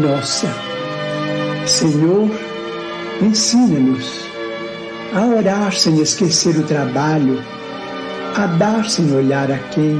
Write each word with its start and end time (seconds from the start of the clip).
Nossa. 0.00 0.48
Senhor, 1.66 2.30
ensina-nos 3.22 4.26
a 5.14 5.24
orar 5.24 5.72
sem 5.72 6.02
esquecer 6.02 6.54
o 6.58 6.64
trabalho, 6.64 7.42
a 8.36 8.46
dar 8.46 8.86
sem 8.90 9.10
olhar 9.14 9.50
a 9.50 9.56
quem, 9.70 9.98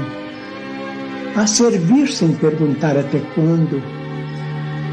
a 1.34 1.46
servir 1.46 2.08
sem 2.08 2.34
perguntar 2.34 2.94
até 2.98 3.20
quando, 3.34 3.82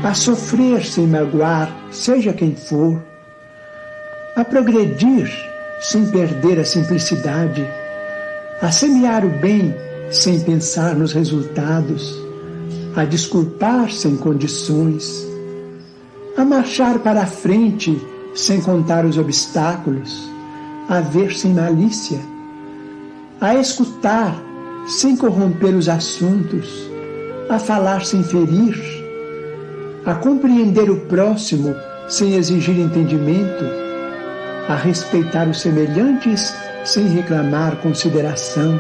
a 0.05 0.13
sofrer 0.13 0.85
sem 0.85 1.05
magoar, 1.05 1.69
seja 1.91 2.31
quem 2.31 2.55
for, 2.55 3.03
a 4.37 4.45
progredir 4.45 5.29
sem 5.81 6.05
perder 6.11 6.61
a 6.61 6.65
simplicidade, 6.65 7.67
a 8.61 8.71
semear 8.71 9.25
o 9.25 9.29
bem 9.29 9.75
sem 10.09 10.39
pensar 10.39 10.95
nos 10.95 11.11
resultados, 11.11 12.22
a 12.95 13.05
desculpar 13.05 13.91
sem 13.91 14.15
condições, 14.15 15.27
a 16.37 16.45
marchar 16.45 16.99
para 16.99 17.23
a 17.23 17.25
frente 17.25 17.99
sem 18.35 18.61
contar 18.61 19.05
os 19.05 19.17
obstáculos, 19.17 20.29
a 20.87 20.99
ver 20.99 21.33
sem 21.33 21.53
malícia, 21.53 22.19
a 23.41 23.55
escutar 23.55 24.35
sem 24.87 25.15
corromper 25.15 25.75
os 25.75 25.89
assuntos, 25.89 26.89
a 27.49 27.57
falar 27.57 28.05
sem 28.05 28.23
ferir, 28.23 28.77
a 30.05 30.13
compreender 30.15 30.89
o 30.89 30.99
próximo 31.01 31.75
sem 32.07 32.35
exigir 32.35 32.79
entendimento, 32.79 33.65
a 34.67 34.75
respeitar 34.75 35.47
os 35.47 35.61
semelhantes 35.61 36.53
sem 36.85 37.07
reclamar 37.07 37.75
consideração, 37.77 38.79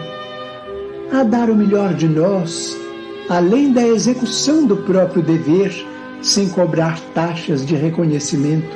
a 1.11 1.23
dar 1.23 1.49
o 1.49 1.55
melhor 1.55 1.93
de 1.93 2.07
nós, 2.07 2.82
além 3.29 3.71
da 3.71 3.85
execução 3.85 4.65
do 4.65 4.77
próprio 4.77 5.21
dever, 5.21 5.73
sem 6.21 6.49
cobrar 6.49 6.99
taxas 7.13 7.65
de 7.65 7.75
reconhecimento. 7.75 8.75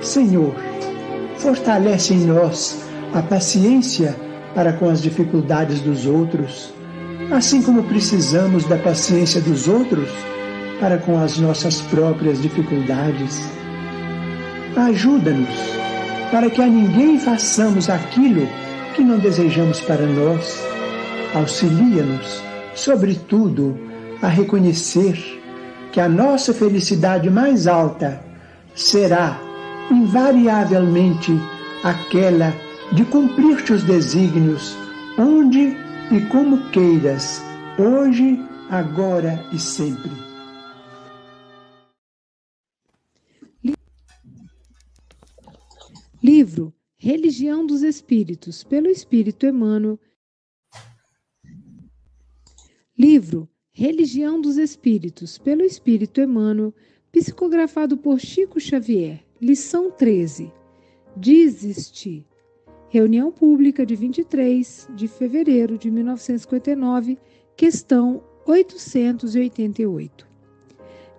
Senhor, 0.00 0.54
fortalece 1.36 2.14
em 2.14 2.24
nós 2.24 2.84
a 3.12 3.22
paciência 3.22 4.16
para 4.54 4.72
com 4.72 4.88
as 4.88 5.02
dificuldades 5.02 5.80
dos 5.80 6.06
outros, 6.06 6.72
assim 7.30 7.62
como 7.62 7.82
precisamos 7.84 8.64
da 8.64 8.76
paciência 8.76 9.40
dos 9.40 9.68
outros 9.68 10.08
para 10.80 10.98
com 10.98 11.18
as 11.18 11.38
nossas 11.38 11.80
próprias 11.82 12.40
dificuldades. 12.40 13.40
Ajuda-nos 14.76 15.48
para 16.30 16.50
que 16.50 16.60
a 16.60 16.66
ninguém 16.66 17.18
façamos 17.18 17.88
aquilo 17.88 18.48
que 18.94 19.02
não 19.02 19.18
desejamos 19.18 19.80
para 19.80 20.04
nós. 20.06 20.62
Auxilia-nos, 21.34 22.42
sobretudo, 22.74 23.78
a 24.22 24.28
reconhecer 24.28 25.16
que 25.92 26.00
a 26.00 26.08
nossa 26.08 26.52
felicidade 26.52 27.30
mais 27.30 27.66
alta 27.66 28.20
será 28.74 29.40
invariavelmente 29.90 31.32
aquela 31.82 32.52
de 32.92 33.04
cumprir 33.04 33.64
teus 33.64 33.82
desígnios, 33.82 34.76
onde 35.18 35.76
e 36.10 36.20
como 36.30 36.70
queiras, 36.70 37.42
hoje, 37.78 38.38
agora 38.70 39.44
e 39.52 39.58
sempre. 39.58 40.10
Livro 46.22 46.72
Religião 46.96 47.66
dos 47.66 47.82
Espíritos, 47.82 48.64
pelo 48.64 48.88
Espírito 48.88 49.44
Emmanuel. 49.44 50.00
Livro 52.96 53.48
Religião 53.72 54.40
dos 54.40 54.56
Espíritos, 54.56 55.36
pelo 55.36 55.62
Espírito 55.62 56.20
Emmanuel, 56.20 56.72
psicografado 57.10 57.96
por 57.96 58.20
Chico 58.20 58.60
Xavier. 58.60 59.24
Lição 59.42 59.90
13. 59.90 60.52
Desiste. 61.16 62.24
Reunião 62.88 63.32
pública 63.32 63.84
de 63.84 63.96
23 63.96 64.90
de 64.94 65.08
fevereiro 65.08 65.76
de 65.76 65.90
1959, 65.90 67.18
questão 67.56 68.22
888. 68.46 70.24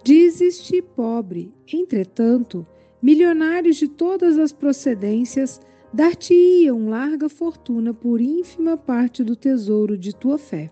Desiste, 0.02 0.81
pobre. 0.81 1.53
Entretanto, 1.74 2.66
milionários 3.02 3.75
de 3.75 3.90
todas 3.90 4.40
as 4.40 4.53
procedências 4.53 5.59
dar-te-iam 5.94 6.88
larga 6.88 7.28
fortuna 7.28 7.94
por 7.94 8.22
ínfima 8.22 8.78
parte 8.78 9.25
do 9.25 9.35
tesouro 9.35 9.97
de 9.97 10.16
tua 10.16 10.38
fé. 10.38 10.72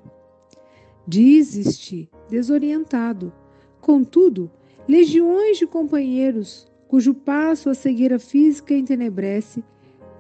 Desiste, 1.06 2.09
desorientado. 2.30 3.34
Contudo, 3.81 4.50
legiões 4.88 5.58
de 5.58 5.68
companheiros 5.68 6.72
cujo 6.88 7.14
passo 7.14 7.69
a 7.69 7.74
cegueira 7.74 8.19
física 8.19 8.74
entenebrece, 8.74 9.63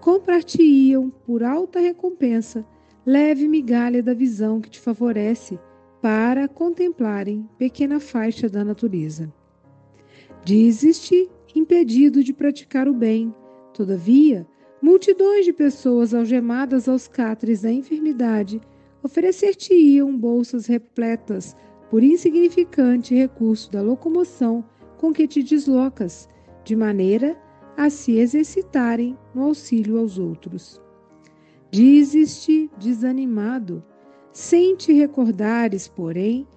comprar-te-iam 0.01 1.11
por 1.25 1.43
alta 1.43 1.79
recompensa 1.79 2.65
leve 3.05 3.47
migalha 3.47 4.01
da 4.01 4.13
visão 4.13 4.59
que 4.59 4.69
te 4.69 4.79
favorece 4.79 5.59
para 6.01 6.47
contemplarem 6.47 7.47
pequena 7.57 7.99
faixa 7.99 8.49
da 8.49 8.63
natureza. 8.63 9.31
Dizes-te 10.43 11.29
impedido 11.55 12.23
de 12.23 12.33
praticar 12.33 12.87
o 12.87 12.93
bem, 12.93 13.33
todavia, 13.73 14.45
multidões 14.81 15.45
de 15.45 15.53
pessoas 15.53 16.13
algemadas 16.13 16.89
aos 16.89 17.07
cátares 17.07 17.61
da 17.61 17.71
enfermidade 17.71 18.59
oferecer-te-iam 19.03 20.17
bolsas 20.17 20.65
repletas 20.65 21.55
por 21.89 22.01
insignificante 22.01 23.13
recurso 23.13 23.71
da 23.71 23.81
locomoção 23.81 24.63
com 24.97 25.11
que 25.11 25.27
te 25.27 25.43
deslocas, 25.43 26.29
de 26.63 26.75
maneira 26.75 27.37
a 27.75 27.89
se 27.89 28.17
exercitarem 28.17 29.17
no 29.35 29.43
auxílio 29.43 29.99
aos 29.99 30.17
outros. 30.17 30.81
Dizes-te 31.69 32.71
desanimado, 32.77 33.83
sem 34.31 34.75
te 34.75 34.93
recordares, 34.93 35.87
porém, 35.87 36.47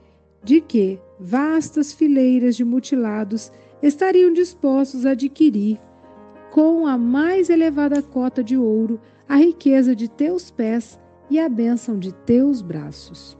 de 0.44 0.60
que 0.60 1.00
vastas 1.18 1.92
fileiras 1.92 2.54
de 2.54 2.64
mutilados 2.64 3.50
estariam 3.82 4.32
dispostos 4.32 5.04
a 5.04 5.10
adquirir, 5.10 5.80
com 6.52 6.86
a 6.86 6.96
mais 6.96 7.50
elevada 7.50 8.00
cota 8.00 8.44
de 8.44 8.56
ouro, 8.56 9.00
a 9.28 9.36
riqueza 9.36 9.96
de 9.96 10.08
teus 10.08 10.50
pés 10.50 10.98
e 11.30 11.38
a 11.38 11.48
bênção 11.48 11.98
de 11.98 12.12
teus 12.12 12.62
braços. 12.62 13.36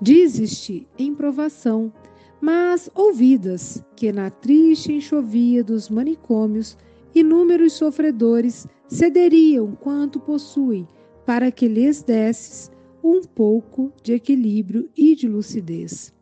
Dizes-te 0.00 0.86
em 0.98 1.14
provação, 1.14 1.92
mas 2.40 2.90
ouvidas 2.94 3.84
que 3.96 4.10
na 4.10 4.30
triste 4.30 4.92
enxovia 4.92 5.62
dos 5.62 5.90
manicômios 5.90 6.76
inúmeros 7.14 7.74
sofredores 7.74 8.66
cederiam 8.88 9.72
quanto 9.72 10.18
possuem 10.18 10.88
para 11.26 11.50
que 11.50 11.68
lhes 11.68 12.02
desses 12.02 12.70
um 13.02 13.20
pouco 13.22 13.92
de 14.02 14.14
equilíbrio 14.14 14.88
e 14.96 15.14
de 15.14 15.28
lucidez. 15.28 16.12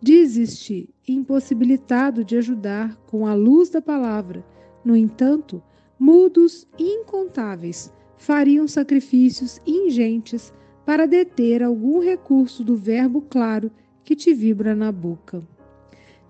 Dizes-te 0.00 0.88
impossibilitado 1.08 2.24
de 2.24 2.36
ajudar 2.36 2.96
com 3.06 3.26
a 3.26 3.34
luz 3.34 3.70
da 3.70 3.80
palavra, 3.80 4.44
no 4.84 4.96
entanto, 4.96 5.62
mudos 5.98 6.66
incontáveis 6.78 7.92
fariam 8.16 8.66
sacrifícios 8.66 9.60
ingentes 9.66 10.52
para 10.84 11.06
deter 11.06 11.62
algum 11.62 12.00
recurso 12.00 12.62
do 12.62 12.76
verbo 12.76 13.22
claro 13.22 13.70
que 14.04 14.14
te 14.14 14.34
vibra 14.34 14.74
na 14.74 14.92
boca. 14.92 15.42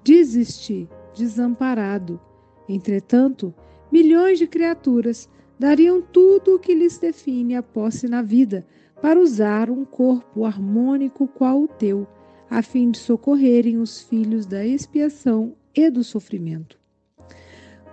Dizes-te 0.02 0.88
desamparado. 1.14 2.20
Entretanto, 2.68 3.54
milhões 3.90 4.38
de 4.38 4.46
criaturas 4.46 5.28
dariam 5.58 6.00
tudo 6.00 6.56
o 6.56 6.58
que 6.58 6.74
lhes 6.74 6.98
define 6.98 7.56
a 7.56 7.62
posse 7.62 8.08
na 8.08 8.22
vida 8.22 8.66
para 9.00 9.20
usar 9.20 9.70
um 9.70 9.84
corpo 9.84 10.44
harmônico 10.44 11.28
qual 11.28 11.62
o 11.62 11.68
teu, 11.68 12.06
a 12.48 12.62
fim 12.62 12.90
de 12.90 12.98
socorrerem 12.98 13.78
os 13.78 14.00
filhos 14.00 14.46
da 14.46 14.64
expiação 14.64 15.54
e 15.74 15.90
do 15.90 16.04
sofrimento. 16.04 16.78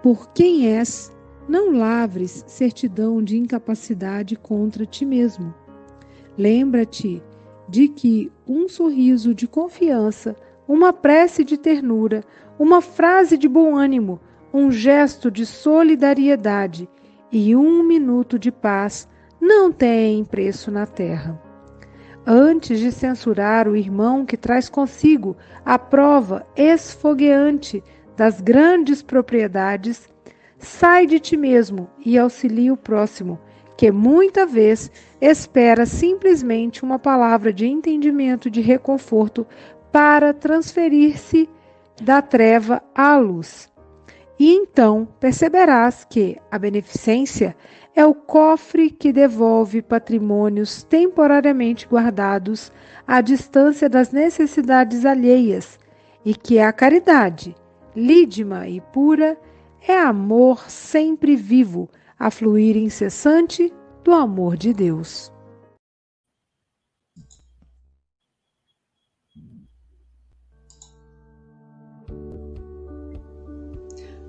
Por 0.02 0.32
quem 0.32 0.68
és, 0.68 1.12
não 1.52 1.78
lavres 1.78 2.46
certidão 2.48 3.22
de 3.22 3.38
incapacidade 3.38 4.38
contra 4.38 4.86
ti 4.86 5.04
mesmo. 5.04 5.54
Lembra-te 6.38 7.22
de 7.68 7.90
que 7.90 8.32
um 8.48 8.70
sorriso 8.70 9.36
de 9.36 9.50
confiança, 9.50 10.34
uma 10.66 10.94
prece 10.94 11.44
de 11.44 11.58
ternura, 11.58 12.24
uma 12.58 12.80
frase 12.82 13.38
de 13.38 13.50
bom 13.50 13.76
ânimo, 13.76 14.18
um 14.54 14.72
gesto 14.72 15.30
de 15.30 15.46
solidariedade 15.46 16.88
e 17.30 17.54
um 17.54 17.84
minuto 17.84 18.40
de 18.40 18.50
paz 18.50 19.06
não 19.40 19.74
têm 19.74 20.24
preço 20.24 20.72
na 20.72 20.86
terra. 20.86 21.38
Antes 22.26 22.80
de 22.80 22.94
censurar 22.94 23.68
o 23.68 23.76
irmão 23.76 24.26
que 24.26 24.38
traz 24.38 24.70
consigo 24.70 25.36
a 25.66 25.78
prova 25.78 26.48
esfogueante 26.56 27.84
das 28.16 28.40
grandes 28.40 29.02
propriedades, 29.02 30.08
sai 30.62 31.06
de 31.06 31.20
ti 31.20 31.36
mesmo 31.36 31.90
e 32.06 32.18
auxilia 32.18 32.74
o 32.74 32.78
próximo 32.78 33.40
que 33.82 33.92
muita 33.92 34.46
vez 34.46 34.92
espera 35.20 35.88
simplesmente 35.88 36.84
uma 36.84 37.00
palavra 37.00 37.52
de 37.52 37.66
entendimento, 37.66 38.48
de 38.48 38.62
reconforto, 38.62 39.48
para 39.92 40.34
transferir-se 40.36 41.50
da 42.00 42.22
treva 42.22 42.84
à 42.94 43.18
luz. 43.18 43.72
E 44.38 44.54
então 44.54 45.08
perceberás 45.20 46.06
que 46.08 46.38
a 46.52 46.60
beneficência 46.60 47.56
é 47.96 48.06
o 48.06 48.14
cofre 48.14 48.92
que 48.92 49.12
devolve 49.12 49.82
patrimônios 49.82 50.84
temporariamente 50.84 51.88
guardados 51.88 52.72
à 53.08 53.20
distância 53.20 53.90
das 53.90 54.12
necessidades 54.12 55.08
alheias, 55.08 55.80
e 56.24 56.36
que 56.36 56.60
a 56.60 56.72
caridade, 56.72 57.56
lídima 57.96 58.68
e 58.68 58.80
pura, 58.80 59.36
é 59.88 59.98
amor 59.98 60.70
sempre 60.70 61.36
vivo, 61.36 61.90
a 62.18 62.30
fluir 62.30 62.78
incessante 62.78 63.74
do 64.04 64.12
amor 64.12 64.56
de 64.56 64.74
Deus. 64.74 65.32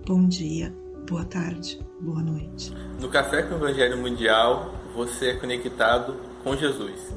Bom 0.07 0.27
dia, 0.27 0.75
boa 1.09 1.25
tarde, 1.25 1.81
boa 2.01 2.23
noite. 2.23 2.75
No 3.01 3.09
Café 3.09 3.43
com 3.43 3.55
o 3.55 3.59
Evangelho 3.59 3.99
Mundial, 3.99 4.75
você 4.95 5.31
é 5.31 5.37
conectado 5.37 6.17
com 6.43 6.57
Jesus. 6.57 7.15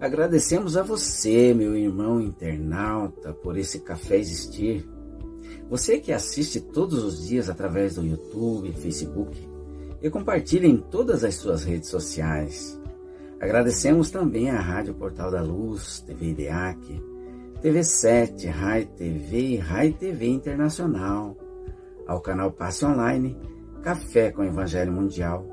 Agradecemos 0.00 0.76
a 0.76 0.82
você, 0.82 1.52
meu 1.54 1.76
irmão 1.76 2.20
internauta, 2.20 3.32
por 3.32 3.56
esse 3.56 3.80
café 3.80 4.16
existir. 4.16 4.93
Você 5.68 5.98
que 5.98 6.12
assiste 6.12 6.60
todos 6.60 7.02
os 7.02 7.26
dias 7.26 7.48
através 7.48 7.94
do 7.94 8.04
YouTube, 8.04 8.72
Facebook 8.72 9.36
e 10.02 10.10
compartilha 10.10 10.66
em 10.66 10.76
todas 10.76 11.24
as 11.24 11.34
suas 11.36 11.64
redes 11.64 11.88
sociais. 11.88 12.78
Agradecemos 13.40 14.10
também 14.10 14.50
à 14.50 14.60
Rádio 14.60 14.94
Portal 14.94 15.30
da 15.30 15.42
Luz, 15.42 16.00
TV 16.00 16.30
IDEAC, 16.30 17.02
TV7, 17.62 18.50
Rai 18.50 18.84
TV 18.84 19.38
e 19.38 19.56
Rai 19.56 19.92
TV 19.92 20.26
Internacional 20.26 21.36
ao 22.06 22.20
canal 22.20 22.52
Passe 22.52 22.84
Online 22.84 23.36
Café 23.82 24.30
com 24.30 24.42
Evangelho 24.42 24.92
Mundial 24.92 25.46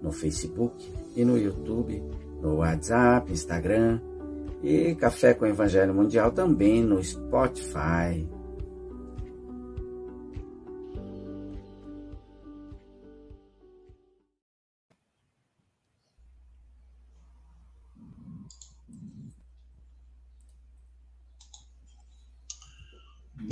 no 0.00 0.12
Facebook 0.12 0.92
e 1.16 1.24
no 1.24 1.36
YouTube, 1.36 2.02
no 2.40 2.56
WhatsApp, 2.56 3.32
Instagram 3.32 4.00
e 4.62 4.94
Café 4.94 5.34
com 5.34 5.46
Evangelho 5.46 5.92
Mundial 5.92 6.30
também 6.30 6.82
no 6.82 7.02
Spotify. 7.02 8.28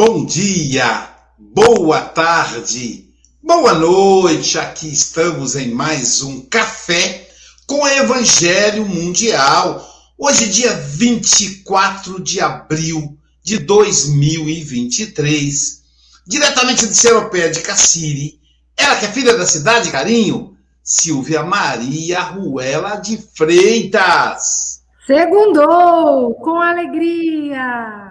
Bom 0.02 0.25
dia! 0.25 1.11
boa 1.38 2.00
tarde, 2.00 3.12
boa 3.43 3.75
noite. 3.75 4.58
Aqui 4.58 4.88
estamos 4.88 5.56
em 5.56 5.75
mais 5.75 6.23
um 6.23 6.41
café 6.41 7.29
com 7.67 7.87
Evangelho 7.87 8.87
Mundial. 8.87 9.87
Hoje, 10.17 10.49
dia 10.49 10.73
24 10.73 12.19
de 12.19 12.41
abril 12.41 13.19
de 13.44 13.58
2023, 13.58 15.82
diretamente 16.26 16.87
de 16.87 16.94
Seropé 16.94 17.50
de 17.50 17.61
Cassiri. 17.61 18.41
Ela 18.79 18.96
que 18.96 19.05
é 19.05 19.12
filha 19.12 19.37
da 19.37 19.44
cidade, 19.44 19.91
carinho, 19.91 20.56
Silvia 20.82 21.43
Maria 21.43 22.23
Ruela 22.23 22.96
de 22.96 23.19
Freitas. 23.37 24.81
Segundou, 25.06 26.37
com 26.37 26.58
alegria 26.58 28.09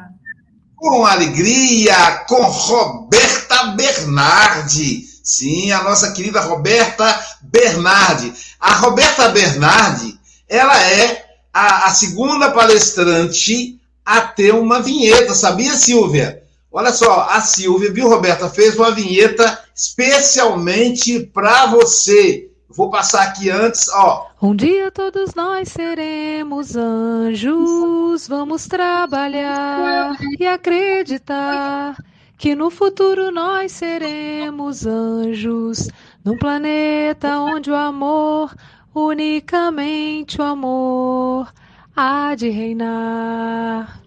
com 0.80 1.06
alegria, 1.06 2.24
com 2.28 2.42
Roberta 2.42 3.66
Bernardi. 3.76 5.08
Sim, 5.22 5.72
a 5.72 5.84
nossa 5.84 6.12
querida 6.14 6.40
Roberta 6.42 7.20
Bernardi. 7.42 8.34
A 8.60 8.76
Roberta 8.76 9.30
Bernardi, 9.30 10.18
ela 10.48 10.82
é 10.82 11.26
a, 11.54 11.88
a 11.88 11.94
segunda 11.94 12.50
palestrante 12.52 13.80
a 14.06 14.22
ter 14.22 14.56
uma 14.56 14.82
vinheta, 14.82 15.36
sabia, 15.36 15.76
Silvia? 15.76 16.42
Olha 16.72 16.94
só, 16.94 17.28
a 17.30 17.42
Silvia, 17.42 17.92
viu, 17.92 18.08
Roberta, 18.08 18.50
fez 18.50 18.76
uma 18.76 18.92
vinheta 18.92 19.60
especialmente 19.76 21.20
para 21.20 21.68
você. 21.68 22.50
Vou 22.70 22.90
passar 22.90 23.24
aqui 23.24 23.50
antes, 23.50 23.90
ó. 23.90 24.29
Um 24.42 24.56
dia 24.56 24.90
todos 24.90 25.36
nós 25.36 25.68
seremos 25.68 26.74
anjos, 26.74 28.26
vamos 28.26 28.68
trabalhar 28.68 30.16
e 30.40 30.48
acreditar 30.48 31.98
que 32.38 32.56
no 32.56 32.70
futuro 32.70 33.32
nós 33.32 33.74
seremos 33.74 34.86
anjos, 34.86 35.90
num 36.24 36.38
planeta 36.38 37.38
onde 37.38 37.70
o 37.70 37.76
amor, 37.76 38.56
unicamente 38.96 40.40
o 40.40 40.44
amor, 40.44 41.52
há 41.94 42.34
de 42.34 42.50
reinar. 42.50 44.02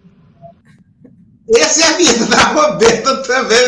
Essa 1.54 1.84
é 1.84 1.88
a 1.88 1.96
vida 1.98 2.24
da 2.24 2.38
Roberta 2.38 3.22
também. 3.24 3.58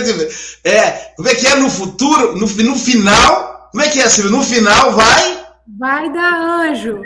É, 0.64 0.90
como 1.14 1.28
é 1.28 1.34
que 1.34 1.46
é 1.46 1.56
no 1.56 1.68
futuro, 1.68 2.34
no, 2.38 2.46
no 2.46 2.74
final 2.76 3.54
como 3.74 3.82
é 3.82 3.88
que 3.88 4.00
é, 4.00 4.08
Silvio? 4.08 4.30
No 4.30 4.44
final 4.44 4.92
vai? 4.92 5.43
Vai 5.78 6.12
dar 6.12 6.34
anjo. 6.34 7.02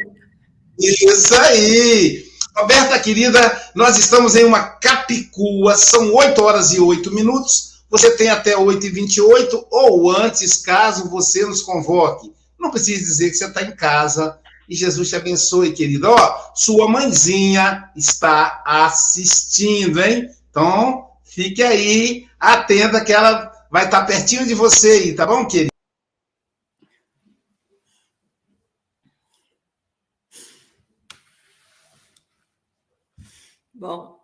Isso 0.78 1.34
aí. 1.34 2.24
Roberta, 2.56 2.98
querida, 2.98 3.62
nós 3.74 3.96
estamos 3.98 4.34
em 4.34 4.44
uma 4.44 4.60
capicua, 4.60 5.76
são 5.76 6.12
8 6.12 6.42
horas 6.42 6.72
e 6.72 6.80
8 6.80 7.12
minutos. 7.12 7.82
Você 7.88 8.10
tem 8.16 8.28
até 8.28 8.56
8 8.56 8.84
e 8.86 8.90
28 8.90 9.66
ou 9.70 10.10
antes, 10.10 10.56
caso 10.56 11.08
você 11.08 11.46
nos 11.46 11.62
convoque. 11.62 12.32
Não 12.58 12.70
precisa 12.70 13.00
dizer 13.00 13.30
que 13.30 13.36
você 13.36 13.46
está 13.46 13.62
em 13.62 13.74
casa. 13.74 14.38
E 14.68 14.76
Jesus 14.76 15.08
te 15.08 15.16
abençoe, 15.16 15.72
querido. 15.72 16.10
Ó, 16.10 16.52
sua 16.54 16.88
mãezinha 16.88 17.88
está 17.96 18.62
assistindo, 18.66 20.02
hein? 20.02 20.28
Então, 20.50 21.06
fique 21.24 21.62
aí, 21.62 22.26
atenta 22.38 23.00
que 23.00 23.12
ela 23.12 23.50
vai 23.70 23.86
estar 23.86 24.04
pertinho 24.04 24.46
de 24.46 24.54
você 24.54 24.90
aí, 24.90 25.14
tá 25.14 25.24
bom, 25.24 25.46
querido? 25.46 25.77
Bom, 33.78 34.18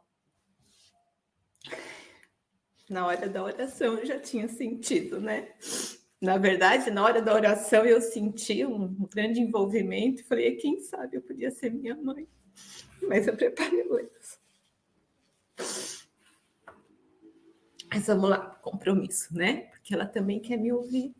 na 2.90 3.06
hora 3.06 3.28
da 3.28 3.40
oração 3.44 3.96
eu 3.96 4.04
já 4.04 4.18
tinha 4.18 4.49
sentido, 4.49 5.20
né? 5.20 5.54
Na 6.20 6.37
verdade, 6.37 6.90
na 6.90 7.04
hora 7.04 7.23
da 7.23 7.32
oração 7.32 7.84
eu 7.84 8.00
senti 8.00 8.66
um 8.66 8.88
grande 9.06 9.40
envolvimento. 9.40 10.25
Falei, 10.25 10.56
quem 10.56 10.80
sabe 10.80 11.18
eu 11.18 11.23
podia 11.23 11.52
ser 11.52 11.70
minha 11.70 11.94
mãe. 11.94 12.26
Mas 13.02 13.28
eu 13.28 13.37
preparei 13.37 13.84
coisas. 13.84 14.40
Mas 17.88 18.08
vamos 18.08 18.30
lá, 18.30 18.38
compromisso, 18.61 19.32
né? 19.37 19.68
Porque 19.70 19.94
ela 19.94 20.06
também 20.06 20.40
quer 20.40 20.56
me 20.56 20.73
ouvir. 20.73 21.14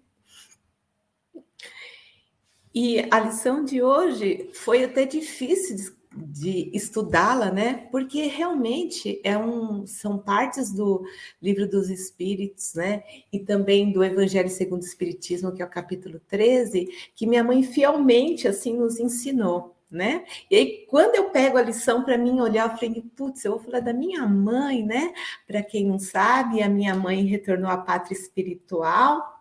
E 2.75 2.99
a 3.12 3.21
lição 3.21 3.64
de 3.64 3.81
hoje 3.81 4.50
foi 4.55 4.83
até 4.83 5.07
difícil 5.07 5.95
de 6.16 6.71
estudá-la, 6.73 7.50
né? 7.50 7.88
Porque 7.90 8.26
realmente 8.26 9.21
é 9.25 9.37
um, 9.37 9.87
são 9.87 10.18
partes 10.18 10.73
do 10.73 11.04
livro 11.42 11.68
dos 11.68 11.90
Espíritos, 11.90 12.75
né? 12.75 13.02
E 13.33 13.40
também 13.40 13.92
do 13.92 14.04
Evangelho 14.04 14.49
segundo 14.49 14.83
o 14.83 14.87
Espiritismo, 14.87 15.52
que 15.52 15.62
é 15.62 15.64
o 15.64 15.71
capítulo 15.71 16.21
13, 16.28 16.88
que 17.14 17.26
minha 17.26 17.42
mãe 17.42 17.62
fielmente 17.62 18.47
assim 18.47 18.76
nos 18.76 18.99
ensinou. 18.99 19.73
Né? 19.90 20.25
E 20.50 20.56
aí, 20.56 20.87
quando 20.88 21.14
eu 21.14 21.30
pego 21.30 21.56
a 21.56 21.62
lição 21.62 22.02
para 22.02 22.18
mim 22.18 22.40
olhar, 22.40 22.68
eu 22.68 22.76
falei, 22.76 23.04
putz, 23.14 23.44
eu 23.44 23.52
vou 23.52 23.61
falar 23.61 23.78
da 23.78 23.92
minha 23.92 24.26
mãe, 24.26 24.85
né? 24.85 25.14
Para 25.47 25.62
quem 25.62 25.87
não 25.87 26.00
sabe, 26.00 26.61
a 26.61 26.68
minha 26.68 26.97
mãe 26.97 27.25
retornou 27.26 27.71
à 27.71 27.76
pátria 27.76 28.18
espiritual 28.18 29.35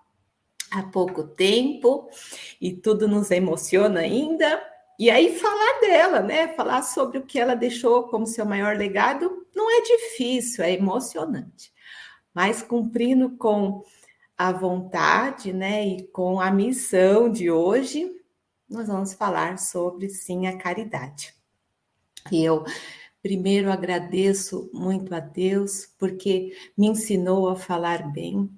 há 0.74 0.84
pouco 0.84 1.24
tempo 1.24 2.08
e 2.60 2.72
tudo 2.74 3.08
nos 3.08 3.32
emociona 3.32 4.02
ainda, 4.02 4.62
e 5.00 5.10
aí 5.10 5.38
falar 5.38 5.80
dela, 5.82 6.22
né? 6.22 6.50
Falar 6.50 6.84
sobre 6.84 7.18
o 7.18 7.26
que 7.26 7.40
ela 7.40 7.56
deixou 7.56 8.04
como 8.04 8.28
seu 8.28 8.46
maior 8.46 8.78
legado 8.78 9.46
não 9.56 9.70
é 9.70 9.82
difícil, 9.82 10.64
é 10.64 10.74
emocionante. 10.74 11.72
Mas 12.34 12.62
cumprindo 12.62 13.38
com 13.38 13.84
a 14.38 14.52
vontade, 14.52 15.54
né, 15.54 15.88
e 15.88 16.08
com 16.08 16.42
a 16.42 16.52
missão 16.52 17.30
de 17.30 17.52
hoje, 17.52 18.12
nós 18.70 18.88
vamos 18.88 19.14
falar 19.14 19.60
sobre 19.60 20.10
sim 20.10 20.48
a 20.48 20.58
caridade. 20.58 21.34
E 22.32 22.44
eu 22.44 22.64
primeiro 23.22 23.72
agradeço 23.72 24.70
muito 24.74 25.14
a 25.14 25.20
Deus 25.20 25.88
porque 25.98 26.56
me 26.78 26.88
ensinou 26.88 27.50
a 27.50 27.56
falar 27.56 28.12
bem. 28.12 28.50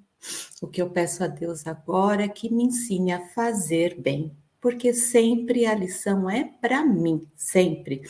O 0.61 0.67
que 0.67 0.81
eu 0.81 0.89
peço 0.89 1.23
a 1.23 1.27
Deus 1.27 1.67
agora 1.67 2.23
é 2.23 2.29
que 2.29 2.51
me 2.51 2.63
ensine 2.63 3.11
a 3.11 3.27
fazer 3.29 3.99
bem, 3.99 4.35
porque 4.65 4.95
sempre 4.95 5.67
a 5.67 5.75
lição 5.75 6.27
é 6.27 6.43
para 6.59 6.83
mim, 6.83 7.27
sempre. 7.35 8.01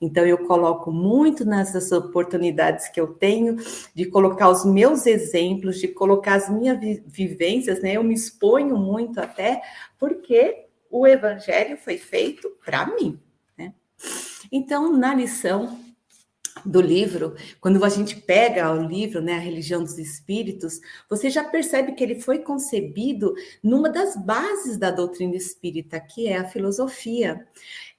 Então 0.00 0.24
eu 0.24 0.46
coloco 0.46 0.92
muito 0.92 1.44
nessas 1.44 1.90
oportunidades 1.90 2.88
que 2.88 3.00
eu 3.00 3.08
tenho 3.08 3.56
de 3.92 4.06
colocar 4.06 4.48
os 4.48 4.64
meus 4.64 5.06
exemplos, 5.06 5.80
de 5.80 5.88
colocar 5.88 6.36
as 6.36 6.48
minhas 6.48 6.78
vivências, 7.04 7.82
né? 7.82 7.94
Eu 7.94 8.04
me 8.04 8.14
exponho 8.14 8.76
muito 8.76 9.18
até 9.20 9.60
porque 9.98 10.66
o 10.88 11.04
evangelho 11.04 11.76
foi 11.76 11.98
feito 11.98 12.48
para 12.64 12.86
mim, 12.94 13.18
né? 13.58 13.74
Então, 14.52 14.96
na 14.96 15.12
lição 15.16 15.80
do 16.64 16.80
livro, 16.80 17.34
quando 17.60 17.84
a 17.84 17.88
gente 17.88 18.16
pega 18.16 18.72
o 18.72 18.82
livro, 18.82 19.20
né, 19.20 19.34
a 19.34 19.38
religião 19.38 19.82
dos 19.82 19.98
espíritos, 19.98 20.80
você 21.08 21.28
já 21.28 21.44
percebe 21.44 21.92
que 21.92 22.02
ele 22.02 22.20
foi 22.20 22.38
concebido 22.38 23.34
numa 23.62 23.90
das 23.90 24.16
bases 24.16 24.78
da 24.78 24.90
doutrina 24.90 25.36
espírita, 25.36 26.00
que 26.00 26.28
é 26.28 26.38
a 26.38 26.48
filosofia. 26.48 27.46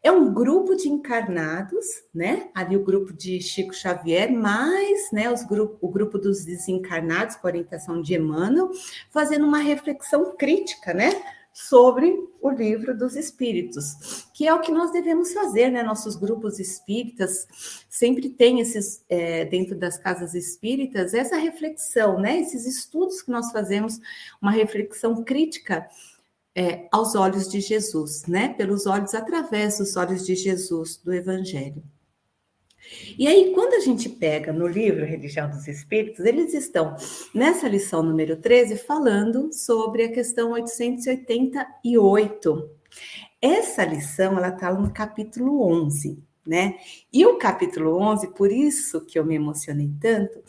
É 0.01 0.11
um 0.11 0.31
grupo 0.31 0.75
de 0.75 0.87
encarnados, 0.87 1.83
né? 2.13 2.49
Ali 2.53 2.77
o 2.77 2.83
grupo 2.83 3.11
de 3.11 3.41
Chico 3.41 3.73
Xavier, 3.73 4.31
mais 4.31 5.11
né, 5.11 5.31
os 5.31 5.43
grupo, 5.43 5.77
o 5.81 5.89
grupo 5.89 6.19
dos 6.19 6.45
desencarnados, 6.45 7.35
com 7.35 7.47
orientação 7.47 7.99
de 8.01 8.13
Emmanuel, 8.13 8.69
fazendo 9.09 9.47
uma 9.47 9.57
reflexão 9.57 10.35
crítica, 10.37 10.93
né? 10.93 11.09
Sobre 11.57 12.13
o 12.41 12.49
livro 12.49 12.95
dos 12.95 13.15
espíritos, 13.15 14.27
que 14.33 14.45
é 14.45 14.53
o 14.53 14.59
que 14.59 14.73
nós 14.73 14.91
devemos 14.91 15.31
fazer, 15.31 15.69
né? 15.69 15.81
Nossos 15.83 16.17
grupos 16.17 16.59
espíritas 16.59 17.47
sempre 17.89 18.27
tem 18.29 18.59
esses, 18.59 19.05
é, 19.07 19.45
dentro 19.45 19.73
das 19.73 19.97
casas 19.97 20.35
espíritas, 20.35 21.13
essa 21.13 21.37
reflexão, 21.37 22.19
né? 22.19 22.41
Esses 22.41 22.65
estudos 22.65 23.21
que 23.21 23.31
nós 23.31 23.53
fazemos, 23.53 24.01
uma 24.41 24.51
reflexão 24.51 25.23
crítica 25.23 25.87
é, 26.53 26.89
aos 26.91 27.15
olhos 27.15 27.47
de 27.47 27.61
Jesus, 27.61 28.25
né? 28.25 28.49
Pelos 28.49 28.85
olhos, 28.85 29.13
através 29.15 29.77
dos 29.77 29.95
olhos 29.95 30.25
de 30.25 30.35
Jesus, 30.35 30.97
do 30.97 31.13
Evangelho. 31.13 31.81
E 33.17 33.27
aí, 33.27 33.51
quando 33.53 33.73
a 33.73 33.79
gente 33.79 34.07
pega 34.09 34.53
no 34.53 34.67
livro 34.67 35.05
Religião 35.05 35.49
dos 35.49 35.67
Espíritos, 35.67 36.25
eles 36.25 36.53
estão 36.53 36.95
nessa 37.33 37.67
lição 37.67 38.03
número 38.03 38.37
13 38.37 38.77
falando 38.77 39.51
sobre 39.53 40.03
a 40.03 40.11
questão 40.11 40.51
888. 40.51 42.69
Essa 43.41 43.85
lição, 43.85 44.37
ela 44.37 44.49
está 44.49 44.73
no 44.73 44.91
capítulo 44.91 45.61
11, 45.61 46.21
né? 46.45 46.75
E 47.11 47.25
o 47.25 47.37
capítulo 47.37 47.97
11, 47.97 48.33
por 48.33 48.51
isso 48.51 49.05
que 49.05 49.17
eu 49.17 49.25
me 49.25 49.35
emocionei 49.35 49.91
tanto, 49.99 50.43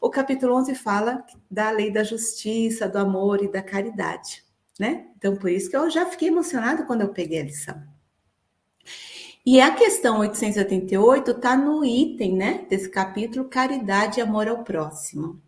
o 0.00 0.10
capítulo 0.10 0.54
11 0.56 0.74
fala 0.74 1.24
da 1.50 1.70
lei 1.70 1.90
da 1.90 2.02
justiça, 2.02 2.88
do 2.88 2.98
amor 2.98 3.42
e 3.42 3.50
da 3.50 3.62
caridade, 3.62 4.44
né? 4.78 5.06
Então, 5.16 5.36
por 5.36 5.50
isso 5.50 5.70
que 5.70 5.76
eu 5.76 5.90
já 5.90 6.06
fiquei 6.06 6.28
emocionado 6.28 6.86
quando 6.86 7.02
eu 7.02 7.08
peguei 7.08 7.40
a 7.40 7.44
lição. 7.44 7.89
E 9.52 9.60
a 9.60 9.74
questão 9.74 10.20
888 10.20 11.32
está 11.32 11.56
no 11.56 11.84
item, 11.84 12.36
né, 12.36 12.64
desse 12.70 12.88
capítulo, 12.88 13.48
caridade 13.48 14.20
e 14.20 14.22
amor 14.22 14.46
ao 14.46 14.62
próximo. 14.62 15.42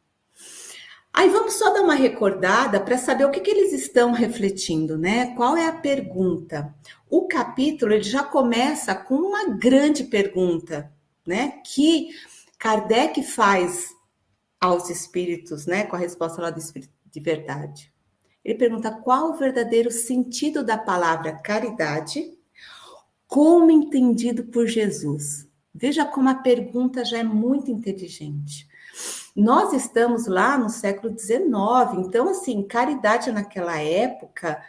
Aí 1.14 1.28
vamos 1.28 1.52
só 1.54 1.72
dar 1.72 1.82
uma 1.82 1.94
recordada 1.94 2.80
para 2.80 2.98
saber 2.98 3.26
o 3.26 3.30
que, 3.30 3.38
que, 3.38 3.52
eles 3.52 3.72
estão 3.72 4.10
refletindo, 4.10 4.98
né? 4.98 5.36
Qual 5.36 5.56
é 5.56 5.68
a 5.68 5.76
pergunta? 5.76 6.74
O 7.08 7.28
capítulo 7.28 7.92
ele 7.92 8.02
já 8.02 8.24
começa 8.24 8.92
com 8.92 9.14
uma 9.14 9.50
grande 9.50 10.02
pergunta, 10.02 10.92
né? 11.24 11.60
Que 11.64 12.08
Kardec 12.58 13.22
faz 13.22 13.94
aos 14.60 14.90
espíritos, 14.90 15.64
né? 15.64 15.84
Com 15.84 15.94
a 15.94 16.00
resposta 16.00 16.42
lá 16.42 16.50
do 16.50 16.58
espírito 16.58 16.92
de 17.08 17.20
verdade. 17.20 17.92
Ele 18.44 18.58
pergunta 18.58 18.90
qual 18.90 19.30
o 19.30 19.36
verdadeiro 19.36 19.92
sentido 19.92 20.64
da 20.64 20.76
palavra 20.76 21.38
caridade 21.38 22.41
como 23.32 23.70
entendido 23.70 24.44
por 24.44 24.66
Jesus? 24.66 25.48
Veja 25.74 26.04
como 26.04 26.28
a 26.28 26.34
pergunta 26.34 27.02
já 27.02 27.16
é 27.16 27.24
muito 27.24 27.70
inteligente. 27.70 28.68
Nós 29.34 29.72
estamos 29.72 30.26
lá 30.26 30.58
no 30.58 30.68
século 30.68 31.18
XIX, 31.18 31.46
então, 32.06 32.28
assim, 32.28 32.62
caridade 32.62 33.32
naquela 33.32 33.80
época, 33.80 34.62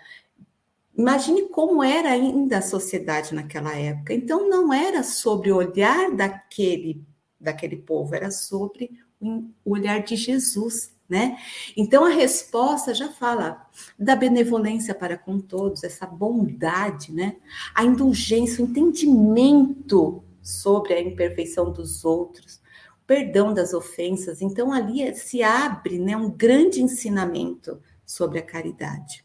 imagine 0.97 1.49
como 1.49 1.83
era 1.83 2.11
ainda 2.11 2.59
a 2.59 2.61
sociedade 2.61 3.35
naquela 3.35 3.75
época. 3.75 4.13
Então, 4.13 4.49
não 4.49 4.73
era 4.73 5.03
sobre 5.03 5.51
o 5.51 5.57
olhar 5.57 6.11
daquele, 6.11 7.03
daquele 7.37 7.75
povo, 7.75 8.15
era 8.15 8.31
sobre 8.31 8.97
o 9.19 9.43
olhar 9.65 10.01
de 10.01 10.15
Jesus 10.15 10.92
né? 11.13 11.37
Então 11.77 12.03
a 12.03 12.09
resposta 12.09 12.91
já 12.91 13.07
fala 13.07 13.69
da 13.99 14.15
benevolência 14.15 14.95
para 14.95 15.15
com 15.15 15.39
todos, 15.39 15.83
essa 15.83 16.07
bondade, 16.07 17.13
né? 17.13 17.35
A 17.75 17.83
indulgência, 17.83 18.65
o 18.65 18.67
entendimento 18.67 20.23
sobre 20.41 20.95
a 20.95 20.99
imperfeição 20.99 21.71
dos 21.71 22.03
outros, 22.03 22.55
o 23.03 23.05
perdão 23.05 23.53
das 23.53 23.75
ofensas. 23.75 24.41
Então 24.41 24.73
ali 24.73 25.15
se 25.15 25.43
abre, 25.43 25.99
né, 25.99 26.17
um 26.17 26.31
grande 26.31 26.81
ensinamento 26.81 27.79
sobre 28.03 28.39
a 28.39 28.43
caridade. 28.43 29.23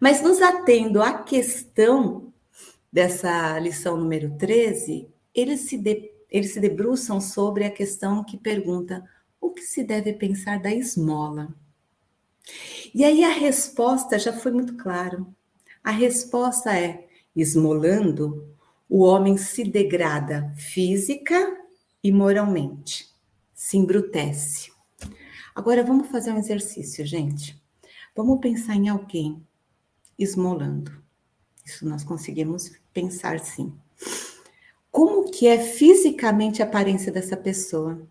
Mas 0.00 0.22
nos 0.22 0.40
atendo 0.40 1.02
à 1.02 1.22
questão 1.22 2.32
dessa 2.90 3.58
lição 3.58 3.98
número 3.98 4.38
13, 4.38 5.06
eles 5.34 5.60
se, 5.68 5.76
de, 5.76 6.10
eles 6.30 6.54
se 6.54 6.60
debruçam 6.60 7.20
sobre 7.20 7.64
a 7.64 7.70
questão 7.70 8.24
que 8.24 8.38
pergunta 8.38 9.04
o 9.40 9.50
que 9.50 9.62
se 9.62 9.82
deve 9.82 10.12
pensar 10.12 10.60
da 10.60 10.72
esmola? 10.72 11.54
E 12.94 13.04
aí 13.04 13.24
a 13.24 13.30
resposta 13.30 14.18
já 14.18 14.32
foi 14.32 14.52
muito 14.52 14.76
clara. 14.76 15.24
A 15.82 15.90
resposta 15.90 16.76
é: 16.76 17.08
esmolando, 17.34 18.48
o 18.88 19.02
homem 19.02 19.36
se 19.36 19.64
degrada 19.64 20.52
física 20.56 21.56
e 22.02 22.10
moralmente, 22.10 23.08
se 23.54 23.76
embrutece. 23.76 24.72
Agora 25.54 25.84
vamos 25.84 26.08
fazer 26.08 26.32
um 26.32 26.38
exercício, 26.38 27.04
gente. 27.06 27.60
Vamos 28.16 28.40
pensar 28.40 28.74
em 28.74 28.88
alguém 28.88 29.44
esmolando. 30.18 30.92
Isso 31.64 31.86
nós 31.88 32.02
conseguimos 32.02 32.72
pensar 32.92 33.38
sim. 33.38 33.72
Como 34.90 35.30
que 35.30 35.46
é 35.46 35.58
fisicamente 35.58 36.62
a 36.62 36.66
aparência 36.66 37.12
dessa 37.12 37.36
pessoa? 37.36 38.08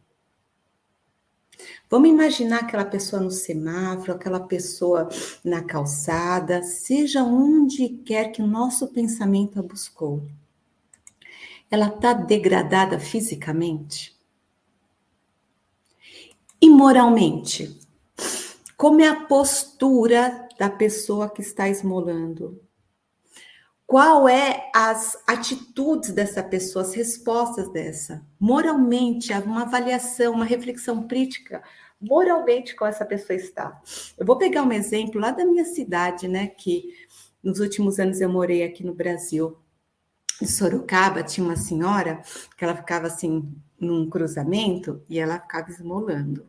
Vamos 1.90 2.10
imaginar 2.10 2.60
aquela 2.60 2.86
pessoa 2.86 3.20
no 3.20 3.32
semáforo, 3.32 4.14
aquela 4.14 4.40
pessoa 4.40 5.10
na 5.44 5.64
calçada, 5.64 6.62
seja 6.62 7.24
onde 7.24 7.90
quer 8.06 8.32
que 8.32 8.44
o 8.44 8.48
nosso 8.48 8.88
pensamento 8.90 9.60
a 9.60 9.64
buscou. 9.64 10.22
Ela 11.72 11.88
está 11.88 12.14
degradada 12.14 13.00
fisicamente? 13.00 14.16
E 16.62 16.70
moralmente? 16.70 17.80
Como 18.78 19.02
é 19.02 19.08
a 19.08 19.26
postura 19.26 20.48
da 20.60 20.70
pessoa 20.70 21.28
que 21.28 21.42
está 21.42 21.68
esmolando? 21.68 22.62
Qual 23.90 24.30
é 24.30 24.70
as 24.72 25.18
atitudes 25.26 26.12
dessa 26.12 26.44
pessoa, 26.44 26.86
as 26.86 26.94
respostas 26.94 27.68
dessa? 27.70 28.24
Moralmente, 28.40 29.34
uma 29.34 29.64
avaliação, 29.64 30.34
uma 30.34 30.46
reflexão 30.46 31.08
crítica, 31.08 31.64
moralmente 32.00 32.76
como 32.76 32.88
essa 32.88 33.04
pessoa 33.04 33.36
está. 33.36 33.82
Eu 34.16 34.28
vou 34.28 34.38
pegar 34.38 34.62
um 34.62 34.72
exemplo 34.72 35.20
lá 35.20 35.32
da 35.32 35.44
minha 35.44 35.66
cidade, 35.66 36.28
né, 36.28 36.46
que 36.46 36.84
nos 37.42 37.60
últimos 37.60 37.98
anos 38.00 38.22
eu 38.22 38.30
morei 38.30 38.62
aqui 38.62 38.86
no 38.86 38.94
Brasil. 38.94 39.58
Em 40.40 40.46
Sorocaba 40.46 41.24
tinha 41.24 41.44
uma 41.44 41.56
senhora 41.56 42.22
que 42.56 42.64
ela 42.64 42.76
ficava 42.76 43.08
assim 43.08 43.52
num 43.80 44.08
cruzamento 44.08 45.02
e 45.10 45.18
ela 45.18 45.40
ficava 45.40 45.68
esmolando. 45.72 46.46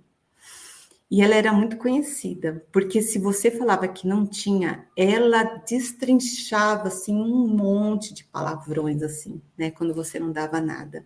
E 1.11 1.23
ela 1.23 1.35
era 1.35 1.53
muito 1.53 1.77
conhecida, 1.77 2.65
porque 2.71 3.03
se 3.03 3.19
você 3.19 3.51
falava 3.51 3.89
que 3.89 4.07
não 4.07 4.25
tinha, 4.25 4.87
ela 4.97 5.43
destrinchava 5.69 6.87
assim 6.87 7.17
um 7.17 7.49
monte 7.49 8.15
de 8.15 8.23
palavrões 8.23 9.03
assim, 9.03 9.43
né, 9.59 9.73
quando 9.73 9.93
você 9.93 10.21
não 10.21 10.31
dava 10.31 10.61
nada. 10.61 11.05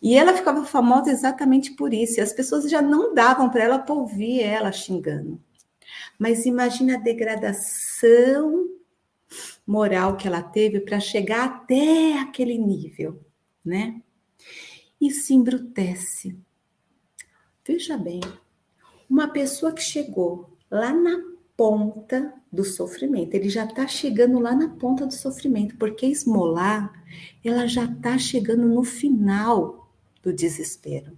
E 0.00 0.14
ela 0.14 0.34
ficava 0.34 0.64
famosa 0.64 1.10
exatamente 1.10 1.72
por 1.72 1.92
isso, 1.92 2.20
e 2.20 2.22
as 2.22 2.32
pessoas 2.32 2.70
já 2.70 2.80
não 2.80 3.12
davam 3.12 3.50
para 3.50 3.64
ela 3.64 3.78
para 3.80 3.94
ouvir 3.94 4.40
ela 4.40 4.70
xingando. 4.70 5.40
Mas 6.16 6.46
imagine 6.46 6.94
a 6.94 6.98
degradação 6.98 8.68
moral 9.66 10.16
que 10.16 10.28
ela 10.28 10.42
teve 10.42 10.78
para 10.78 11.00
chegar 11.00 11.44
até 11.44 12.18
aquele 12.18 12.56
nível, 12.56 13.20
né? 13.64 14.00
E 15.00 15.10
se 15.10 15.34
embrutece. 15.34 16.38
Veja 17.66 17.96
bem, 17.96 18.20
uma 19.14 19.28
pessoa 19.28 19.72
que 19.72 19.80
chegou 19.80 20.50
lá 20.68 20.92
na 20.92 21.22
ponta 21.56 22.34
do 22.50 22.64
sofrimento, 22.64 23.32
ele 23.34 23.48
já 23.48 23.64
está 23.64 23.86
chegando 23.86 24.40
lá 24.40 24.56
na 24.56 24.68
ponta 24.70 25.06
do 25.06 25.14
sofrimento, 25.14 25.76
porque 25.76 26.04
esmolar, 26.04 26.92
ela 27.44 27.64
já 27.68 27.84
está 27.84 28.18
chegando 28.18 28.66
no 28.68 28.82
final 28.82 29.88
do 30.20 30.32
desespero. 30.32 31.16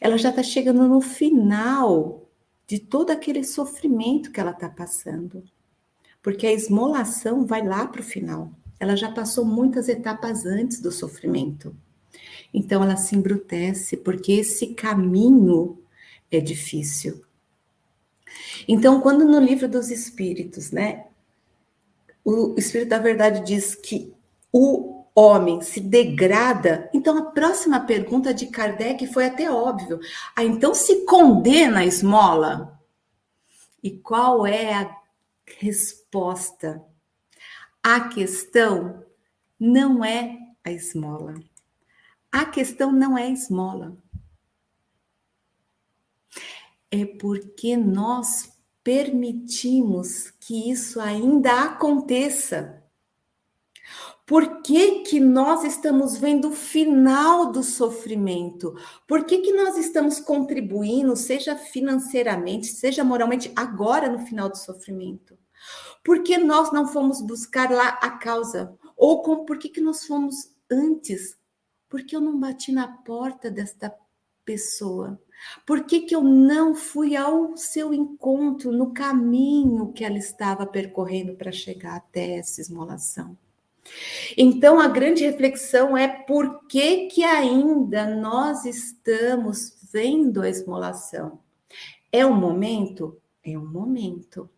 Ela 0.00 0.16
já 0.16 0.30
está 0.30 0.42
chegando 0.42 0.88
no 0.88 1.02
final 1.02 2.26
de 2.66 2.78
todo 2.78 3.10
aquele 3.10 3.44
sofrimento 3.44 4.32
que 4.32 4.40
ela 4.40 4.52
está 4.52 4.70
passando. 4.70 5.44
porque 6.22 6.46
a 6.46 6.52
esmolação 6.52 7.46
vai 7.46 7.64
lá 7.64 7.86
para 7.86 8.00
o 8.00 8.04
final. 8.04 8.50
Ela 8.80 8.96
já 8.96 9.12
passou 9.12 9.44
muitas 9.44 9.88
etapas 9.88 10.44
antes 10.44 10.80
do 10.80 10.90
sofrimento. 10.90 11.76
Então 12.52 12.82
ela 12.82 12.96
se 12.96 13.14
embrutece, 13.14 13.96
porque 13.96 14.32
esse 14.32 14.68
caminho 14.74 15.78
é 16.30 16.40
difícil. 16.40 17.24
Então, 18.66 19.00
quando 19.00 19.24
no 19.24 19.40
livro 19.40 19.68
dos 19.68 19.90
Espíritos, 19.90 20.70
né, 20.70 21.06
o 22.24 22.54
Espírito 22.58 22.88
da 22.88 22.98
Verdade 22.98 23.44
diz 23.44 23.74
que 23.74 24.12
o 24.52 25.04
homem 25.14 25.62
se 25.62 25.80
degrada, 25.80 26.90
então 26.92 27.16
a 27.16 27.30
próxima 27.30 27.80
pergunta 27.80 28.34
de 28.34 28.46
Kardec 28.46 29.06
foi 29.06 29.26
até 29.26 29.50
óbvio. 29.50 29.98
Ah, 30.34 30.44
então 30.44 30.74
se 30.74 31.06
condena 31.06 31.80
a 31.80 31.86
esmola? 31.86 32.78
E 33.82 33.90
qual 33.92 34.46
é 34.46 34.74
a 34.74 34.96
resposta? 35.58 36.84
A 37.82 38.08
questão 38.08 39.04
não 39.58 40.04
é 40.04 40.36
a 40.64 40.72
esmola. 40.72 41.34
A 42.32 42.44
questão 42.44 42.92
não 42.92 43.16
é 43.16 43.22
a 43.22 43.30
esmola. 43.30 43.96
É 46.90 47.04
porque 47.04 47.76
nós 47.76 48.52
permitimos 48.82 50.30
que 50.40 50.70
isso 50.70 51.00
ainda 51.00 51.64
aconteça. 51.64 52.82
Por 54.24 54.60
que, 54.62 55.02
que 55.02 55.20
nós 55.20 55.62
estamos 55.62 56.18
vendo 56.18 56.48
o 56.48 56.52
final 56.52 57.52
do 57.52 57.62
sofrimento? 57.62 58.74
Por 59.06 59.24
que, 59.24 59.38
que 59.38 59.52
nós 59.52 59.76
estamos 59.76 60.18
contribuindo, 60.18 61.14
seja 61.16 61.56
financeiramente, 61.56 62.66
seja 62.66 63.04
moralmente, 63.04 63.52
agora 63.54 64.08
no 64.08 64.18
final 64.18 64.48
do 64.48 64.56
sofrimento? 64.56 65.38
Por 66.04 66.22
que 66.22 66.38
nós 66.38 66.72
não 66.72 66.86
fomos 66.86 67.20
buscar 67.20 67.70
lá 67.70 67.88
a 67.88 68.10
causa? 68.18 68.76
Ou 68.96 69.22
com, 69.22 69.44
por 69.44 69.58
que, 69.58 69.68
que 69.68 69.80
nós 69.80 70.04
fomos 70.04 70.50
antes? 70.70 71.36
Porque 71.88 72.14
eu 72.14 72.20
não 72.20 72.38
bati 72.38 72.72
na 72.72 72.88
porta 72.88 73.50
desta 73.50 73.94
pessoa? 74.44 75.20
Por 75.64 75.84
que, 75.84 76.00
que 76.00 76.14
eu 76.14 76.22
não 76.22 76.74
fui 76.74 77.16
ao 77.16 77.56
seu 77.56 77.92
encontro 77.92 78.72
no 78.72 78.92
caminho 78.92 79.92
que 79.92 80.04
ela 80.04 80.18
estava 80.18 80.66
percorrendo 80.66 81.34
para 81.34 81.52
chegar 81.52 81.96
até 81.96 82.38
essa 82.38 82.60
esmolação? 82.60 83.36
Então, 84.36 84.80
a 84.80 84.88
grande 84.88 85.24
reflexão 85.24 85.96
é 85.96 86.08
por 86.08 86.66
que, 86.66 87.06
que 87.06 87.22
ainda 87.22 88.06
nós 88.06 88.64
estamos 88.64 89.76
vendo 89.92 90.42
a 90.42 90.48
esmolação? 90.48 91.38
É 92.10 92.24
um 92.24 92.34
momento? 92.34 93.20
É 93.44 93.56
um 93.56 93.66
momento. 93.66 94.48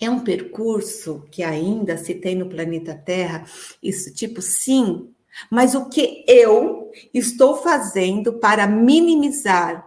É 0.00 0.10
um 0.10 0.20
percurso 0.20 1.24
que 1.30 1.42
ainda 1.42 1.96
se 1.96 2.14
tem 2.14 2.34
no 2.34 2.48
planeta 2.48 2.94
Terra? 2.94 3.44
Isso, 3.82 4.12
tipo, 4.12 4.42
sim. 4.42 5.13
Mas 5.50 5.74
o 5.74 5.88
que 5.88 6.24
eu 6.28 6.90
estou 7.12 7.56
fazendo 7.56 8.34
para 8.34 8.66
minimizar 8.66 9.84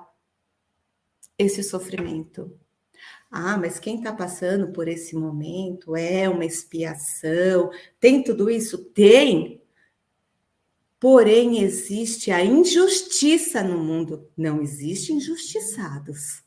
esse 1.37 1.63
sofrimento? 1.63 2.57
Ah, 3.29 3.57
mas 3.57 3.79
quem 3.79 3.97
está 3.97 4.13
passando 4.13 4.71
por 4.71 4.87
esse 4.87 5.15
momento 5.15 5.95
é 5.95 6.29
uma 6.29 6.45
expiação, 6.45 7.69
tem 7.99 8.23
tudo 8.23 8.49
isso? 8.49 8.85
Tem. 8.85 9.61
Porém, 10.99 11.61
existe 11.61 12.31
a 12.31 12.43
injustiça 12.43 13.61
no 13.61 13.77
mundo. 13.77 14.31
Não 14.35 14.61
existe 14.61 15.13
injustiçados. 15.13 16.41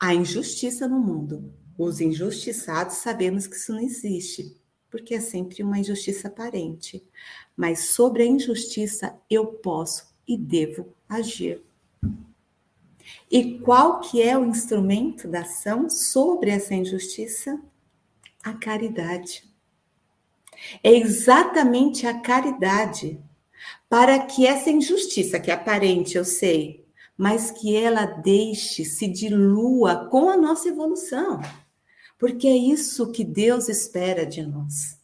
Há 0.00 0.14
injustiça 0.14 0.88
no 0.88 0.98
mundo. 0.98 1.54
Os 1.78 2.00
injustiçados 2.00 2.96
sabemos 2.96 3.46
que 3.46 3.54
isso 3.54 3.72
não 3.72 3.80
existe, 3.80 4.58
porque 4.96 5.14
é 5.14 5.20
sempre 5.20 5.62
uma 5.62 5.78
injustiça 5.78 6.28
aparente. 6.28 7.04
Mas 7.54 7.90
sobre 7.90 8.22
a 8.22 8.26
injustiça 8.26 9.14
eu 9.28 9.46
posso 9.46 10.14
e 10.26 10.38
devo 10.38 10.88
agir. 11.06 11.62
E 13.30 13.58
qual 13.58 14.00
que 14.00 14.22
é 14.22 14.36
o 14.38 14.46
instrumento 14.46 15.28
da 15.28 15.40
ação 15.40 15.90
sobre 15.90 16.50
essa 16.50 16.74
injustiça? 16.74 17.60
A 18.42 18.54
caridade. 18.54 19.44
É 20.82 20.92
exatamente 20.92 22.06
a 22.06 22.18
caridade 22.18 23.20
para 23.90 24.18
que 24.20 24.46
essa 24.46 24.70
injustiça, 24.70 25.38
que 25.38 25.50
é 25.50 25.54
aparente, 25.54 26.16
eu 26.16 26.24
sei, 26.24 26.86
mas 27.18 27.50
que 27.50 27.76
ela 27.76 28.06
deixe, 28.06 28.82
se 28.84 29.06
dilua 29.06 30.08
com 30.08 30.30
a 30.30 30.38
nossa 30.38 30.70
evolução. 30.70 31.40
Porque 32.18 32.48
é 32.48 32.56
isso 32.56 33.12
que 33.12 33.24
Deus 33.24 33.68
espera 33.68 34.24
de 34.24 34.42
nós, 34.42 34.98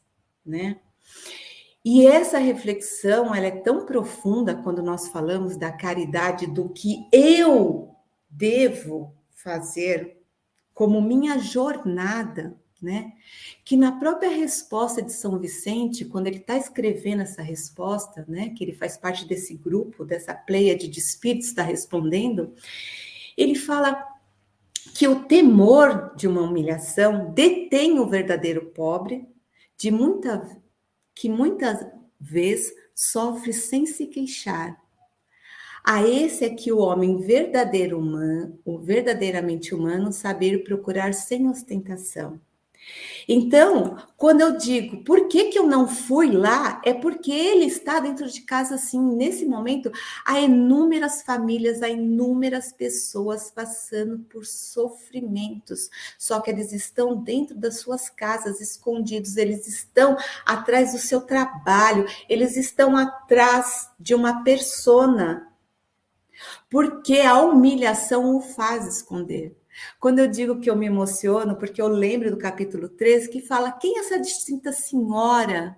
né? 0.44 0.80
E 1.84 2.06
essa 2.06 2.38
reflexão, 2.38 3.34
ela 3.34 3.46
é 3.46 3.50
tão 3.50 3.84
profunda 3.84 4.54
quando 4.54 4.82
nós 4.82 5.08
falamos 5.08 5.56
da 5.56 5.72
caridade, 5.72 6.46
do 6.46 6.68
que 6.68 7.08
eu 7.12 7.90
devo 8.30 9.12
fazer 9.32 10.16
como 10.72 11.02
minha 11.02 11.38
jornada, 11.38 12.56
né? 12.80 13.12
Que 13.64 13.76
na 13.76 13.92
própria 13.92 14.30
resposta 14.30 15.02
de 15.02 15.12
São 15.12 15.38
Vicente, 15.38 16.04
quando 16.04 16.28
ele 16.28 16.38
está 16.38 16.56
escrevendo 16.56 17.22
essa 17.22 17.42
resposta, 17.42 18.24
né? 18.28 18.50
Que 18.50 18.64
ele 18.64 18.72
faz 18.74 18.96
parte 18.96 19.26
desse 19.26 19.54
grupo, 19.54 20.04
dessa 20.04 20.34
pleia 20.34 20.76
de 20.76 20.88
espíritos 20.98 21.48
está 21.48 21.62
respondendo, 21.62 22.54
ele 23.36 23.56
fala 23.56 24.11
que 25.02 25.08
o 25.08 25.24
temor 25.24 26.14
de 26.14 26.28
uma 26.28 26.42
humilhação 26.42 27.32
detém 27.32 27.98
o 27.98 28.06
verdadeiro 28.06 28.66
pobre, 28.66 29.26
de 29.76 29.90
muita 29.90 30.48
que 31.12 31.28
muitas 31.28 31.84
vezes 32.20 32.72
sofre 32.94 33.52
sem 33.52 33.84
se 33.84 34.06
queixar, 34.06 34.80
a 35.82 36.06
esse 36.06 36.44
é 36.44 36.50
que 36.50 36.70
o 36.70 36.78
homem 36.78 37.16
verdadeiro 37.16 37.98
humano, 37.98 38.56
o 38.64 38.78
verdadeiramente 38.78 39.74
humano, 39.74 40.12
saber 40.12 40.62
procurar 40.62 41.12
sem 41.14 41.48
ostentação. 41.48 42.40
Então, 43.28 43.96
quando 44.16 44.40
eu 44.40 44.56
digo 44.56 45.04
por 45.04 45.28
que, 45.28 45.44
que 45.44 45.58
eu 45.58 45.66
não 45.66 45.86
fui 45.86 46.30
lá, 46.30 46.80
é 46.84 46.92
porque 46.92 47.30
ele 47.32 47.66
está 47.66 48.00
dentro 48.00 48.28
de 48.28 48.40
casa, 48.42 48.74
assim, 48.74 49.00
nesse 49.00 49.44
momento, 49.44 49.90
há 50.24 50.40
inúmeras 50.40 51.22
famílias, 51.22 51.82
há 51.82 51.88
inúmeras 51.88 52.72
pessoas 52.72 53.50
passando 53.50 54.18
por 54.30 54.44
sofrimentos, 54.44 55.90
só 56.18 56.40
que 56.40 56.50
eles 56.50 56.72
estão 56.72 57.16
dentro 57.16 57.56
das 57.56 57.80
suas 57.80 58.08
casas, 58.08 58.60
escondidos, 58.60 59.36
eles 59.36 59.66
estão 59.66 60.16
atrás 60.44 60.92
do 60.92 60.98
seu 60.98 61.20
trabalho, 61.20 62.06
eles 62.28 62.56
estão 62.56 62.96
atrás 62.96 63.90
de 63.98 64.14
uma 64.14 64.42
persona. 64.42 65.48
Porque 66.68 67.20
a 67.20 67.40
humilhação 67.40 68.36
o 68.36 68.40
faz 68.40 68.86
esconder. 68.86 69.61
Quando 69.98 70.18
eu 70.18 70.26
digo 70.26 70.60
que 70.60 70.70
eu 70.70 70.76
me 70.76 70.86
emociono, 70.86 71.56
porque 71.56 71.80
eu 71.80 71.88
lembro 71.88 72.30
do 72.30 72.36
capítulo 72.36 72.88
13 72.88 73.30
que 73.30 73.40
fala 73.40 73.72
quem 73.72 73.96
é 73.96 74.00
essa 74.00 74.20
distinta 74.20 74.72
senhora 74.72 75.76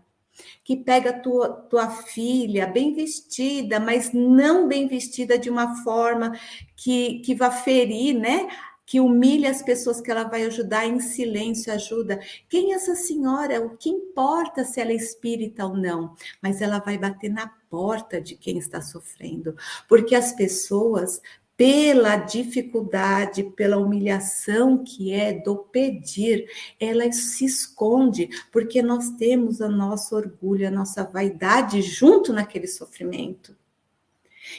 que 0.64 0.76
pega 0.76 1.12
tua, 1.12 1.48
tua 1.48 1.88
filha 1.88 2.66
bem 2.66 2.92
vestida, 2.92 3.78
mas 3.78 4.12
não 4.12 4.66
bem 4.66 4.88
vestida 4.88 5.38
de 5.38 5.48
uma 5.48 5.82
forma 5.84 6.32
que, 6.76 7.20
que 7.20 7.34
vá 7.34 7.50
ferir, 7.50 8.18
né? 8.18 8.48
que 8.86 9.00
humilha 9.00 9.50
as 9.50 9.62
pessoas 9.62 10.00
que 10.00 10.10
ela 10.10 10.24
vai 10.24 10.44
ajudar 10.44 10.86
em 10.86 11.00
silêncio, 11.00 11.72
ajuda. 11.72 12.20
Quem 12.48 12.72
é 12.72 12.76
essa 12.76 12.94
senhora? 12.94 13.64
O 13.64 13.76
que 13.76 13.88
importa 13.88 14.64
se 14.64 14.80
ela 14.80 14.92
é 14.92 14.94
espírita 14.94 15.64
ou 15.64 15.76
não? 15.76 16.14
Mas 16.42 16.60
ela 16.60 16.78
vai 16.78 16.98
bater 16.98 17.30
na 17.30 17.48
porta 17.70 18.20
de 18.20 18.36
quem 18.36 18.58
está 18.58 18.80
sofrendo, 18.80 19.56
porque 19.88 20.14
as 20.14 20.32
pessoas 20.32 21.20
pela 21.56 22.16
dificuldade, 22.16 23.44
pela 23.56 23.76
humilhação 23.76 24.82
que 24.82 25.12
é 25.12 25.32
do 25.32 25.56
pedir, 25.56 26.48
ela 26.80 27.10
se 27.12 27.44
esconde, 27.44 28.28
porque 28.50 28.82
nós 28.82 29.10
temos 29.10 29.60
o 29.60 29.68
nosso 29.68 30.16
orgulho, 30.16 30.66
a 30.66 30.70
nossa 30.70 31.04
vaidade 31.04 31.80
junto 31.80 32.32
naquele 32.32 32.66
sofrimento. 32.66 33.56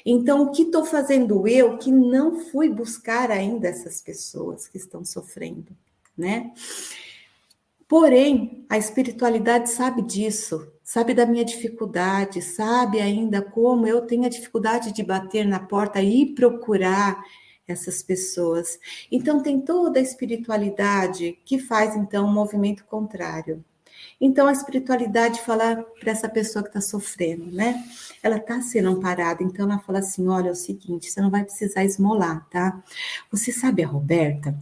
Então, 0.06 0.44
o 0.44 0.52
que 0.52 0.64
estou 0.64 0.86
fazendo 0.86 1.48
eu 1.48 1.78
que 1.78 1.92
não 1.92 2.40
fui 2.40 2.70
buscar 2.70 3.30
ainda 3.30 3.68
essas 3.68 4.02
pessoas 4.02 4.68
que 4.68 4.78
estão 4.78 5.06
sofrendo, 5.06 5.76
né? 6.18 6.52
Porém, 7.88 8.66
a 8.68 8.78
espiritualidade 8.78 9.70
sabe 9.70 10.02
disso, 10.02 10.68
sabe 10.86 11.16
da 11.16 11.26
minha 11.26 11.44
dificuldade, 11.44 12.44
sabe 12.44 13.02
ainda 13.02 13.42
como 13.42 13.88
eu 13.88 14.02
tenho 14.02 14.24
a 14.26 14.30
dificuldade 14.30 14.94
de 14.94 15.04
bater 15.04 15.46
na 15.46 15.60
porta 15.60 16.00
e 16.02 16.28
procurar 16.28 17.22
essas 17.68 18.04
pessoas. 18.04 18.80
Então, 19.12 19.42
tem 19.42 19.60
toda 19.60 20.00
a 20.00 20.04
espiritualidade 20.04 21.40
que 21.44 21.58
faz, 21.58 21.96
então, 21.96 22.28
um 22.28 22.32
movimento 22.32 22.86
contrário. 22.86 23.66
Então, 24.22 24.46
a 24.46 24.52
espiritualidade 24.52 25.42
fala 25.42 25.84
para 26.00 26.12
essa 26.12 26.30
pessoa 26.30 26.62
que 26.62 26.70
está 26.70 26.82
sofrendo, 26.82 27.52
né? 27.52 27.84
Ela 28.22 28.38
está 28.38 28.62
sendo 28.62 28.90
amparada, 28.90 29.44
então 29.44 29.66
ela 29.66 29.80
fala 29.80 30.00
assim: 30.00 30.28
olha, 30.28 30.50
é 30.50 30.52
o 30.52 30.56
seguinte, 30.56 31.10
você 31.10 31.20
não 31.20 31.32
vai 31.32 31.44
precisar 31.44 31.84
esmolar, 31.84 32.48
tá? 32.50 32.84
Você 33.32 33.52
sabe 33.52 33.84
a 33.84 33.88
Roberta? 33.88 34.56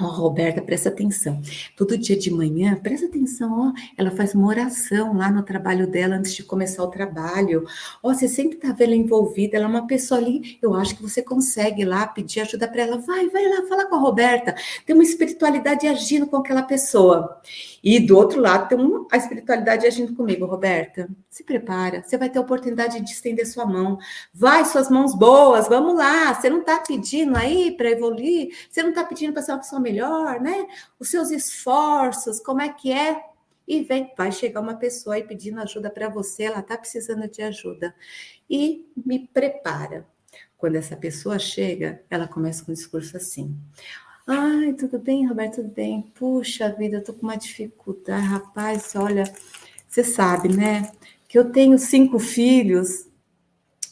Ó, 0.00 0.04
oh, 0.04 0.08
Roberta, 0.08 0.62
presta 0.62 0.88
atenção. 0.88 1.40
Todo 1.76 1.98
dia 1.98 2.16
de 2.16 2.30
manhã, 2.30 2.74
presta 2.82 3.06
atenção, 3.06 3.68
ó, 3.68 3.72
ela 3.96 4.10
faz 4.10 4.34
uma 4.34 4.48
oração 4.48 5.14
lá 5.14 5.30
no 5.30 5.42
trabalho 5.42 5.86
dela 5.86 6.16
antes 6.16 6.34
de 6.34 6.42
começar 6.42 6.82
o 6.82 6.88
trabalho. 6.88 7.66
Ó, 8.02 8.12
você 8.12 8.26
sempre 8.26 8.56
tá 8.56 8.68
vendo 8.72 8.92
ela 8.92 8.96
envolvida, 8.96 9.56
ela 9.56 9.66
é 9.66 9.68
uma 9.68 9.86
pessoa 9.86 10.18
ali, 10.18 10.58
eu 10.62 10.74
acho 10.74 10.96
que 10.96 11.02
você 11.02 11.22
consegue 11.22 11.84
lá 11.84 12.06
pedir 12.06 12.40
ajuda 12.40 12.66
para 12.68 12.82
ela. 12.82 12.98
Vai, 12.98 13.28
vai 13.28 13.46
lá, 13.46 13.66
fala 13.68 13.84
com 13.84 13.94
a 13.94 13.98
Roberta. 13.98 14.54
Tem 14.86 14.94
uma 14.94 15.04
espiritualidade 15.04 15.86
agindo 15.86 16.26
com 16.26 16.36
aquela 16.36 16.62
pessoa. 16.62 17.40
E 17.84 18.00
do 18.00 18.16
outro 18.16 18.40
lado 18.40 18.68
tem 18.68 18.78
uma, 18.78 19.06
a 19.10 19.16
espiritualidade 19.18 19.86
agindo 19.86 20.14
comigo, 20.14 20.46
Roberta. 20.46 21.08
Se 21.28 21.44
prepara, 21.44 22.02
você 22.02 22.16
vai 22.16 22.30
ter 22.30 22.38
a 22.38 22.42
oportunidade 22.42 23.00
de 23.00 23.10
estender 23.10 23.46
sua 23.46 23.66
mão. 23.66 23.98
Vai, 24.32 24.64
suas 24.64 24.88
mãos 24.88 25.14
boas, 25.14 25.68
vamos 25.68 25.96
lá. 25.96 26.32
Você 26.32 26.48
não 26.48 26.60
está 26.60 26.78
pedindo 26.78 27.36
aí 27.36 27.76
para 27.76 27.90
evoluir, 27.90 28.54
você 28.70 28.82
não 28.82 28.90
está 28.90 29.04
pedindo 29.04 29.32
para 29.32 29.42
ser 29.42 29.52
uma 29.52 29.58
pessoa 29.58 29.81
melhor, 29.82 30.40
né? 30.40 30.66
Os 30.98 31.10
seus 31.10 31.30
esforços, 31.30 32.40
como 32.40 32.62
é 32.62 32.68
que 32.68 32.92
é? 32.92 33.22
E 33.66 33.82
vem, 33.82 34.12
vai 34.16 34.32
chegar 34.32 34.60
uma 34.60 34.76
pessoa 34.76 35.16
aí 35.16 35.24
pedindo 35.24 35.60
ajuda 35.60 35.90
para 35.90 36.08
você, 36.08 36.44
ela 36.44 36.60
está 36.60 36.76
precisando 36.76 37.28
de 37.28 37.42
ajuda. 37.42 37.94
E 38.48 38.86
me 38.96 39.28
prepara. 39.28 40.06
Quando 40.56 40.76
essa 40.76 40.96
pessoa 40.96 41.38
chega, 41.38 42.02
ela 42.08 42.28
começa 42.28 42.64
com 42.64 42.70
um 42.70 42.74
discurso 42.74 43.16
assim: 43.16 43.56
Ai, 44.26 44.72
tudo 44.74 44.98
bem, 44.98 45.26
Roberto? 45.26 45.56
Tudo 45.56 45.68
bem? 45.68 46.02
Puxa 46.14 46.70
vida, 46.70 46.98
eu 46.98 47.04
tô 47.04 47.12
com 47.12 47.22
uma 47.22 47.36
dificuldade. 47.36 48.24
Rapaz, 48.24 48.94
olha, 48.94 49.24
você 49.88 50.04
sabe, 50.04 50.48
né? 50.48 50.92
Que 51.28 51.38
eu 51.38 51.50
tenho 51.50 51.76
cinco 51.78 52.18
filhos 52.18 53.06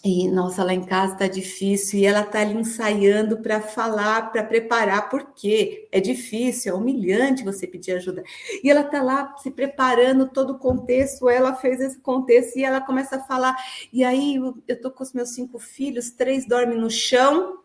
e, 0.02 0.28
nossa, 0.28 0.64
lá 0.64 0.72
em 0.72 0.82
casa 0.82 1.14
tá 1.14 1.28
difícil 1.28 2.00
e 2.00 2.06
ela 2.06 2.22
tá 2.22 2.40
ali 2.40 2.54
ensaiando 2.54 3.36
para 3.42 3.60
falar, 3.60 4.32
para 4.32 4.42
preparar, 4.42 5.10
porque 5.10 5.86
é 5.92 6.00
difícil, 6.00 6.72
é 6.72 6.74
humilhante 6.74 7.44
você 7.44 7.66
pedir 7.66 7.92
ajuda. 7.92 8.24
E 8.64 8.70
ela 8.70 8.82
tá 8.82 9.02
lá 9.02 9.36
se 9.36 9.50
preparando 9.50 10.26
todo 10.26 10.54
o 10.54 10.58
contexto, 10.58 11.28
ela 11.28 11.54
fez 11.54 11.80
esse 11.80 11.98
contexto 11.98 12.58
e 12.58 12.64
ela 12.64 12.80
começa 12.80 13.16
a 13.16 13.20
falar. 13.20 13.54
E 13.92 14.02
aí 14.02 14.36
eu 14.66 14.80
tô 14.80 14.90
com 14.90 15.02
os 15.02 15.12
meus 15.12 15.34
cinco 15.34 15.58
filhos, 15.58 16.10
três 16.10 16.48
dormem 16.48 16.78
no 16.78 16.90
chão, 16.90 17.58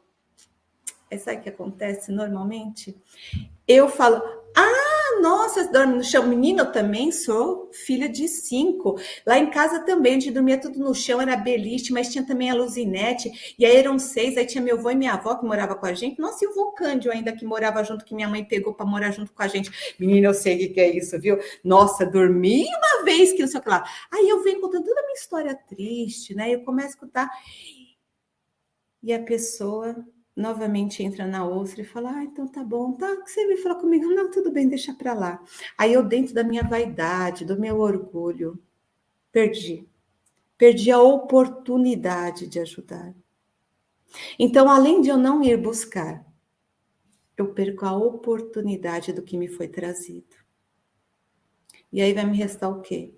é 1.10 1.18
sabe 1.18 1.38
o 1.38 1.42
que 1.42 1.50
acontece 1.50 2.12
normalmente? 2.12 2.94
Eu 3.66 3.88
falo, 3.88 4.22
ah, 4.56 5.20
nossa, 5.22 5.68
dorme 5.72 5.98
no 5.98 6.04
chão. 6.04 6.26
Menina, 6.28 6.64
eu 6.64 6.72
também 6.72 7.12
sou 7.12 7.70
filha 7.74 8.08
de 8.08 8.28
cinco. 8.28 8.98
Lá 9.26 9.38
em 9.38 9.50
casa 9.50 9.80
também, 9.86 10.14
a 10.14 10.20
gente 10.20 10.32
dormia 10.32 10.60
tudo 10.60 10.80
no 10.80 10.96
chão, 10.96 11.22
era 11.22 11.36
beliche, 11.36 11.92
mas 11.92 12.10
tinha 12.10 12.26
também 12.26 12.50
a 12.50 12.56
luzinete. 12.56 13.56
E 13.60 13.66
aí 13.66 13.76
eram 13.76 14.00
seis, 14.00 14.38
aí 14.38 14.46
tinha 14.46 14.64
meu 14.64 14.78
avô 14.78 14.90
e 14.92 14.96
minha 14.96 15.14
avó 15.14 15.36
que 15.36 15.46
morava 15.46 15.76
com 15.76 15.86
a 15.86 15.94
gente. 15.94 16.20
Nossa, 16.20 16.46
e 16.46 16.48
o 16.48 16.54
vô 16.54 16.72
Cândio 16.72 17.12
ainda 17.12 17.34
que 17.36 17.46
morava 17.46 17.84
junto, 17.84 18.06
que 18.06 18.16
minha 18.16 18.28
mãe 18.30 18.44
pegou 18.46 18.74
para 18.74 18.86
morar 18.86 19.12
junto 19.12 19.34
com 19.34 19.44
a 19.44 19.48
gente. 19.48 19.96
Menina, 20.00 20.28
eu 20.28 20.34
sei 20.34 20.68
o 20.68 20.74
que 20.74 20.80
é 20.80 20.96
isso, 20.96 21.20
viu? 21.20 21.38
Nossa, 21.64 22.06
dormi 22.06 22.66
uma 22.66 23.04
vez 23.04 23.34
que 23.34 23.42
não 23.42 23.48
sei 23.48 23.60
o 23.60 23.64
que 23.64 23.70
lá. 23.70 23.84
Aí 24.12 24.30
eu 24.30 24.44
venho 24.44 24.62
contando 24.62 24.86
toda 24.86 25.00
a 25.02 25.04
minha 25.04 25.16
história 25.16 25.56
triste, 25.68 26.34
né? 26.34 26.54
Eu 26.54 26.64
começo 26.64 26.88
a 26.88 26.92
escutar. 26.92 27.30
E 29.04 29.14
a 29.14 29.20
pessoa 29.22 29.96
novamente 30.36 31.02
entra 31.02 31.26
na 31.26 31.46
outra 31.46 31.82
e 31.82 31.86
fala: 31.86 32.12
Ah, 32.12 32.24
então 32.24 32.48
tá 32.48 32.64
bom, 32.64 32.94
tá, 32.94 33.16
que 33.22 33.32
você 33.32 33.46
veio 33.48 33.62
falar 33.62 33.76
comigo? 33.76 34.06
Não, 34.08 34.30
tudo 34.30 34.52
bem, 34.52 34.68
deixa 34.68 34.94
para 34.94 35.14
lá. 35.14 35.44
Aí 35.78 35.94
eu, 35.94 36.04
dentro 36.04 36.34
da 36.34 36.44
minha 36.44 36.64
vaidade, 36.64 37.46
do 37.46 37.60
meu 37.60 37.80
orgulho, 37.80 38.62
perdi. 39.32 39.88
Perdi 40.58 40.92
a 40.92 41.02
oportunidade 41.02 42.48
de 42.48 42.60
ajudar. 42.60 43.14
Então, 44.40 44.70
além 44.70 45.02
de 45.02 45.10
eu 45.10 45.18
não 45.18 45.44
ir 45.44 45.58
buscar, 45.58 46.26
eu 47.38 47.54
perco 47.54 47.86
a 47.86 47.96
oportunidade 47.96 49.12
do 49.12 49.22
que 49.22 49.38
me 49.38 49.48
foi 49.48 49.68
trazido. 49.68 50.36
E 51.92 52.02
aí 52.02 52.14
vai 52.14 52.26
me 52.26 52.38
restar 52.38 52.70
o 52.70 52.82
quê? 52.82 53.14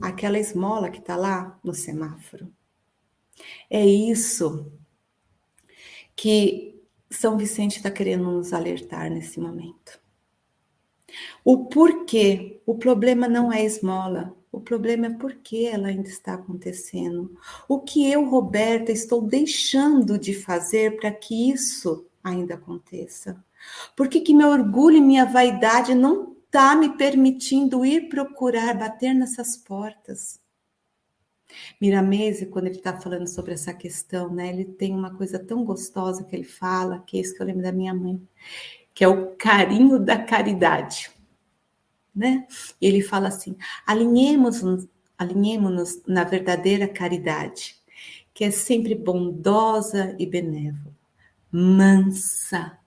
Aquela 0.00 0.38
esmola 0.38 0.90
que 0.90 0.98
está 0.98 1.16
lá 1.16 1.58
no 1.64 1.74
semáforo. 1.74 2.52
É 3.70 3.84
isso 3.84 4.70
que 6.16 6.82
São 7.10 7.36
Vicente 7.36 7.76
está 7.76 7.90
querendo 7.90 8.24
nos 8.24 8.52
alertar 8.52 9.10
nesse 9.10 9.38
momento. 9.38 10.00
O 11.44 11.66
porquê, 11.66 12.60
o 12.66 12.74
problema 12.74 13.28
não 13.28 13.52
é 13.52 13.64
esmola, 13.64 14.34
o 14.50 14.60
problema 14.60 15.06
é 15.06 15.10
por 15.10 15.34
que 15.34 15.66
ela 15.66 15.88
ainda 15.88 16.08
está 16.08 16.34
acontecendo. 16.34 17.36
O 17.68 17.78
que 17.78 18.10
eu, 18.10 18.24
Roberta, 18.28 18.90
estou 18.90 19.20
deixando 19.20 20.18
de 20.18 20.34
fazer 20.34 20.96
para 20.96 21.12
que 21.12 21.50
isso 21.50 22.06
ainda 22.24 22.54
aconteça? 22.54 23.44
Por 23.94 24.08
que, 24.08 24.20
que 24.20 24.34
meu 24.34 24.48
orgulho 24.48 24.96
e 24.96 25.00
minha 25.00 25.26
vaidade 25.26 25.94
não 25.94 26.34
está 26.46 26.74
me 26.74 26.96
permitindo 26.96 27.84
ir 27.84 28.08
procurar 28.08 28.74
bater 28.74 29.14
nessas 29.14 29.56
portas? 29.56 30.40
Miramese, 31.80 32.46
quando 32.46 32.66
ele 32.66 32.76
está 32.76 32.98
falando 32.98 33.26
sobre 33.26 33.52
essa 33.52 33.72
questão, 33.72 34.32
né, 34.32 34.48
ele 34.48 34.64
tem 34.64 34.94
uma 34.94 35.14
coisa 35.14 35.38
tão 35.38 35.64
gostosa 35.64 36.24
que 36.24 36.34
ele 36.34 36.44
fala, 36.44 37.00
que 37.06 37.18
é 37.18 37.20
isso 37.20 37.34
que 37.34 37.42
eu 37.42 37.46
lembro 37.46 37.62
da 37.62 37.72
minha 37.72 37.94
mãe, 37.94 38.20
que 38.94 39.04
é 39.04 39.08
o 39.08 39.34
carinho 39.36 39.98
da 39.98 40.18
caridade. 40.18 41.10
Né? 42.14 42.46
E 42.80 42.86
ele 42.86 43.02
fala 43.02 43.28
assim: 43.28 43.56
alinhemos-nos 43.86 44.88
alinhemos 45.18 46.02
na 46.06 46.24
verdadeira 46.24 46.86
caridade, 46.86 47.76
que 48.34 48.44
é 48.44 48.50
sempre 48.50 48.94
bondosa 48.94 50.14
e 50.18 50.26
benévola, 50.26 50.94
mansa 51.50 52.78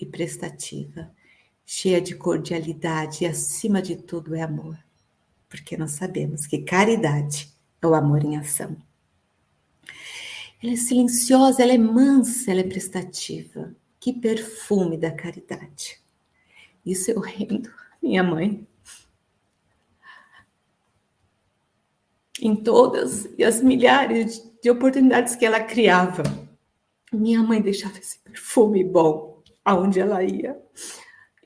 e 0.00 0.06
prestativa, 0.06 1.10
cheia 1.64 2.00
de 2.00 2.14
cordialidade 2.14 3.24
e, 3.24 3.26
acima 3.26 3.82
de 3.82 3.96
tudo, 3.96 4.34
é 4.34 4.42
amor. 4.42 4.78
Porque 5.48 5.76
nós 5.76 5.92
sabemos 5.92 6.46
que 6.46 6.58
caridade 6.58 7.53
é 7.84 7.88
o 7.88 7.94
amor 7.94 8.24
em 8.24 8.36
ação. 8.36 8.76
Ela 10.62 10.72
é 10.72 10.76
silenciosa, 10.76 11.62
ela 11.62 11.72
é 11.72 11.78
mansa, 11.78 12.50
ela 12.50 12.60
é 12.60 12.64
prestativa. 12.64 13.74
Que 14.00 14.12
perfume 14.12 14.96
da 14.96 15.10
caridade. 15.10 16.00
Isso 16.84 17.10
eu 17.10 17.20
rendo, 17.20 17.70
minha 18.02 18.22
mãe. 18.22 18.66
Em 22.40 22.56
todas 22.56 23.28
e 23.38 23.44
as 23.44 23.62
milhares 23.62 24.42
de 24.62 24.70
oportunidades 24.70 25.36
que 25.36 25.46
ela 25.46 25.60
criava, 25.60 26.22
minha 27.12 27.42
mãe 27.42 27.60
deixava 27.60 27.98
esse 27.98 28.18
perfume 28.18 28.82
bom 28.82 29.42
aonde 29.64 30.00
ela 30.00 30.22
ia. 30.22 30.60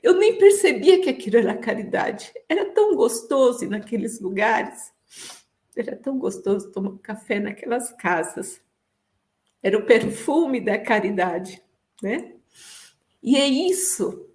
Eu 0.01 0.15
nem 0.15 0.37
percebia 0.37 1.01
que 1.01 1.09
aquilo 1.09 1.37
era 1.37 1.57
caridade. 1.57 2.31
Era 2.47 2.65
tão 2.73 2.95
gostoso 2.95 3.69
naqueles 3.69 4.19
lugares. 4.19 4.91
Era 5.79 5.95
tão 5.95 6.17
gostoso 6.17 6.71
tomar 6.71 6.97
café 6.99 7.39
naquelas 7.39 7.91
casas. 7.93 8.61
Era 9.63 9.77
o 9.77 9.85
perfume 9.85 10.59
da 10.59 10.77
caridade, 10.77 11.61
né? 12.01 12.35
E 13.21 13.37
é 13.37 13.47
isso 13.47 14.27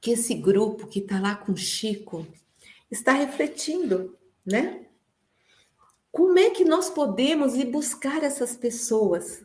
que 0.00 0.12
esse 0.12 0.34
grupo 0.34 0.86
que 0.86 1.00
está 1.00 1.20
lá 1.20 1.34
com 1.34 1.56
Chico 1.56 2.26
está 2.90 3.12
refletindo, 3.12 4.16
né? 4.44 4.86
Como 6.10 6.38
é 6.38 6.50
que 6.50 6.64
nós 6.64 6.88
podemos 6.88 7.54
ir 7.54 7.66
buscar 7.66 8.22
essas 8.22 8.56
pessoas? 8.56 9.44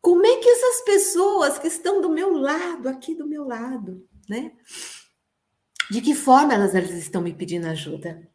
Como 0.00 0.26
é 0.26 0.36
que 0.36 0.48
essas 0.48 0.84
pessoas 0.84 1.58
que 1.58 1.68
estão 1.68 2.00
do 2.00 2.10
meu 2.10 2.34
lado, 2.34 2.88
aqui 2.88 3.14
do 3.14 3.26
meu 3.26 3.44
lado, 3.44 4.06
né? 4.28 4.52
De 5.90 6.02
que 6.02 6.14
forma 6.14 6.52
elas, 6.52 6.74
elas 6.74 6.90
estão 6.90 7.22
me 7.22 7.32
pedindo 7.32 7.66
ajuda? 7.66 8.30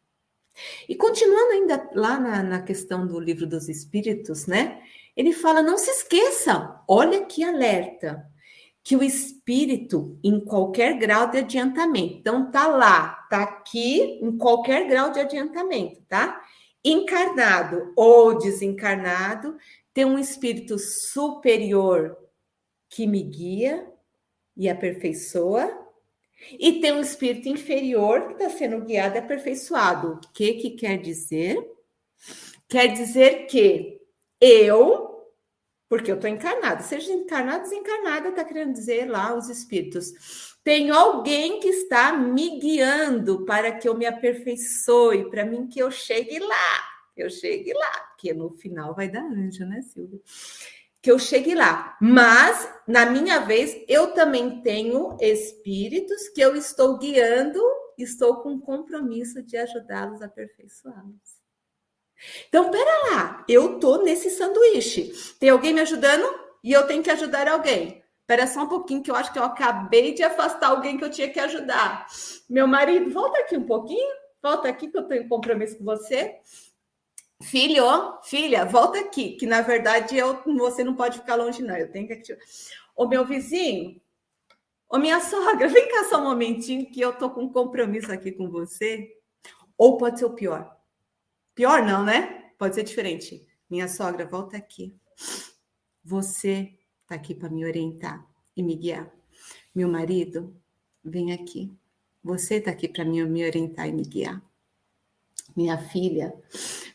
E 0.88 0.94
continuando 0.94 1.52
ainda 1.52 1.90
lá 1.94 2.18
na, 2.18 2.42
na 2.42 2.62
questão 2.62 3.06
do 3.06 3.18
livro 3.18 3.46
dos 3.46 3.68
Espíritos, 3.68 4.46
né? 4.46 4.80
Ele 5.16 5.32
fala: 5.32 5.62
não 5.62 5.76
se 5.76 5.90
esqueça, 5.90 6.80
olha 6.88 7.24
que 7.26 7.44
alerta, 7.44 8.26
que 8.82 8.96
o 8.96 9.02
espírito, 9.02 10.18
em 10.24 10.40
qualquer 10.40 10.98
grau 10.98 11.30
de 11.30 11.38
adiantamento, 11.38 12.14
então 12.18 12.50
tá 12.50 12.66
lá, 12.66 13.26
tá 13.28 13.42
aqui, 13.42 14.18
em 14.22 14.36
qualquer 14.36 14.88
grau 14.88 15.10
de 15.12 15.20
adiantamento, 15.20 16.02
tá? 16.08 16.40
Encarnado 16.84 17.92
ou 17.94 18.38
desencarnado, 18.38 19.56
tem 19.92 20.04
um 20.04 20.18
espírito 20.18 20.78
superior 20.78 22.16
que 22.88 23.06
me 23.06 23.22
guia 23.22 23.86
e 24.56 24.68
aperfeiçoa, 24.68 25.70
e 26.52 26.80
tem 26.80 26.92
um 26.92 27.00
espírito 27.00 27.48
inferior 27.48 28.26
que 28.26 28.32
está 28.32 28.50
sendo 28.50 28.84
guiado 28.84 29.16
e 29.16 29.18
aperfeiçoado. 29.18 30.14
O 30.14 30.20
que, 30.32 30.54
que 30.54 30.70
quer 30.70 30.98
dizer? 30.98 31.58
Quer 32.68 32.88
dizer 32.88 33.46
que 33.46 34.00
eu, 34.40 35.26
porque 35.88 36.10
eu 36.10 36.16
estou 36.16 36.30
encarnado, 36.30 36.82
seja 36.82 37.12
encarnado, 37.12 37.64
desencarnada, 37.64 38.28
está 38.28 38.44
querendo 38.44 38.72
dizer 38.72 39.10
lá 39.10 39.34
os 39.36 39.48
espíritos. 39.48 40.56
Tem 40.62 40.90
alguém 40.90 41.60
que 41.60 41.68
está 41.68 42.12
me 42.12 42.58
guiando 42.58 43.44
para 43.44 43.72
que 43.72 43.88
eu 43.88 43.96
me 43.96 44.06
aperfeiçoe, 44.06 45.30
para 45.30 45.44
mim 45.44 45.66
que 45.66 45.80
eu 45.80 45.90
chegue 45.90 46.38
lá, 46.38 46.84
eu 47.16 47.28
chegue 47.30 47.72
lá, 47.72 47.98
porque 48.10 48.32
no 48.32 48.50
final 48.50 48.94
vai 48.94 49.08
dar 49.08 49.24
anjo, 49.24 49.64
né, 49.64 49.82
Silvia? 49.82 50.20
Que 51.02 51.10
eu 51.10 51.18
chegue 51.18 51.54
lá. 51.54 51.96
Mas, 52.00 52.68
na 52.86 53.06
minha 53.06 53.40
vez, 53.40 53.76
eu 53.88 54.12
também 54.12 54.60
tenho 54.62 55.16
espíritos 55.20 56.28
que 56.28 56.40
eu 56.40 56.54
estou 56.56 56.98
guiando, 56.98 57.60
estou 57.96 58.42
com 58.42 58.60
compromisso 58.60 59.42
de 59.42 59.56
ajudá-los 59.56 60.22
a 60.22 60.26
aperfeiçoá-los. 60.26 61.40
Então, 62.48 62.70
pera 62.70 63.10
lá, 63.10 63.44
eu 63.48 63.78
tô 63.78 64.02
nesse 64.02 64.30
sanduíche. 64.30 65.12
Tem 65.38 65.48
alguém 65.48 65.72
me 65.72 65.80
ajudando 65.80 66.28
e 66.62 66.72
eu 66.72 66.86
tenho 66.86 67.02
que 67.02 67.10
ajudar 67.10 67.48
alguém. 67.48 68.02
Espera 68.20 68.46
só 68.46 68.62
um 68.62 68.68
pouquinho, 68.68 69.02
que 69.02 69.10
eu 69.10 69.16
acho 69.16 69.32
que 69.32 69.38
eu 69.38 69.44
acabei 69.44 70.14
de 70.14 70.22
afastar 70.22 70.68
alguém 70.68 70.96
que 70.96 71.04
eu 71.04 71.10
tinha 71.10 71.28
que 71.28 71.40
ajudar. 71.40 72.06
Meu 72.48 72.66
marido, 72.66 73.10
volta 73.10 73.40
aqui 73.40 73.56
um 73.56 73.66
pouquinho. 73.66 74.20
Volta 74.42 74.68
aqui, 74.68 74.88
que 74.88 74.96
eu 74.96 75.02
tenho 75.02 75.28
compromisso 75.28 75.76
com 75.76 75.84
você. 75.84 76.38
Filho, 77.42 77.84
filha, 78.22 78.66
volta 78.66 79.00
aqui, 79.00 79.32
que 79.32 79.46
na 79.46 79.62
verdade 79.62 80.16
eu, 80.16 80.42
você 80.58 80.84
não 80.84 80.94
pode 80.94 81.18
ficar 81.18 81.36
longe, 81.36 81.62
não. 81.62 81.76
Eu 81.76 81.90
tenho 81.90 82.06
que. 82.06 82.36
Ô, 82.94 83.08
meu 83.08 83.24
vizinho, 83.24 84.00
ô, 84.88 84.98
minha 84.98 85.20
sogra, 85.20 85.66
vem 85.68 85.88
cá 85.88 86.04
só 86.10 86.20
um 86.20 86.24
momentinho 86.24 86.90
que 86.90 87.00
eu 87.00 87.16
tô 87.16 87.30
com 87.30 87.44
um 87.44 87.52
compromisso 87.52 88.12
aqui 88.12 88.30
com 88.30 88.50
você. 88.50 89.16
Ou 89.78 89.96
pode 89.96 90.18
ser 90.18 90.26
o 90.26 90.34
pior. 90.34 90.76
Pior 91.54 91.82
não, 91.82 92.04
né? 92.04 92.52
Pode 92.58 92.74
ser 92.74 92.82
diferente. 92.82 93.46
Minha 93.70 93.88
sogra, 93.88 94.26
volta 94.26 94.58
aqui. 94.58 94.94
Você 96.04 96.74
tá 97.08 97.14
aqui 97.14 97.34
para 97.34 97.48
me 97.48 97.64
orientar 97.64 98.26
e 98.54 98.62
me 98.62 98.76
guiar. 98.76 99.10
Meu 99.74 99.88
marido, 99.88 100.54
vem 101.02 101.32
aqui. 101.32 101.72
Você 102.22 102.56
está 102.56 102.70
aqui 102.70 102.86
para 102.86 103.04
me 103.04 103.22
orientar 103.22 103.88
e 103.88 103.92
me 103.92 104.02
guiar. 104.02 104.42
Minha 105.56 105.78
filha, 105.78 106.34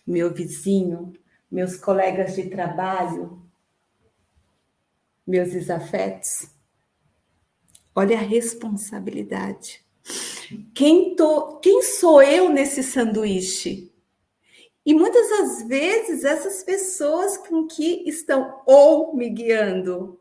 meu 0.06 0.34
vizinho, 0.34 1.14
meus 1.52 1.78
colegas 1.78 2.36
de 2.36 2.50
trabalho, 2.50 3.42
meus 5.26 5.52
desafetos. 5.52 6.50
Olha 7.96 8.18
a 8.18 8.22
responsabilidade. 8.22 9.84
Quem, 10.74 11.16
tô, 11.16 11.58
quem 11.58 11.82
sou 11.82 12.22
eu 12.22 12.50
nesse 12.50 12.84
sanduíche? 12.84 13.92
E 14.86 14.94
muitas 14.94 15.30
das 15.30 15.68
vezes 15.68 16.24
essas 16.24 16.64
pessoas 16.64 17.38
com 17.38 17.66
que 17.66 18.08
estão 18.08 18.62
ou 18.68 19.16
me 19.16 19.30
guiando 19.30 20.20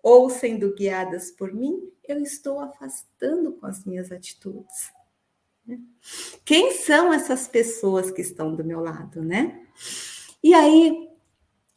ou 0.00 0.30
sendo 0.30 0.74
guiadas 0.74 1.30
por 1.32 1.52
mim, 1.52 1.90
eu 2.06 2.20
estou 2.20 2.60
afastando 2.60 3.54
com 3.54 3.66
as 3.66 3.84
minhas 3.84 4.12
atitudes. 4.12 4.92
Quem 6.44 6.72
são 6.72 7.12
essas 7.12 7.48
pessoas 7.48 8.10
que 8.10 8.20
estão 8.20 8.54
do 8.54 8.64
meu 8.64 8.80
lado, 8.80 9.22
né? 9.22 9.60
E 10.42 10.52
aí, 10.52 11.08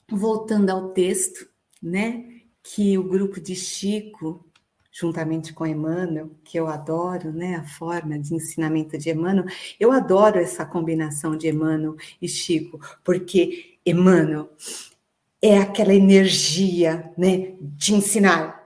voltando 0.09 0.69
ao 0.69 0.89
texto, 0.89 1.47
né, 1.81 2.41
que 2.61 2.97
o 2.97 3.03
grupo 3.03 3.39
de 3.39 3.55
Chico, 3.55 4.45
juntamente 4.91 5.53
com 5.53 5.65
Emmanuel, 5.65 6.31
que 6.43 6.59
eu 6.59 6.67
adoro, 6.67 7.31
né, 7.31 7.55
a 7.55 7.63
forma 7.63 8.19
de 8.19 8.33
ensinamento 8.33 8.97
de 8.97 9.09
Emmanuel, 9.09 9.45
eu 9.79 9.91
adoro 9.91 10.39
essa 10.39 10.65
combinação 10.65 11.37
de 11.37 11.47
Emmanuel 11.47 11.95
e 12.21 12.27
Chico, 12.27 12.79
porque 13.03 13.77
Emmanuel 13.85 14.49
é 15.41 15.59
aquela 15.59 15.93
energia, 15.93 17.11
né, 17.17 17.55
de 17.61 17.93
ensinar. 17.93 18.56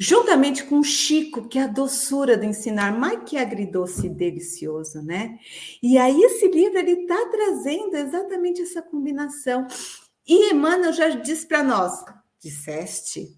Juntamente 0.00 0.62
com 0.64 0.80
Chico, 0.80 1.48
que 1.48 1.58
é 1.58 1.62
a 1.62 1.66
doçura 1.66 2.36
do 2.36 2.44
ensinar, 2.44 2.96
mais 2.96 3.28
que 3.28 3.36
agridoce 3.36 4.06
e 4.06 4.10
delicioso, 4.10 5.02
né? 5.02 5.40
E 5.82 5.98
aí 5.98 6.22
esse 6.22 6.46
livro 6.46 6.78
ele 6.78 7.02
está 7.02 7.28
trazendo 7.28 7.96
exatamente 7.96 8.62
essa 8.62 8.80
combinação. 8.80 9.66
E 10.24 10.52
Emmanuel 10.52 10.92
já 10.92 11.08
diz 11.08 11.44
para 11.44 11.64
nós: 11.64 12.04
disseste? 12.40 13.36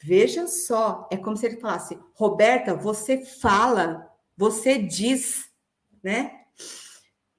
Veja 0.00 0.46
só, 0.46 1.08
é 1.10 1.16
como 1.16 1.36
se 1.36 1.46
ele 1.46 1.56
falasse: 1.56 1.98
Roberta, 2.14 2.76
você 2.76 3.24
fala, 3.24 4.08
você 4.36 4.78
diz, 4.78 5.48
né? 6.00 6.30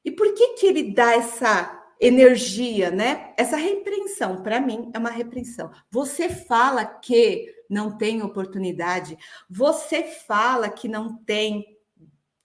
E 0.03 0.11
por 0.11 0.33
que 0.33 0.55
que 0.55 0.65
ele 0.65 0.91
dá 0.91 1.13
essa 1.13 1.79
energia, 1.97 2.91
né? 2.91 3.33
Essa 3.37 3.55
repreensão, 3.55 4.43
para 4.43 4.59
mim, 4.59 4.91
é 4.93 4.97
uma 4.97 5.09
repreensão. 5.09 5.71
Você 5.89 6.27
fala 6.27 6.83
que 6.83 7.58
não 7.69 7.95
tem 7.97 8.21
oportunidade, 8.23 9.17
você 9.49 10.03
fala 10.03 10.69
que 10.69 10.87
não 10.87 11.15
tem 11.23 11.77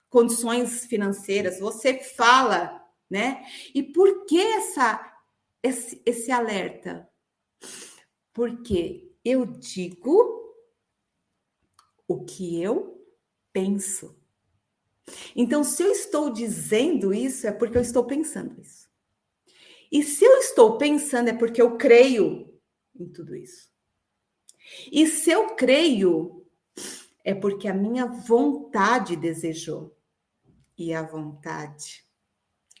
condições 0.09 0.85
financeiras, 0.85 1.59
você 1.59 1.99
fala, 1.99 2.81
né? 3.09 3.43
E 3.73 3.83
por 3.83 4.25
que 4.25 4.39
essa, 4.39 5.19
esse, 5.61 6.01
esse 6.05 6.31
alerta? 6.31 7.09
Porque 8.31 9.11
eu 9.25 9.45
digo 9.45 10.55
o 12.07 12.23
que 12.23 12.61
eu 12.61 13.03
penso. 13.51 14.15
Então, 15.35 15.63
se 15.63 15.83
eu 15.83 15.91
estou 15.91 16.29
dizendo 16.29 17.13
isso, 17.13 17.47
é 17.47 17.51
porque 17.51 17.77
eu 17.77 17.81
estou 17.81 18.05
pensando 18.05 18.59
isso. 18.61 18.89
E 19.91 20.03
se 20.03 20.25
eu 20.25 20.37
estou 20.37 20.77
pensando 20.77 21.29
é 21.29 21.33
porque 21.33 21.61
eu 21.61 21.77
creio 21.77 22.59
em 22.99 23.07
tudo 23.07 23.35
isso. 23.35 23.74
E 24.91 25.07
se 25.07 25.31
eu 25.31 25.55
creio, 25.55 26.45
é 27.23 27.33
porque 27.33 27.67
a 27.67 27.73
minha 27.73 28.05
vontade 28.05 29.15
desejou. 29.15 29.95
E 30.77 30.93
a 30.93 31.01
vontade 31.01 32.05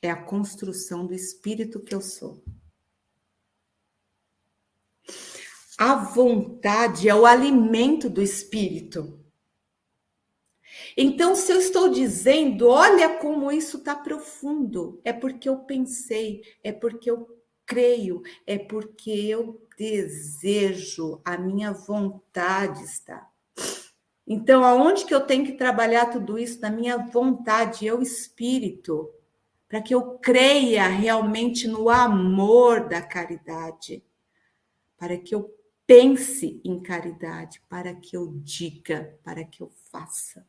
é 0.01 0.11
a 0.11 0.21
construção 0.21 1.05
do 1.05 1.13
espírito 1.13 1.79
que 1.79 1.95
eu 1.95 2.01
sou. 2.01 2.43
A 5.77 5.95
vontade 5.95 7.09
é 7.09 7.15
o 7.15 7.25
alimento 7.25 8.09
do 8.09 8.21
espírito. 8.21 9.19
Então, 10.95 11.35
se 11.35 11.51
eu 11.51 11.59
estou 11.59 11.89
dizendo, 11.89 12.67
olha 12.67 13.17
como 13.17 13.51
isso 13.51 13.77
está 13.77 13.95
profundo, 13.95 15.01
é 15.03 15.11
porque 15.11 15.49
eu 15.49 15.59
pensei, 15.59 16.41
é 16.63 16.71
porque 16.71 17.09
eu 17.09 17.27
creio, 17.65 18.21
é 18.45 18.57
porque 18.57 19.11
eu 19.11 19.61
desejo, 19.77 21.21
a 21.23 21.37
minha 21.37 21.71
vontade 21.71 22.83
está. 22.83 23.29
Então, 24.27 24.63
aonde 24.63 25.05
que 25.05 25.13
eu 25.13 25.21
tenho 25.21 25.45
que 25.45 25.53
trabalhar 25.53 26.07
tudo 26.07 26.37
isso? 26.39 26.59
Na 26.61 26.69
minha 26.69 26.97
vontade, 26.97 27.85
eu 27.85 28.01
espírito, 28.01 29.11
para 29.67 29.81
que 29.81 29.93
eu 29.93 30.17
creia 30.17 30.87
realmente 30.87 31.67
no 31.67 31.89
amor 31.89 32.87
da 32.87 33.01
caridade, 33.01 34.03
para 34.97 35.17
que 35.17 35.35
eu 35.35 35.53
pense 35.85 36.59
em 36.63 36.81
caridade, 36.81 37.61
para 37.69 37.93
que 37.93 38.17
eu 38.17 38.33
diga, 38.37 39.19
para 39.23 39.43
que 39.43 39.61
eu 39.61 39.69
faça. 39.91 40.47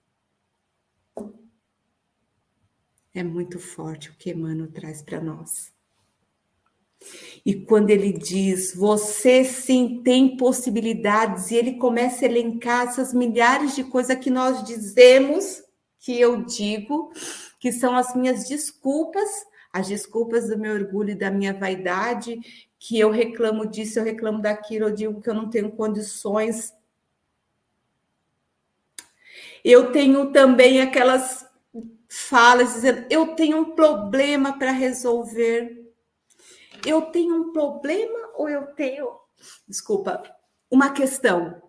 É 3.12 3.22
muito 3.22 3.58
forte 3.58 4.10
o 4.10 4.16
que 4.16 4.30
Emmanuel 4.30 4.70
traz 4.70 5.02
para 5.02 5.20
nós. 5.20 5.75
E 7.44 7.54
quando 7.54 7.90
ele 7.90 8.12
diz, 8.12 8.74
você 8.74 9.44
sim 9.44 10.02
tem 10.02 10.36
possibilidades, 10.36 11.50
e 11.50 11.56
ele 11.56 11.74
começa 11.74 12.24
a 12.24 12.28
elencar 12.28 12.88
essas 12.88 13.14
milhares 13.14 13.74
de 13.74 13.84
coisas 13.84 14.18
que 14.18 14.30
nós 14.30 14.64
dizemos, 14.64 15.62
que 16.00 16.20
eu 16.20 16.42
digo, 16.44 17.12
que 17.60 17.70
são 17.70 17.96
as 17.96 18.14
minhas 18.14 18.48
desculpas, 18.48 19.28
as 19.72 19.88
desculpas 19.88 20.48
do 20.48 20.58
meu 20.58 20.74
orgulho 20.74 21.10
e 21.10 21.14
da 21.14 21.30
minha 21.30 21.52
vaidade, 21.52 22.38
que 22.78 22.98
eu 22.98 23.10
reclamo 23.10 23.66
disso, 23.66 23.98
eu 23.98 24.04
reclamo 24.04 24.40
daquilo, 24.40 24.86
eu 24.86 24.94
digo 24.94 25.20
que 25.20 25.28
eu 25.28 25.34
não 25.34 25.50
tenho 25.50 25.70
condições. 25.70 26.72
Eu 29.64 29.92
tenho 29.92 30.30
também 30.32 30.80
aquelas 30.80 31.46
falas 32.08 32.74
dizendo: 32.74 33.04
eu 33.10 33.34
tenho 33.34 33.58
um 33.58 33.74
problema 33.74 34.58
para 34.58 34.70
resolver. 34.70 35.75
Eu 36.86 37.02
tenho 37.02 37.34
um 37.34 37.52
problema 37.52 38.30
ou 38.34 38.48
eu 38.48 38.66
tenho, 38.68 39.18
desculpa, 39.66 40.22
uma 40.70 40.92
questão. 40.92 41.62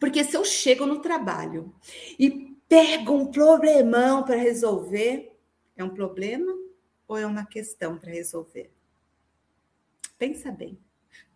Porque 0.00 0.24
se 0.24 0.36
eu 0.36 0.44
chego 0.44 0.86
no 0.86 1.00
trabalho 1.00 1.74
e 2.18 2.56
pego 2.68 3.12
um 3.12 3.26
problemão 3.30 4.24
para 4.24 4.36
resolver, 4.36 5.36
é 5.76 5.84
um 5.84 5.90
problema 5.90 6.52
ou 7.06 7.18
é 7.18 7.26
uma 7.26 7.44
questão 7.44 7.98
para 7.98 8.10
resolver? 8.10 8.72
Pensa 10.18 10.50
bem. 10.50 10.78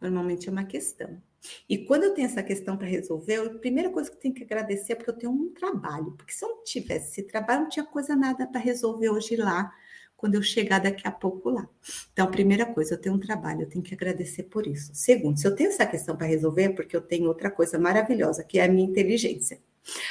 Normalmente 0.00 0.48
é 0.48 0.52
uma 0.52 0.64
questão. 0.64 1.20
E 1.68 1.78
quando 1.78 2.04
eu 2.04 2.14
tenho 2.14 2.26
essa 2.26 2.42
questão 2.42 2.76
para 2.76 2.86
resolver, 2.86 3.36
a 3.36 3.58
primeira 3.58 3.90
coisa 3.90 4.10
que 4.10 4.16
eu 4.16 4.20
tenho 4.20 4.34
que 4.34 4.42
agradecer 4.42 4.92
é 4.92 4.96
porque 4.96 5.10
eu 5.10 5.16
tenho 5.16 5.32
um 5.32 5.52
trabalho. 5.52 6.12
Porque 6.12 6.32
se 6.32 6.44
eu 6.44 6.48
não 6.48 6.64
tivesse 6.64 7.10
esse 7.10 7.22
trabalho, 7.22 7.62
não 7.62 7.68
tinha 7.68 7.84
coisa 7.84 8.16
nada 8.16 8.46
para 8.46 8.60
resolver 8.60 9.10
hoje 9.10 9.36
lá, 9.36 9.72
quando 10.18 10.34
eu 10.34 10.42
chegar 10.42 10.80
daqui 10.80 11.06
a 11.06 11.12
pouco 11.12 11.48
lá. 11.48 11.66
Então, 12.12 12.26
a 12.26 12.28
primeira 12.28 12.66
coisa, 12.66 12.94
eu 12.94 12.98
tenho 12.98 13.14
um 13.14 13.20
trabalho, 13.20 13.62
eu 13.62 13.68
tenho 13.68 13.84
que 13.84 13.94
agradecer 13.94 14.42
por 14.42 14.66
isso. 14.66 14.90
Segundo, 14.92 15.38
se 15.38 15.46
eu 15.46 15.54
tenho 15.54 15.70
essa 15.70 15.86
questão 15.86 16.16
para 16.16 16.26
resolver, 16.26 16.62
é 16.64 16.68
porque 16.70 16.94
eu 16.94 17.00
tenho 17.00 17.28
outra 17.28 17.50
coisa 17.50 17.78
maravilhosa, 17.78 18.42
que 18.42 18.58
é 18.58 18.64
a 18.64 18.68
minha 18.68 18.84
inteligência, 18.84 19.60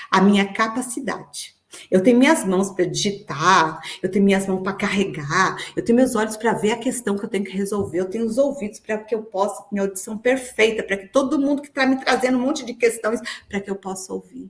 a 0.09 0.21
minha 0.21 0.51
capacidade. 0.51 1.57
Eu 1.91 2.01
tenho 2.01 2.17
minhas 2.17 2.45
mãos 2.45 2.71
para 2.71 2.85
digitar, 2.85 3.81
eu 4.01 4.09
tenho 4.09 4.23
minhas 4.23 4.47
mãos 4.47 4.63
para 4.63 4.71
carregar, 4.71 5.57
eu 5.75 5.83
tenho 5.83 5.97
meus 5.97 6.15
olhos 6.15 6.37
para 6.37 6.53
ver 6.53 6.71
a 6.71 6.77
questão 6.77 7.17
que 7.17 7.25
eu 7.25 7.29
tenho 7.29 7.43
que 7.43 7.51
resolver, 7.51 7.99
eu 7.99 8.09
tenho 8.09 8.25
os 8.25 8.37
ouvidos 8.37 8.79
para 8.79 8.97
que 8.99 9.13
eu 9.13 9.23
possa, 9.23 9.65
minha 9.69 9.83
audição 9.83 10.17
perfeita, 10.17 10.81
para 10.83 10.95
que 10.95 11.09
todo 11.09 11.37
mundo 11.37 11.61
que 11.61 11.67
está 11.67 11.85
me 11.85 11.99
trazendo 11.99 12.37
um 12.37 12.41
monte 12.41 12.63
de 12.63 12.73
questões, 12.73 13.19
para 13.49 13.59
que 13.59 13.69
eu 13.69 13.75
possa 13.75 14.13
ouvir. 14.13 14.49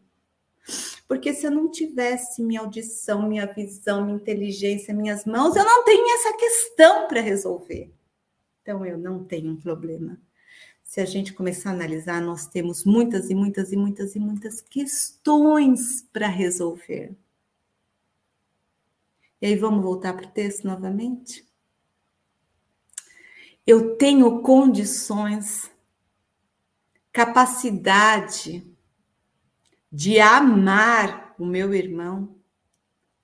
Porque 1.07 1.33
se 1.33 1.45
eu 1.45 1.51
não 1.51 1.71
tivesse 1.71 2.41
minha 2.41 2.59
audição, 2.59 3.27
minha 3.27 3.45
visão, 3.45 4.05
minha 4.05 4.17
inteligência, 4.17 4.93
minhas 4.93 5.25
mãos, 5.25 5.55
eu 5.55 5.63
não 5.63 5.83
tenho 5.85 6.05
essa 6.15 6.33
questão 6.37 7.07
para 7.07 7.21
resolver. 7.21 7.91
Então 8.61 8.85
eu 8.85 8.97
não 8.97 9.23
tenho 9.23 9.51
um 9.51 9.55
problema. 9.55 10.19
Se 10.83 10.99
a 10.99 11.05
gente 11.05 11.33
começar 11.33 11.69
a 11.69 11.73
analisar, 11.73 12.21
nós 12.21 12.47
temos 12.47 12.83
muitas 12.83 13.29
e 13.29 13.35
muitas 13.35 13.71
e 13.71 13.77
muitas 13.77 14.15
e 14.15 14.19
muitas 14.19 14.61
questões 14.61 16.05
para 16.11 16.27
resolver. 16.27 17.15
E 19.41 19.45
aí 19.45 19.55
vamos 19.55 19.83
voltar 19.83 20.13
para 20.13 20.25
o 20.25 20.31
texto 20.31 20.65
novamente? 20.65 21.47
Eu 23.65 23.95
tenho 23.97 24.41
condições, 24.41 25.69
capacidade 27.11 28.65
de 29.91 30.19
amar 30.19 31.35
o 31.39 31.45
meu 31.45 31.73
irmão 31.73 32.35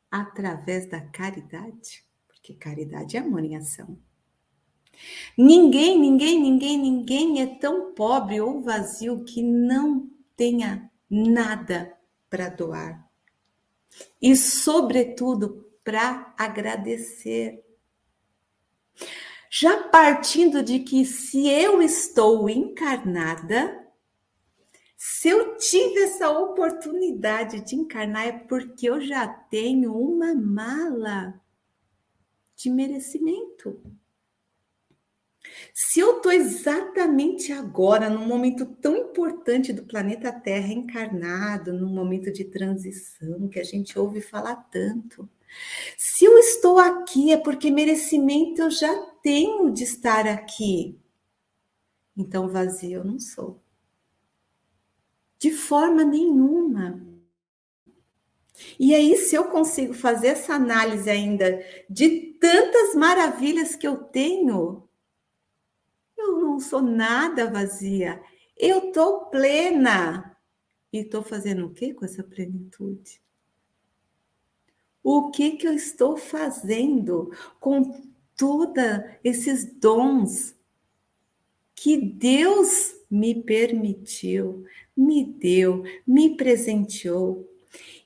através 0.09 0.87
da 0.87 1.01
caridade, 1.01 2.05
porque 2.27 2.53
caridade 2.53 3.17
é 3.17 3.19
amor 3.19 3.43
em 3.43 3.55
ação. 3.55 3.97
Ninguém, 5.37 5.99
ninguém, 5.99 6.39
ninguém, 6.39 6.77
ninguém 6.77 7.41
é 7.41 7.47
tão 7.47 7.93
pobre 7.93 8.39
ou 8.39 8.61
vazio 8.61 9.23
que 9.23 9.41
não 9.41 10.09
tenha 10.35 10.89
nada 11.09 11.97
para 12.29 12.49
doar. 12.49 13.07
E, 14.21 14.35
sobretudo, 14.35 15.67
para 15.83 16.33
agradecer. 16.37 17.63
Já 19.49 19.83
partindo 19.89 20.63
de 20.63 20.79
que 20.79 21.05
se 21.05 21.47
eu 21.47 21.81
estou 21.81 22.49
encarnada, 22.49 23.82
se 25.05 25.27
eu 25.27 25.57
tive 25.57 26.03
essa 26.03 26.29
oportunidade 26.29 27.59
de 27.59 27.75
encarnar, 27.75 28.25
é 28.25 28.31
porque 28.31 28.87
eu 28.87 29.01
já 29.01 29.27
tenho 29.27 29.93
uma 29.93 30.33
mala 30.33 31.41
de 32.55 32.69
merecimento. 32.69 33.83
Se 35.73 35.99
eu 35.99 36.15
estou 36.15 36.31
exatamente 36.31 37.51
agora, 37.51 38.09
num 38.09 38.25
momento 38.25 38.65
tão 38.65 38.95
importante 38.95 39.73
do 39.73 39.83
planeta 39.83 40.31
Terra 40.31 40.71
encarnado, 40.71 41.73
num 41.73 41.93
momento 41.93 42.31
de 42.31 42.45
transição 42.45 43.49
que 43.49 43.59
a 43.59 43.63
gente 43.65 43.99
ouve 43.99 44.21
falar 44.21 44.55
tanto, 44.71 45.29
se 45.97 46.23
eu 46.23 46.37
estou 46.37 46.79
aqui 46.79 47.33
é 47.33 47.37
porque 47.37 47.69
merecimento 47.69 48.61
eu 48.61 48.71
já 48.71 48.95
tenho 49.21 49.69
de 49.69 49.83
estar 49.83 50.25
aqui. 50.27 50.97
Então, 52.15 52.47
vazio 52.47 52.99
eu 52.99 53.03
não 53.03 53.19
sou. 53.19 53.62
De 55.43 55.51
forma 55.51 56.05
nenhuma. 56.05 57.05
E 58.79 58.95
aí, 58.95 59.17
se 59.17 59.35
eu 59.35 59.49
consigo 59.49 59.93
fazer 59.93 60.27
essa 60.27 60.53
análise 60.53 61.09
ainda 61.09 61.61
de 61.89 62.37
tantas 62.39 62.95
maravilhas 62.95 63.75
que 63.75 63.85
eu 63.85 63.97
tenho, 63.97 64.87
eu 66.17 66.39
não 66.39 66.61
sou 66.61 66.81
nada 66.81 67.51
vazia, 67.51 68.23
eu 68.55 68.87
estou 68.87 69.25
plena. 69.25 70.33
E 70.93 70.99
estou 70.99 71.21
fazendo 71.21 71.65
o 71.65 71.73
que 71.73 71.93
com 71.93 72.05
essa 72.05 72.23
plenitude? 72.23 73.21
O 75.03 75.29
que, 75.29 75.57
que 75.57 75.67
eu 75.67 75.73
estou 75.73 76.15
fazendo 76.15 77.33
com 77.59 78.01
todos 78.37 78.81
esses 79.21 79.65
dons 79.65 80.55
que 81.75 81.97
Deus 81.97 82.95
me 83.13 83.43
permitiu, 83.43 84.65
me 84.95 85.23
deu, 85.23 85.83
me 86.05 86.35
presenteou. 86.35 87.49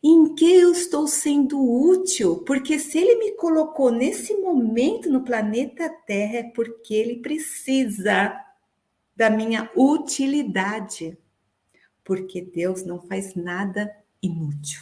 Em 0.03 0.35
que 0.35 0.45
eu 0.45 0.71
estou 0.71 1.07
sendo 1.07 1.59
útil? 1.59 2.37
Porque 2.45 2.79
se 2.79 2.97
ele 2.97 3.15
me 3.15 3.31
colocou 3.33 3.91
nesse 3.91 4.35
momento 4.37 5.09
no 5.09 5.23
planeta 5.23 5.89
Terra 5.89 6.37
é 6.37 6.43
porque 6.43 6.93
ele 6.93 7.17
precisa 7.17 8.39
da 9.15 9.29
minha 9.29 9.69
utilidade. 9.75 11.17
Porque 12.03 12.41
Deus 12.41 12.85
não 12.85 13.01
faz 13.01 13.35
nada 13.35 13.91
inútil. 14.21 14.81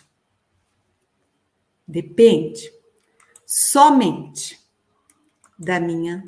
Depende 1.88 2.72
somente 3.46 4.60
da 5.58 5.80
minha 5.80 6.24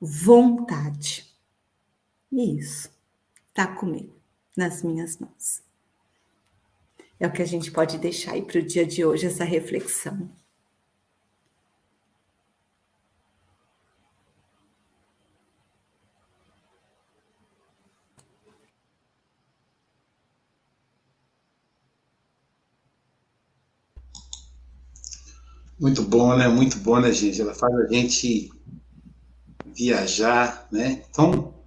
vontade. 0.00 1.26
E 2.30 2.58
isso 2.58 2.90
está 3.48 3.66
comigo, 3.66 4.17
nas 4.58 4.82
minhas 4.82 5.16
mãos. 5.18 5.62
É 7.20 7.28
o 7.28 7.32
que 7.32 7.40
a 7.40 7.46
gente 7.46 7.70
pode 7.70 7.96
deixar 7.96 8.32
aí 8.32 8.42
para 8.42 8.58
o 8.58 8.62
dia 8.62 8.84
de 8.84 9.04
hoje, 9.04 9.26
essa 9.26 9.44
reflexão. 9.44 10.28
Muito 25.78 26.02
bom, 26.02 26.36
né? 26.36 26.48
Muito 26.48 26.78
bom, 26.78 26.98
né, 26.98 27.12
gente? 27.12 27.40
Ela 27.40 27.54
faz 27.54 27.72
a 27.72 27.86
gente 27.86 28.50
viajar, 29.64 30.66
né? 30.72 31.04
Então. 31.08 31.57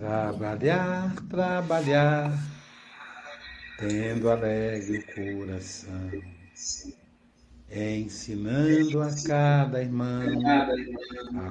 Trabalhar, 0.00 1.14
trabalhar 1.28 2.32
tendo 3.78 4.30
alegre 4.30 4.98
o 4.98 5.14
coração, 5.14 6.10
ensinando 7.70 9.02
a 9.02 9.14
cada 9.26 9.82
irmão 9.82 10.24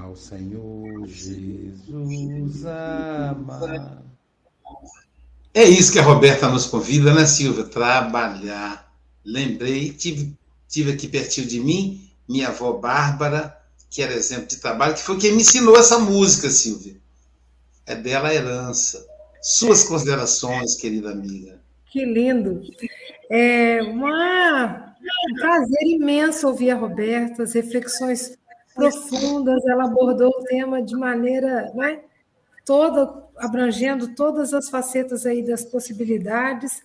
ao 0.01 0.15
Senhor 0.15 1.07
Jesus 1.07 2.65
amar. 2.65 4.01
É 5.53 5.63
isso 5.63 5.91
que 5.91 5.99
a 5.99 6.03
Roberta 6.03 6.49
nos 6.49 6.65
convida, 6.65 7.13
né, 7.13 7.27
Silvia? 7.27 7.65
Trabalhar. 7.65 8.91
Lembrei, 9.23 9.91
tive, 9.93 10.35
tive 10.67 10.93
aqui 10.93 11.07
pertinho 11.07 11.45
de 11.45 11.59
mim 11.59 12.09
minha 12.27 12.47
avó 12.47 12.73
Bárbara, 12.73 13.55
que 13.91 14.01
era 14.01 14.13
exemplo 14.13 14.47
de 14.47 14.57
trabalho, 14.57 14.95
que 14.95 15.03
foi 15.03 15.19
quem 15.19 15.33
me 15.33 15.41
ensinou 15.41 15.77
essa 15.77 15.99
música, 15.99 16.49
Silvia. 16.49 16.99
É 17.89 17.95
dela 17.95 18.29
a 18.29 18.35
herança. 18.35 19.03
Suas 19.41 19.83
considerações, 19.83 20.75
querida 20.75 21.09
amiga. 21.09 21.59
Que 21.87 22.05
lindo. 22.05 22.61
É 23.27 23.81
uma, 23.81 24.93
um 25.27 25.33
prazer 25.33 25.87
imenso 25.87 26.47
ouvir 26.47 26.69
a 26.69 26.75
Roberta, 26.75 27.41
as 27.41 27.53
reflexões 27.53 28.37
profundas, 28.75 29.65
ela 29.65 29.85
abordou 29.85 30.29
o 30.29 30.43
tema 30.43 30.83
de 30.83 30.95
maneira 30.95 31.71
né, 31.73 32.01
toda, 32.63 33.23
abrangendo 33.37 34.13
todas 34.13 34.53
as 34.53 34.69
facetas 34.69 35.25
aí 35.25 35.41
das 35.41 35.65
possibilidades, 35.65 36.83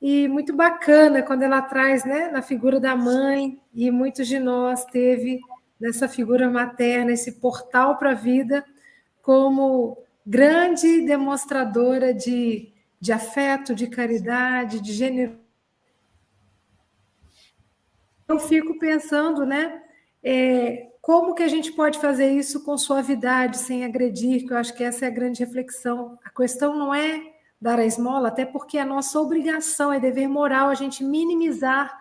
e 0.00 0.26
muito 0.26 0.52
bacana 0.52 1.22
quando 1.22 1.42
ela 1.42 1.62
traz 1.62 2.04
né, 2.04 2.28
na 2.32 2.42
figura 2.42 2.80
da 2.80 2.96
mãe, 2.96 3.60
e 3.72 3.92
muitos 3.92 4.26
de 4.26 4.40
nós 4.40 4.84
teve 4.86 5.38
nessa 5.80 6.08
figura 6.08 6.50
materna, 6.50 7.12
esse 7.12 7.32
portal 7.32 7.96
para 7.96 8.10
a 8.10 8.14
vida, 8.14 8.64
como 9.22 10.02
grande 10.26 11.02
demonstradora 11.02 12.12
de 12.14 12.72
de 13.02 13.10
afeto, 13.10 13.74
de 13.74 13.88
caridade, 13.88 14.80
de 14.80 14.92
gênero. 14.92 15.36
Eu 18.28 18.38
fico 18.38 18.78
pensando, 18.78 19.44
né? 19.44 19.82
É, 20.22 20.88
como 21.00 21.34
que 21.34 21.42
a 21.42 21.48
gente 21.48 21.72
pode 21.72 21.98
fazer 21.98 22.30
isso 22.30 22.62
com 22.62 22.78
suavidade, 22.78 23.58
sem 23.58 23.84
agredir? 23.84 24.46
Que 24.46 24.52
eu 24.52 24.56
acho 24.56 24.72
que 24.76 24.84
essa 24.84 25.04
é 25.04 25.08
a 25.08 25.10
grande 25.10 25.44
reflexão. 25.44 26.16
A 26.24 26.30
questão 26.30 26.78
não 26.78 26.94
é 26.94 27.32
dar 27.60 27.80
a 27.80 27.84
esmola, 27.84 28.28
até 28.28 28.46
porque 28.46 28.78
a 28.78 28.86
nossa 28.86 29.20
obrigação, 29.20 29.92
é 29.92 29.98
dever 29.98 30.28
moral, 30.28 30.68
a 30.68 30.74
gente 30.76 31.02
minimizar 31.02 31.92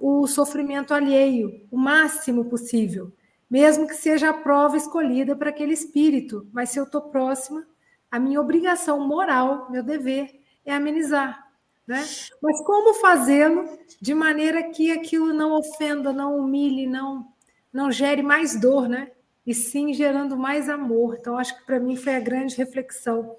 o 0.00 0.26
sofrimento 0.26 0.94
alheio 0.94 1.66
o 1.70 1.76
máximo 1.76 2.46
possível, 2.46 3.12
mesmo 3.52 3.86
que 3.86 3.94
seja 3.94 4.30
a 4.30 4.32
prova 4.32 4.78
escolhida 4.78 5.36
para 5.36 5.50
aquele 5.50 5.74
espírito. 5.74 6.48
Mas 6.54 6.70
se 6.70 6.80
eu 6.80 6.84
estou 6.84 7.02
próxima, 7.02 7.66
a 8.10 8.18
minha 8.18 8.40
obrigação 8.40 9.06
moral, 9.06 9.70
meu 9.70 9.82
dever, 9.82 10.40
é 10.64 10.72
amenizar. 10.72 11.52
Né? 11.86 12.02
Mas 12.42 12.64
como 12.64 12.94
fazê-lo 12.94 13.68
de 14.00 14.14
maneira 14.14 14.70
que 14.70 14.90
aquilo 14.90 15.34
não 15.34 15.52
ofenda, 15.52 16.14
não 16.14 16.38
humilhe, 16.38 16.86
não, 16.86 17.30
não 17.70 17.92
gere 17.92 18.22
mais 18.22 18.58
dor, 18.58 18.88
né? 18.88 19.10
e 19.46 19.52
sim 19.52 19.92
gerando 19.92 20.34
mais 20.34 20.70
amor. 20.70 21.18
Então, 21.20 21.36
acho 21.36 21.54
que 21.58 21.66
para 21.66 21.78
mim 21.78 21.94
foi 21.94 22.16
a 22.16 22.20
grande 22.20 22.56
reflexão. 22.56 23.36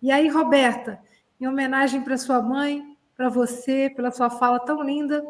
E 0.00 0.12
aí, 0.12 0.28
Roberta, 0.28 1.02
em 1.40 1.48
homenagem 1.48 2.02
para 2.02 2.16
sua 2.16 2.40
mãe, 2.40 2.96
para 3.16 3.28
você, 3.28 3.90
pela 3.90 4.12
sua 4.12 4.30
fala 4.30 4.60
tão 4.60 4.80
linda, 4.80 5.26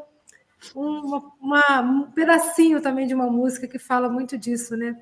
uma, 0.75 1.33
uma, 1.41 1.81
um 1.81 2.11
pedacinho 2.11 2.81
também 2.81 3.07
de 3.07 3.15
uma 3.15 3.31
música 3.31 3.67
que 3.67 3.79
fala 3.79 4.09
muito 4.09 4.39
disso, 4.39 4.77
né? 4.77 4.97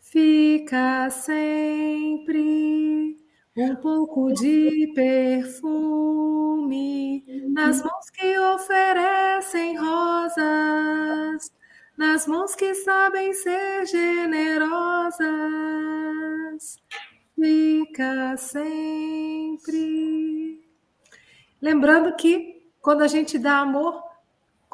Fica 0.00 1.08
sempre 1.10 3.16
um 3.56 3.76
pouco 3.76 4.32
de 4.32 4.92
perfume 4.94 7.24
nas 7.52 7.82
mãos 7.82 8.10
que 8.10 8.38
oferecem 8.38 9.76
rosas, 9.76 11.52
nas 11.96 12.26
mãos 12.26 12.54
que 12.54 12.74
sabem 12.74 13.32
ser 13.32 13.86
generosas. 13.86 15.24
Fica 17.34 18.36
sempre. 18.36 20.62
Lembrando 21.60 22.14
que 22.16 22.70
quando 22.80 23.02
a 23.02 23.08
gente 23.08 23.38
dá 23.38 23.58
amor, 23.58 24.02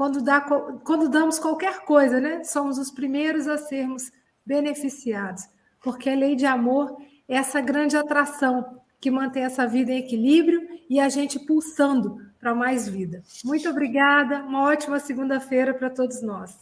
quando, 0.01 0.23
dá, 0.23 0.41
quando 0.41 1.11
damos 1.11 1.39
qualquer 1.39 1.85
coisa, 1.85 2.19
né? 2.19 2.43
Somos 2.43 2.79
os 2.79 2.91
primeiros 2.91 3.47
a 3.47 3.59
sermos 3.59 4.11
beneficiados, 4.47 5.43
porque 5.83 6.09
a 6.09 6.15
lei 6.15 6.35
de 6.35 6.47
amor 6.47 6.97
é 7.29 7.37
essa 7.37 7.61
grande 7.61 7.99
atração 7.99 8.81
que 8.99 9.11
mantém 9.11 9.45
essa 9.45 9.67
vida 9.67 9.93
em 9.93 9.99
equilíbrio 9.99 10.67
e 10.89 10.99
a 10.99 11.11
gente 11.11 11.39
pulsando 11.41 12.17
para 12.39 12.55
mais 12.55 12.89
vida. 12.89 13.23
Muito 13.45 13.69
obrigada, 13.69 14.39
uma 14.43 14.63
ótima 14.71 14.99
segunda-feira 14.99 15.75
para 15.75 15.91
todos 15.91 16.23
nós. 16.23 16.57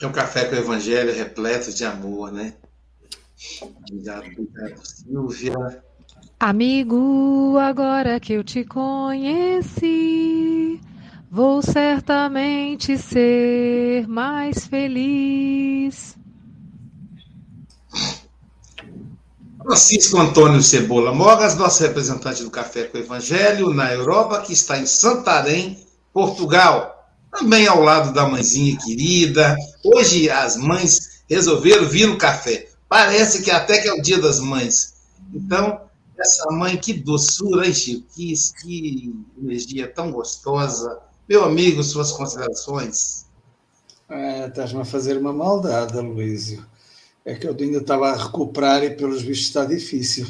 É 0.00 0.06
um 0.06 0.12
café 0.12 0.44
com 0.44 0.54
o 0.54 0.58
evangelho 0.58 1.12
repleto 1.12 1.74
de 1.74 1.84
amor, 1.84 2.30
né? 2.30 2.54
Obrigado, 3.60 4.26
obrigado, 4.26 4.86
Silvia. 4.86 5.84
Amigo, 6.38 7.56
agora 7.58 8.18
que 8.18 8.32
eu 8.32 8.44
te 8.44 8.64
conheci, 8.64 9.90
vou 11.30 11.62
certamente 11.62 12.98
ser 12.98 14.06
mais 14.08 14.66
feliz. 14.66 16.16
Francisco 19.62 20.18
Antônio 20.18 20.62
Cebola 20.62 21.14
Mogas, 21.14 21.56
nosso 21.56 21.82
representante 21.82 22.42
do 22.42 22.50
Café 22.50 22.84
com 22.84 22.98
o 22.98 23.00
Evangelho 23.00 23.72
na 23.72 23.90
Europa, 23.92 24.42
que 24.42 24.52
está 24.52 24.76
em 24.76 24.84
Santarém, 24.84 25.78
Portugal. 26.12 27.08
Também 27.30 27.66
ao 27.66 27.80
lado 27.80 28.12
da 28.12 28.28
mãezinha 28.28 28.76
querida. 28.76 29.56
Hoje 29.82 30.28
as 30.28 30.56
mães 30.56 31.22
resolveram 31.28 31.88
vir 31.88 32.06
no 32.06 32.18
café. 32.18 32.68
Parece 32.88 33.42
que 33.42 33.50
até 33.50 33.78
que 33.78 33.88
é 33.88 33.92
o 33.94 34.02
dia 34.02 34.18
das 34.18 34.38
mães. 34.38 34.94
Então, 35.32 35.80
essa 36.18 36.50
mãe, 36.50 36.76
que 36.76 36.92
doçura, 36.92 37.66
hein, 37.66 37.74
Chico? 37.74 38.06
Que, 38.14 38.34
que 38.60 39.14
energia 39.36 39.88
tão 39.88 40.12
gostosa. 40.12 41.00
Meu 41.28 41.44
amigo, 41.44 41.82
suas 41.82 42.12
considerações? 42.12 43.26
É, 44.08 44.46
Estás-me 44.46 44.80
a 44.80 44.84
fazer 44.84 45.16
uma 45.16 45.32
maldade, 45.32 45.98
Luísio. 45.98 46.64
É 47.24 47.34
que 47.34 47.46
eu 47.46 47.56
ainda 47.58 47.78
estava 47.78 48.10
a 48.10 48.16
recuperar 48.16 48.84
e, 48.84 48.90
pelos 48.90 49.22
vistos, 49.22 49.48
está 49.48 49.64
difícil. 49.64 50.26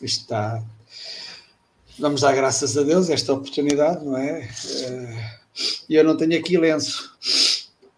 Está. 0.00 0.62
Vamos 1.98 2.22
dar 2.22 2.34
graças 2.34 2.76
a 2.78 2.82
Deus 2.82 3.10
esta 3.10 3.34
oportunidade, 3.34 4.04
não 4.04 4.16
é? 4.16 4.48
é 4.48 5.40
e 5.88 5.94
eu 5.94 6.04
não 6.04 6.16
tenho 6.16 6.38
aqui 6.38 6.56
lenço. 6.56 7.12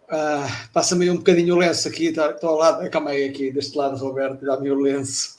Ah, 0.09 0.67
Passa-me 0.73 1.09
um 1.09 1.17
bocadinho 1.17 1.55
o 1.55 1.57
lenço 1.57 1.87
aqui, 1.87 2.11
tá, 2.11 2.31
estou 2.31 2.49
ao 2.49 2.57
lado, 2.57 2.89
calma 2.89 3.11
aí 3.11 3.23
aqui, 3.23 3.51
deste 3.51 3.77
lado, 3.77 3.95
Roberto, 3.97 4.45
dá-me 4.45 4.69
o 4.69 4.75
lenço. 4.75 5.37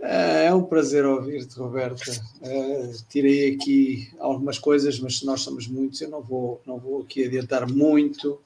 É 0.00 0.54
um 0.54 0.62
prazer 0.62 1.04
ouvir-te, 1.04 1.58
Roberta. 1.58 2.10
Uh, 2.40 2.92
tirei 3.08 3.54
aqui 3.54 4.10
algumas 4.18 4.56
coisas, 4.58 4.98
mas 5.00 5.22
nós 5.22 5.40
somos 5.40 5.66
muitos, 5.66 6.00
eu 6.00 6.08
não 6.08 6.22
vou, 6.22 6.62
não 6.64 6.78
vou 6.78 7.02
aqui 7.02 7.24
adiantar 7.24 7.68
muito, 7.68 8.40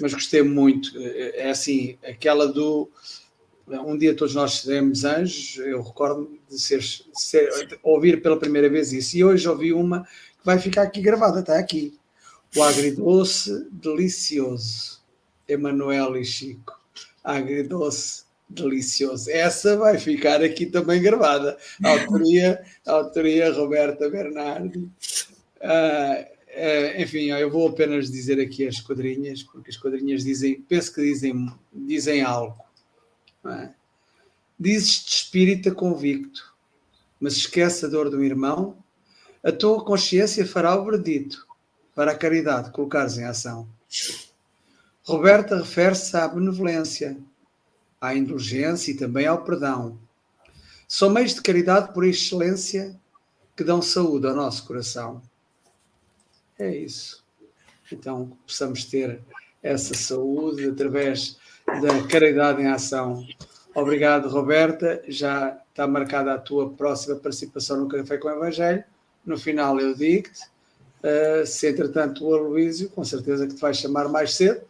mas 0.00 0.14
gostei 0.14 0.42
muito. 0.42 0.96
É 0.98 1.50
assim, 1.50 1.98
aquela 2.02 2.46
do. 2.46 2.88
Um 3.66 3.96
dia 3.98 4.14
todos 4.14 4.34
nós 4.34 4.60
seremos 4.60 5.04
anjos, 5.04 5.56
eu 5.58 5.82
recordo 5.82 6.38
de 6.48 6.58
ser, 6.60 6.82
ser, 7.14 7.66
de 7.66 7.78
ouvir 7.82 8.22
pela 8.22 8.38
primeira 8.38 8.68
vez 8.68 8.92
isso. 8.92 9.16
E 9.16 9.24
hoje 9.24 9.48
ouvi 9.48 9.72
uma 9.72 10.02
que 10.02 10.44
vai 10.44 10.58
ficar 10.58 10.82
aqui 10.82 11.00
gravada, 11.00 11.40
está 11.40 11.58
aqui. 11.58 11.98
O 12.56 12.62
agridoce 12.62 13.66
delicioso. 13.70 15.00
Emanuel 15.48 16.16
e 16.16 16.24
Chico. 16.24 16.80
Agridoce 17.24 18.21
delicioso. 18.52 19.30
Essa 19.30 19.76
vai 19.76 19.98
ficar 19.98 20.42
aqui 20.42 20.66
também 20.66 21.02
gravada. 21.02 21.56
autoria, 21.82 22.62
autoria 22.86 23.52
Roberta 23.52 24.08
Bernardi. 24.08 24.78
Uh, 24.78 26.22
uh, 26.22 27.00
enfim, 27.00 27.30
eu 27.30 27.50
vou 27.50 27.68
apenas 27.68 28.10
dizer 28.10 28.40
aqui 28.40 28.66
as 28.66 28.80
quadrinhas, 28.80 29.42
porque 29.42 29.70
as 29.70 29.76
quadrinhas 29.76 30.24
dizem, 30.24 30.60
penso 30.62 30.94
que 30.94 31.02
dizem, 31.02 31.52
dizem 31.72 32.22
algo. 32.22 32.58
É? 33.44 33.70
Dizes 34.58 35.04
de 35.04 35.10
espírita 35.10 35.72
convicto, 35.72 36.54
mas 37.18 37.34
esquece 37.34 37.86
a 37.86 37.88
dor 37.88 38.10
do 38.10 38.22
irmão, 38.22 38.76
a 39.42 39.50
tua 39.50 39.84
consciência 39.84 40.46
fará 40.46 40.76
o 40.76 40.84
verdito 40.84 41.46
para 41.94 42.12
a 42.12 42.16
caridade 42.16 42.70
colocares 42.70 43.18
em 43.18 43.24
ação. 43.24 43.68
Roberta 45.04 45.56
refere-se 45.56 46.16
à 46.16 46.28
benevolência, 46.28 47.16
à 48.02 48.16
indulgência 48.16 48.90
e 48.90 48.96
também 48.96 49.26
ao 49.26 49.44
perdão. 49.44 49.96
São 50.88 51.08
meios 51.08 51.34
de 51.34 51.40
caridade 51.40 51.94
por 51.94 52.04
excelência 52.04 53.00
que 53.56 53.62
dão 53.62 53.80
saúde 53.80 54.26
ao 54.26 54.34
nosso 54.34 54.66
coração. 54.66 55.22
É 56.58 56.76
isso. 56.76 57.24
Então, 57.92 58.36
possamos 58.44 58.84
ter 58.84 59.20
essa 59.62 59.94
saúde 59.94 60.68
através 60.68 61.38
da 61.80 62.02
caridade 62.08 62.60
em 62.60 62.66
ação. 62.66 63.24
Obrigado, 63.72 64.28
Roberta. 64.28 65.02
Já 65.06 65.56
está 65.70 65.86
marcada 65.86 66.34
a 66.34 66.38
tua 66.38 66.70
próxima 66.70 67.14
participação 67.16 67.76
no 67.78 67.88
Café 67.88 68.18
com 68.18 68.26
o 68.26 68.32
Evangelho. 68.32 68.82
No 69.24 69.38
final 69.38 69.78
eu 69.78 69.94
digo-te. 69.94 70.50
Uh, 71.02 71.46
se 71.46 71.68
entretanto 71.68 72.24
o 72.24 72.34
Aloísio, 72.34 72.88
com 72.90 73.04
certeza 73.04 73.46
que 73.46 73.54
te 73.54 73.60
vai 73.60 73.74
chamar 73.74 74.08
mais 74.08 74.34
cedo. 74.34 74.60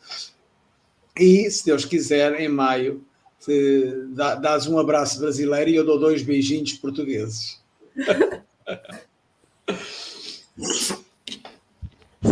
E, 1.16 1.50
se 1.50 1.64
Deus 1.64 1.84
quiser, 1.84 2.38
em 2.40 2.48
maio 2.48 3.04
te 3.44 4.06
dá, 4.14 4.36
dás 4.36 4.66
um 4.66 4.78
abraço 4.78 5.18
brasileiro 5.18 5.70
e 5.70 5.74
eu 5.74 5.84
dou 5.84 5.98
dois 5.98 6.22
beijinhos 6.22 6.74
portugueses. 6.74 7.60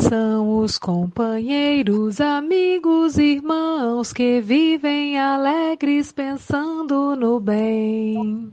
São 0.09 0.59
os 0.59 0.79
companheiros, 0.79 2.21
amigos, 2.21 3.19
irmãos 3.19 4.13
que 4.13 4.41
vivem 4.41 5.19
alegres 5.19 6.13
pensando 6.13 7.17
no 7.17 7.41
bem. 7.41 8.53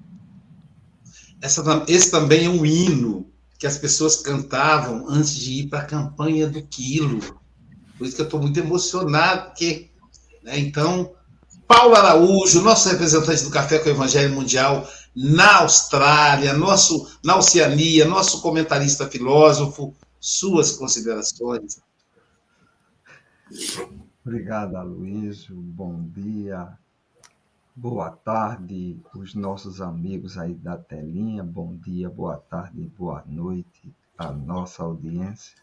Essa, 1.40 1.86
esse 1.88 2.10
também 2.10 2.46
é 2.46 2.50
um 2.50 2.66
hino 2.66 3.32
que 3.60 3.68
as 3.68 3.78
pessoas 3.78 4.18
cantavam 4.18 5.08
antes 5.08 5.36
de 5.36 5.62
ir 5.62 5.68
para 5.68 5.80
a 5.80 5.86
campanha 5.86 6.48
do 6.48 6.64
quilo. 6.64 7.20
Por 7.98 8.08
isso 8.08 8.16
que 8.16 8.22
eu 8.22 8.26
estou 8.26 8.42
muito 8.42 8.60
emocionado, 8.60 9.50
porque, 9.50 9.90
né, 10.44 10.58
então, 10.60 11.12
Paulo 11.68 11.96
Araújo, 11.96 12.62
nosso 12.62 12.88
representante 12.90 13.44
do 13.44 13.52
Café 13.52 13.80
com 13.80 13.90
o 13.90 13.92
Evangelho 13.92 14.34
Mundial 14.34 14.88
na 15.14 15.62
Austrália, 15.62 16.54
nosso, 16.54 17.20
na 17.24 17.36
Oceania, 17.36 18.06
nosso 18.06 18.42
comentarista 18.42 19.08
filósofo, 19.08 19.94
suas 20.20 20.72
considerações. 20.72 21.82
Obrigado, 24.26 24.76
Aloysio. 24.76 25.56
Bom 25.56 26.04
dia. 26.16 26.78
Boa 27.76 28.12
tarde, 28.12 28.98
os 29.14 29.36
nossos 29.36 29.82
amigos 29.82 30.38
aí 30.38 30.54
da 30.54 30.78
telinha. 30.78 31.44
Bom 31.44 31.76
dia, 31.76 32.10
boa 32.10 32.38
tarde, 32.38 32.82
boa 32.98 33.24
noite 33.28 33.94
à 34.18 34.32
nossa 34.32 34.84
audiência. 34.84 35.56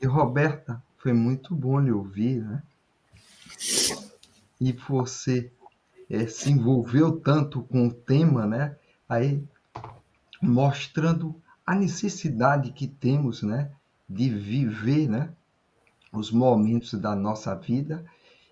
E 0.00 0.06
Roberta, 0.06 0.82
foi 0.98 1.12
muito 1.12 1.54
bom 1.54 1.78
lhe 1.78 1.92
ouvir, 1.92 2.42
né? 2.42 2.62
E 4.60 4.72
você 4.72 5.52
é, 6.08 6.26
se 6.26 6.50
envolveu 6.50 7.20
tanto 7.20 7.62
com 7.62 7.88
o 7.88 7.92
tema, 7.92 8.46
né? 8.46 8.76
Aí 9.08 9.42
mostrando 10.40 11.40
a 11.66 11.74
necessidade 11.74 12.70
que 12.72 12.86
temos, 12.86 13.42
né, 13.42 13.70
de 14.08 14.30
viver, 14.30 15.08
né, 15.08 15.30
os 16.12 16.30
momentos 16.30 16.94
da 16.94 17.14
nossa 17.16 17.54
vida. 17.54 18.04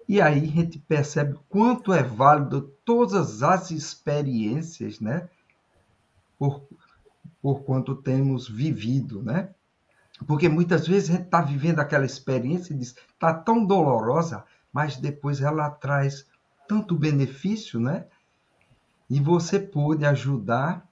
E 0.09 0.21
aí 0.21 0.43
a 0.43 0.47
gente 0.47 0.79
percebe 0.79 1.39
quanto 1.49 1.93
é 1.93 2.03
válido 2.03 2.73
todas 2.85 3.43
as 3.43 3.71
experiências, 3.71 5.01
né, 5.01 5.29
por, 6.39 6.67
por 7.41 7.63
quanto 7.63 7.95
temos 7.95 8.49
vivido, 8.49 9.23
né? 9.23 9.51
Porque 10.27 10.49
muitas 10.49 10.87
vezes 10.87 11.11
a 11.11 11.13
gente 11.15 11.25
está 11.25 11.41
vivendo 11.41 11.81
aquela 11.81 12.07
experiência 12.07 12.73
e 12.73 12.77
diz, 12.77 12.95
está 13.13 13.35
tão 13.35 13.65
dolorosa, 13.65 14.45
mas 14.75 14.97
depois 14.97 15.41
ela 15.41 15.71
traz 15.71 16.27
tanto 16.67 16.99
benefício, 16.99 17.79
né? 17.79 18.07
E 19.09 19.21
você 19.21 19.61
pode 19.61 20.05
ajudar 20.05 20.87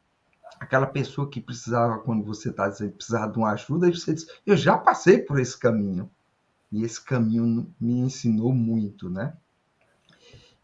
aquela 0.61 0.87
pessoa 0.87 1.29
que 1.29 1.41
precisava, 1.41 1.99
quando 1.99 2.25
você 2.25 2.51
está 2.51 2.69
dizendo 2.69 2.93
precisava 2.93 3.33
de 3.33 3.39
uma 3.39 3.51
ajuda, 3.51 3.89
e 3.89 3.95
você 3.95 4.15
diz, 4.15 4.27
eu 4.47 4.57
já 4.57 4.79
passei 4.79 5.19
por 5.19 5.41
esse 5.41 5.59
caminho. 5.59 6.09
E 6.71 6.85
esse 6.85 7.03
caminho 7.03 7.75
me 7.81 7.99
ensinou 7.99 8.53
muito, 8.53 9.11
né? 9.11 9.37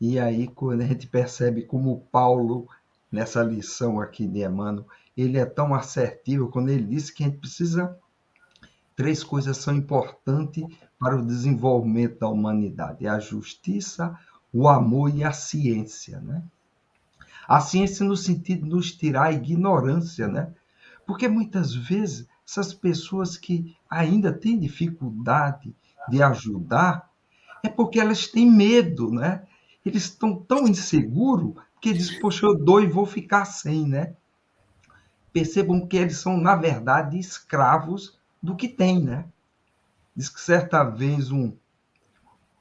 E 0.00 0.18
aí, 0.18 0.46
quando 0.46 0.82
a 0.82 0.86
gente 0.86 1.08
percebe 1.08 1.62
como 1.62 2.06
Paulo, 2.12 2.68
nessa 3.10 3.42
lição 3.42 4.00
aqui 4.00 4.28
de 4.28 4.44
Emmanuel, 4.44 4.86
ele 5.16 5.38
é 5.38 5.44
tão 5.44 5.74
assertivo 5.74 6.48
quando 6.48 6.68
ele 6.68 6.84
diz 6.84 7.10
que 7.10 7.24
a 7.24 7.26
gente 7.26 7.38
precisa. 7.38 7.98
Três 8.99 9.22
coisas 9.22 9.57
são 9.59 9.76
importantes 9.76 10.66
para 10.99 11.16
o 11.16 11.24
desenvolvimento 11.24 12.18
da 12.18 12.28
humanidade: 12.28 13.07
é 13.07 13.09
a 13.09 13.20
justiça, 13.20 14.18
o 14.53 14.68
amor 14.68 15.14
e 15.14 15.22
a 15.22 15.30
ciência, 15.30 16.18
né? 16.18 16.42
A 17.46 17.61
ciência 17.61 18.05
no 18.05 18.16
sentido 18.16 18.64
de 18.64 18.70
nos 18.70 18.90
tirar 18.90 19.26
a 19.26 19.32
ignorância, 19.32 20.26
né? 20.26 20.53
Porque 21.07 21.28
muitas 21.28 21.72
vezes 21.72 22.26
essas 22.44 22.74
pessoas 22.74 23.36
que 23.36 23.76
ainda 23.88 24.32
têm 24.32 24.59
dificuldade 24.59 25.72
de 26.09 26.20
ajudar 26.20 27.09
é 27.62 27.68
porque 27.68 28.01
elas 28.01 28.26
têm 28.26 28.51
medo, 28.51 29.12
né? 29.12 29.46
Eles 29.86 30.07
estão 30.07 30.34
tão 30.34 30.66
inseguros 30.66 31.55
que 31.80 31.90
eles, 31.90 32.18
poxa, 32.18 32.46
eu 32.46 32.59
dou 32.59 32.82
e 32.82 32.88
vou 32.88 33.07
ficar 33.07 33.44
sem, 33.44 33.86
né? 33.86 34.16
percebam 35.32 35.86
que 35.86 35.96
eles 35.96 36.18
são, 36.18 36.36
na 36.36 36.57
verdade, 36.57 37.16
escravos 37.16 38.17
do 38.43 38.57
que 38.57 38.68
têm, 38.68 39.03
né? 39.03 39.26
Diz 40.14 40.28
que 40.28 40.41
certa 40.41 40.82
vez 40.84 41.30
um, 41.30 41.53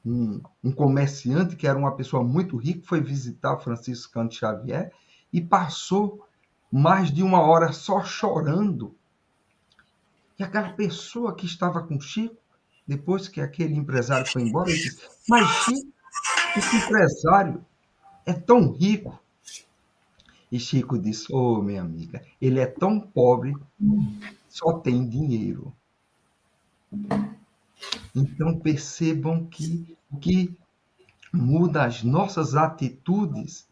um, 0.04 0.40
um, 0.62 0.72
comerciante, 0.72 1.56
que 1.56 1.66
era 1.66 1.78
uma 1.78 1.96
pessoa 1.96 2.22
muito 2.22 2.56
rica, 2.56 2.86
foi 2.86 3.00
visitar 3.00 3.58
Francisco 3.58 4.12
Canto 4.12 4.34
Xavier 4.34 4.92
e 5.32 5.40
passou 5.40 6.26
mais 6.70 7.10
de 7.12 7.22
uma 7.22 7.40
hora 7.40 7.72
só 7.72 8.02
chorando. 8.04 8.94
E 10.38 10.42
aquela 10.42 10.72
pessoa 10.72 11.34
que 11.34 11.46
estava 11.46 11.82
com 11.82 12.00
Chico, 12.00 12.36
depois 12.86 13.28
que 13.28 13.40
aquele 13.40 13.74
empresário 13.74 14.30
foi 14.30 14.42
embora, 14.42 14.70
disse: 14.70 15.08
Mas 15.28 15.48
Chico, 15.64 15.92
esse 16.56 16.76
empresário 16.76 17.64
é 18.24 18.32
tão 18.32 18.72
rico, 18.72 19.18
e 20.50 20.58
Chico 20.58 20.98
disse: 20.98 21.32
Ô, 21.32 21.58
oh, 21.58 21.62
minha 21.62 21.82
amiga, 21.82 22.22
ele 22.40 22.60
é 22.60 22.66
tão 22.66 22.98
pobre, 23.00 23.54
só 24.58 24.72
tem 24.72 25.08
dinheiro. 25.08 25.72
Então 28.14 28.58
percebam 28.58 29.46
que 29.46 29.96
o 30.10 30.16
que 30.16 30.58
muda 31.32 31.84
as 31.84 32.02
nossas 32.02 32.56
atitudes 32.56 33.68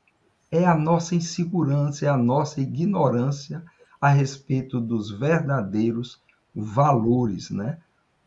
é 0.50 0.64
a 0.64 0.76
nossa 0.76 1.16
insegurança, 1.16 2.06
é 2.06 2.08
a 2.08 2.16
nossa 2.16 2.60
ignorância 2.60 3.64
a 4.00 4.10
respeito 4.10 4.80
dos 4.80 5.10
verdadeiros 5.10 6.20
valores, 6.54 7.50
né? 7.50 7.80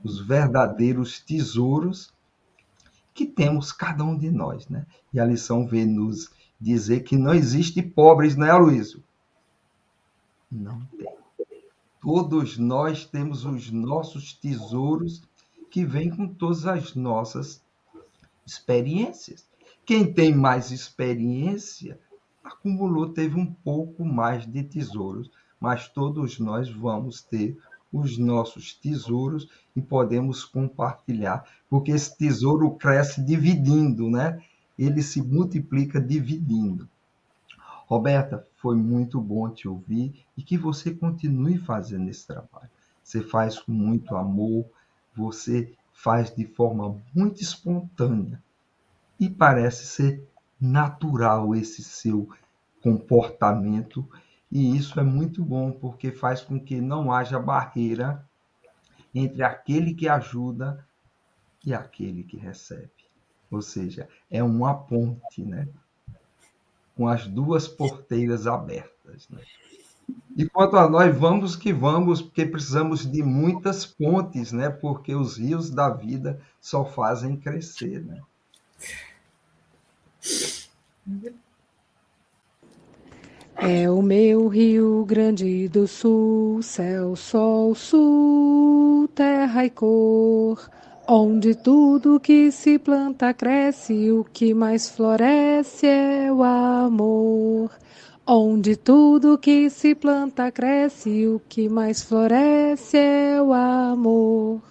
Os 0.04 0.20
verdadeiros 0.20 1.22
tesouros 1.22 2.12
que 3.14 3.26
temos 3.26 3.72
cada 3.72 4.04
um 4.04 4.18
de 4.18 4.30
nós, 4.30 4.68
né? 4.68 4.86
E 5.14 5.20
a 5.20 5.26
lição 5.26 5.66
vem 5.66 5.86
nos 5.86 6.30
dizer 6.60 7.02
que 7.02 7.18
não 7.18 7.34
existe 7.34 7.82
pobres, 7.82 8.36
não 8.36 8.48
é, 8.48 8.52
Aloysio? 8.52 9.02
Não 10.52 10.82
tem. 10.98 11.19
Todos 12.02 12.58
nós 12.58 13.06
temos 13.06 13.44
os 13.44 13.70
nossos 13.72 14.34
tesouros 14.34 15.22
que 15.70 15.86
vêm 15.86 16.10
com 16.10 16.28
todas 16.28 16.66
as 16.66 16.96
nossas 16.96 17.62
experiências. 18.46 19.48
Quem 19.86 20.12
tem 20.14 20.34
mais 20.34 20.72
experiência 20.72 22.00
acumulou, 22.44 23.10
teve 23.10 23.36
um 23.36 23.46
pouco 23.46 24.06
mais 24.06 24.46
de 24.46 24.64
tesouros, 24.64 25.30
mas 25.60 25.88
todos 25.90 26.40
nós 26.40 26.70
vamos 26.70 27.22
ter 27.22 27.58
os 27.92 28.18
nossos 28.18 28.74
tesouros 28.74 29.50
e 29.76 29.82
podemos 29.82 30.46
compartilhar, 30.46 31.44
porque 31.70 31.92
esse 31.92 32.18
tesouro 32.18 32.72
cresce 32.72 33.22
dividindo, 33.22 34.10
né? 34.10 34.42
ele 34.78 35.02
se 35.02 35.22
multiplica 35.22 36.00
dividindo. 36.00 36.88
Roberta, 37.88 38.48
foi 38.60 38.76
muito 38.76 39.22
bom 39.22 39.50
te 39.50 39.68
ouvir 39.68 40.26
e 40.38 40.44
que 40.44 40.58
você 40.58 40.94
continue 40.94 41.58
fazendo 41.58 42.10
esse 42.10 42.28
trabalho. 42.28 42.70
Você 43.02 43.22
faz 43.22 43.58
com 43.58 43.72
muito 43.72 44.16
amor, 44.16 44.66
você 45.16 45.74
faz 45.94 46.34
de 46.34 46.46
forma 46.46 47.02
muito 47.16 47.42
espontânea 47.42 48.42
e 49.20 49.30
parece 49.30 49.86
ser 49.86 50.28
natural 50.60 51.56
esse 51.56 51.82
seu 51.84 52.30
comportamento 52.84 54.08
e 54.52 54.76
isso 54.76 55.00
é 55.00 55.04
muito 55.04 55.44
bom 55.44 55.72
porque 55.72 56.12
faz 56.12 56.42
com 56.42 56.60
que 56.60 56.82
não 56.82 57.12
haja 57.12 57.40
barreira 57.40 58.26
entre 59.16 59.42
aquele 59.42 59.94
que 59.94 60.08
ajuda 60.08 60.86
e 61.66 61.74
aquele 61.74 62.24
que 62.24 62.38
recebe. 62.38 62.92
Ou 63.50 63.62
seja, 63.62 64.08
é 64.30 64.44
uma 64.44 64.74
ponte, 64.74 65.44
né? 65.44 65.68
Com 67.00 67.08
as 67.08 67.26
duas 67.26 67.66
porteiras 67.66 68.46
abertas, 68.46 69.30
né? 69.30 69.40
E 70.36 70.46
quanto 70.50 70.76
a 70.76 70.90
nós, 70.90 71.18
vamos 71.18 71.56
que 71.56 71.72
vamos, 71.72 72.22
porque 72.22 72.46
precisamos 72.46 73.10
de 73.10 73.24
muitas 73.24 73.86
pontes, 73.86 74.52
né? 74.52 74.70
Porque 74.70 75.16
os 75.16 75.38
rios 75.38 75.70
da 75.70 75.90
vida 75.90 76.42
só 76.60 76.84
fazem 76.84 77.38
crescer, 77.38 78.04
né? 78.04 78.22
É 83.56 83.90
o 83.90 84.02
meu 84.02 84.50
Rio 84.50 85.06
Grande 85.06 85.70
do 85.70 85.88
Sul, 85.88 86.62
céu, 86.62 87.16
sol, 87.16 87.74
sul, 87.76 89.08
terra 89.16 89.64
e 89.64 89.70
cor 89.70 90.70
Onde 91.12 91.56
tudo 91.56 92.20
que 92.20 92.52
se 92.52 92.78
planta 92.78 93.34
cresce, 93.34 94.12
o 94.12 94.24
que 94.24 94.54
mais 94.54 94.92
floresce 94.92 95.88
é 95.88 96.32
o 96.32 96.44
amor. 96.44 97.72
Onde 98.28 98.76
tudo 98.76 99.36
que 99.36 99.72
se 99.72 99.96
planta 99.96 100.52
cresce, 100.52 101.26
o 101.26 101.42
que 101.50 101.68
mais 101.68 102.04
floresce 102.04 102.96
é 102.96 103.42
o 103.42 103.52
amor. 103.52 104.62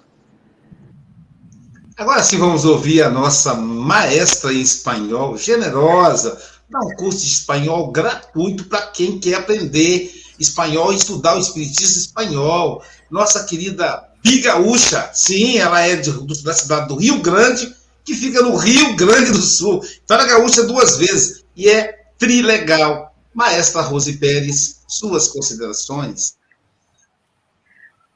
Agora 1.96 2.22
sim 2.22 2.38
vamos 2.38 2.64
ouvir 2.64 3.02
a 3.02 3.10
nossa 3.10 3.54
maestra 3.54 4.52
em 4.52 4.60
espanhol, 4.60 5.36
generosa, 5.36 6.40
dá 6.70 6.78
um 6.78 6.94
curso 6.94 7.18
de 7.18 7.32
espanhol 7.32 7.90
gratuito 7.90 8.62
para 8.66 8.86
quem 8.92 9.18
quer 9.18 9.34
aprender 9.34 10.08
espanhol 10.38 10.92
e 10.92 10.96
estudar 10.98 11.34
o 11.34 11.40
espiritismo 11.40 12.00
espanhol. 12.00 12.80
Nossa 13.10 13.42
querida 13.42 14.07
Bigaúcha, 14.22 15.10
sim, 15.14 15.58
ela 15.58 15.80
é 15.80 15.96
de, 15.96 16.10
da 16.42 16.52
cidade 16.52 16.88
do 16.88 16.96
Rio 16.96 17.20
Grande, 17.20 17.74
que 18.04 18.14
fica 18.14 18.42
no 18.42 18.56
Rio 18.56 18.96
Grande 18.96 19.30
do 19.30 19.42
Sul. 19.42 19.82
Então 20.04 20.16
ela 20.16 20.26
é 20.26 20.30
gaúcha 20.30 20.64
duas 20.64 20.98
vezes 20.98 21.44
e 21.56 21.68
é 21.68 22.06
trilegal. 22.18 23.14
Maestra 23.34 23.82
Rose 23.82 24.18
Pérez, 24.18 24.82
suas 24.88 25.28
considerações. 25.28 26.36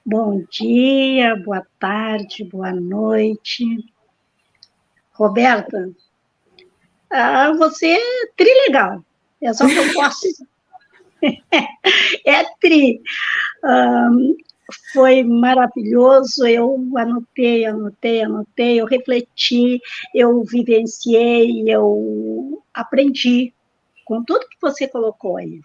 Bom 0.04 0.44
dia, 0.50 1.36
boa 1.36 1.64
tarde, 1.78 2.42
boa 2.42 2.72
noite. 2.72 3.64
Roberta, 5.12 5.90
ah, 7.10 7.52
você 7.52 7.88
é 7.88 8.26
trilegal. 8.36 9.04
É 9.40 9.52
só 9.52 9.66
que 9.66 9.76
eu 9.76 9.92
posso. 9.92 10.26
é 12.26 12.44
tri. 12.58 13.00
Um, 13.62 14.36
foi 14.92 15.22
maravilhoso. 15.22 16.46
Eu 16.46 16.76
anotei, 16.96 17.64
anotei, 17.64 18.22
anotei, 18.22 18.80
eu 18.80 18.86
refleti, 18.86 19.80
eu 20.14 20.42
vivenciei, 20.44 21.64
eu 21.66 22.62
aprendi 22.72 23.52
com 24.04 24.24
tudo 24.24 24.48
que 24.48 24.56
você 24.60 24.86
colocou 24.88 25.36
aí. 25.36 25.60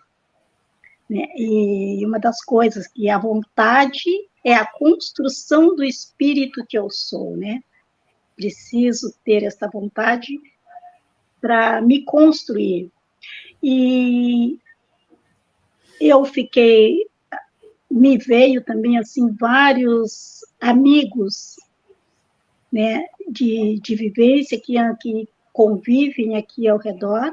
Né? 1.09 1.25
E 1.35 2.05
uma 2.05 2.19
das 2.19 2.43
coisas 2.43 2.87
que 2.87 3.09
a 3.09 3.17
vontade 3.17 4.09
é 4.43 4.53
a 4.53 4.65
construção 4.65 5.75
do 5.75 5.83
espírito 5.83 6.65
que 6.67 6.77
eu 6.77 6.89
sou, 6.89 7.35
né? 7.35 7.61
Preciso 8.35 9.13
ter 9.23 9.43
essa 9.43 9.67
vontade 9.67 10.39
para 11.41 11.81
me 11.81 12.03
construir. 12.03 12.91
E 13.61 14.59
eu 15.99 16.23
fiquei 16.25 17.07
me 17.97 18.17
veio 18.17 18.63
também 18.63 18.97
assim 18.97 19.31
vários 19.33 20.45
amigos 20.59 21.55
né, 22.71 23.05
de, 23.29 23.79
de 23.81 23.95
vivência 23.95 24.59
que, 24.59 24.75
que 25.01 25.27
convivem 25.51 26.35
aqui 26.35 26.67
ao 26.67 26.77
redor, 26.77 27.31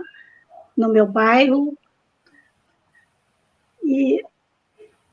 no 0.76 0.88
meu 0.88 1.06
bairro, 1.06 1.76
e, 3.82 4.24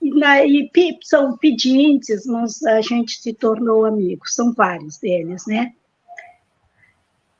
e, 0.02 0.10
na, 0.12 0.46
e 0.46 0.70
são 1.04 1.38
pedintes, 1.38 2.26
mas 2.26 2.64
a 2.64 2.82
gente 2.82 3.22
se 3.22 3.34
tornou 3.34 3.86
amigos, 3.86 4.34
são 4.34 4.54
vários 4.54 4.98
deles, 4.98 5.46
né? 5.46 5.74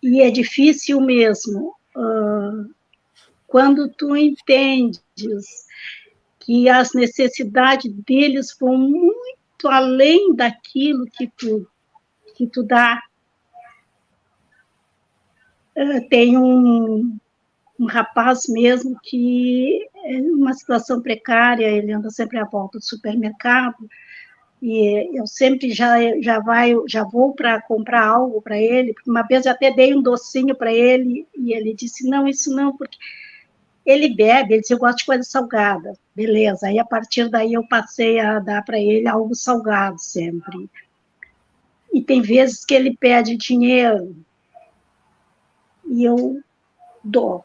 E 0.04 0.22
é 0.22 0.30
difícil 0.30 1.00
mesmo, 1.00 1.76
uh, 1.96 2.74
quando 3.48 3.90
tu 3.90 4.16
entendes 4.16 5.02
que 6.42 6.68
as 6.68 6.94
necessidades 6.94 7.92
deles 8.06 8.56
vão 8.60 8.78
muito 8.78 9.68
além 9.68 10.36
daquilo 10.36 11.06
que 11.06 11.28
tu, 11.38 11.68
que 12.36 12.48
tu 12.48 12.64
dá. 12.64 13.02
Tem 16.10 16.38
um, 16.38 17.18
um 17.80 17.86
rapaz 17.86 18.48
mesmo 18.50 19.00
que 19.02 19.88
é 20.04 20.18
uma 20.18 20.54
situação 20.54 21.02
precária, 21.02 21.66
ele 21.66 21.94
anda 21.94 22.10
sempre 22.10 22.40
à 22.40 22.44
volta 22.44 22.80
do 22.80 22.84
supermercado, 22.84 23.88
e 24.62 25.18
eu 25.18 25.26
sempre 25.26 25.72
já 25.72 25.98
já 26.22 26.40
vai 26.40 26.76
já 26.88 27.04
vou 27.04 27.34
para 27.34 27.60
comprar 27.62 28.06
algo 28.06 28.42
para 28.44 28.60
ele 28.60 28.94
uma 29.08 29.24
vez 29.24 29.48
eu 29.48 29.52
até 29.52 29.72
dei 29.74 29.96
um 29.96 30.04
docinho 30.04 30.56
para 30.56 30.72
ele 30.72 31.28
e 31.36 31.52
ele 31.52 31.74
disse 31.74 32.08
não 32.08 32.28
isso 32.28 32.56
não 32.56 32.78
porque 32.78 32.96
ele 33.86 34.14
bebe 34.14 34.54
ele 34.54 34.62
disse 34.62 34.74
eu 34.74 34.78
gosto 34.78 35.00
de 35.00 35.06
coisa 35.06 35.24
salgada. 35.24 35.94
Beleza 36.16 36.68
aí 36.68 36.80
a 36.80 36.86
partir 36.86 37.30
daí 37.30 37.54
eu 37.54 37.68
passei 37.68 38.20
a 38.20 38.40
dar 38.40 38.64
para 38.64 38.80
ele 38.80 39.08
algo 39.08 39.36
salgado 39.36 40.00
sempre. 40.00 40.70
E 41.94 42.02
tem 42.02 42.22
vezes 42.22 42.64
que 42.64 42.74
ele 42.74 42.96
pede 42.96 43.36
dinheiro. 43.36 44.16
E 45.86 46.04
eu 46.04 46.40
dou. 47.04 47.44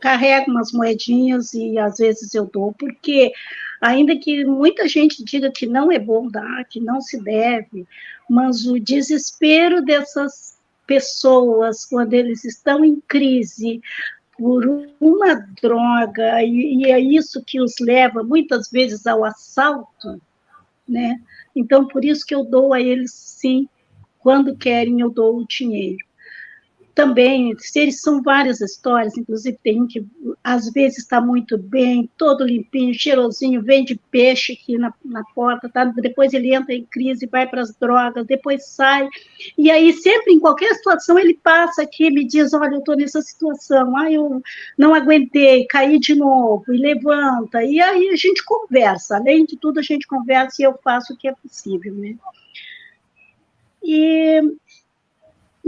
Carrego 0.00 0.50
umas 0.50 0.72
moedinhas 0.72 1.54
e 1.54 1.78
às 1.78 1.98
vezes 1.98 2.34
eu 2.34 2.46
dou 2.46 2.72
porque 2.72 3.32
ainda 3.80 4.16
que 4.16 4.44
muita 4.44 4.86
gente 4.86 5.24
diga 5.24 5.50
que 5.50 5.66
não 5.66 5.90
é 5.90 5.98
bom 5.98 6.28
dar, 6.28 6.64
que 6.64 6.80
não 6.80 7.00
se 7.00 7.20
deve, 7.20 7.86
mas 8.28 8.66
o 8.66 8.78
desespero 8.78 9.82
dessas 9.82 10.58
pessoas 10.86 11.84
quando 11.84 12.14
eles 12.14 12.44
estão 12.44 12.84
em 12.84 13.00
crise 13.00 13.80
por 14.38 14.64
uma 15.00 15.34
droga 15.60 16.42
e, 16.42 16.82
e 16.82 16.92
é 16.92 17.00
isso 17.00 17.42
que 17.44 17.60
os 17.60 17.74
leva 17.80 18.22
muitas 18.22 18.70
vezes 18.70 19.06
ao 19.06 19.24
assalto, 19.24 20.22
né? 20.88 21.20
Então 21.54 21.86
por 21.88 22.04
isso 22.04 22.24
que 22.24 22.34
eu 22.34 22.44
dou 22.44 22.72
a 22.72 22.80
eles 22.80 23.12
sim, 23.12 23.68
quando 24.18 24.56
querem 24.56 25.00
eu 25.00 25.10
dou 25.10 25.38
o 25.38 25.46
dinheiro 25.46 26.07
também, 26.98 27.54
eles 27.76 28.00
são 28.00 28.20
várias 28.20 28.60
histórias, 28.60 29.16
inclusive 29.16 29.56
tem 29.62 29.86
que 29.86 30.04
às 30.42 30.68
vezes 30.72 30.98
está 30.98 31.20
muito 31.20 31.56
bem, 31.56 32.10
todo 32.18 32.44
limpinho, 32.44 32.92
cheirosinho, 32.92 33.62
vende 33.62 34.00
peixe 34.10 34.54
aqui 34.54 34.76
na, 34.76 34.92
na 35.04 35.22
porta, 35.32 35.68
tá? 35.68 35.84
depois 35.84 36.34
ele 36.34 36.52
entra 36.52 36.74
em 36.74 36.84
crise, 36.84 37.28
vai 37.30 37.46
para 37.46 37.62
as 37.62 37.72
drogas, 37.76 38.26
depois 38.26 38.66
sai, 38.66 39.08
e 39.56 39.70
aí 39.70 39.92
sempre 39.92 40.32
em 40.32 40.40
qualquer 40.40 40.74
situação 40.74 41.16
ele 41.16 41.34
passa 41.34 41.82
aqui 41.82 42.06
e 42.06 42.10
me 42.10 42.26
diz, 42.26 42.52
olha, 42.52 42.74
eu 42.74 42.80
estou 42.80 42.96
nessa 42.96 43.22
situação, 43.22 43.96
ah, 43.96 44.10
eu 44.10 44.42
não 44.76 44.92
aguentei, 44.92 45.66
caí 45.66 46.00
de 46.00 46.16
novo, 46.16 46.64
e 46.74 46.78
levanta, 46.78 47.62
e 47.62 47.80
aí 47.80 48.08
a 48.08 48.16
gente 48.16 48.44
conversa, 48.44 49.18
além 49.18 49.44
de 49.44 49.56
tudo 49.56 49.78
a 49.78 49.82
gente 49.82 50.04
conversa 50.04 50.60
e 50.60 50.64
eu 50.64 50.76
faço 50.82 51.12
o 51.12 51.16
que 51.16 51.28
é 51.28 51.32
possível, 51.32 51.94
né? 51.94 52.16
E 53.84 54.42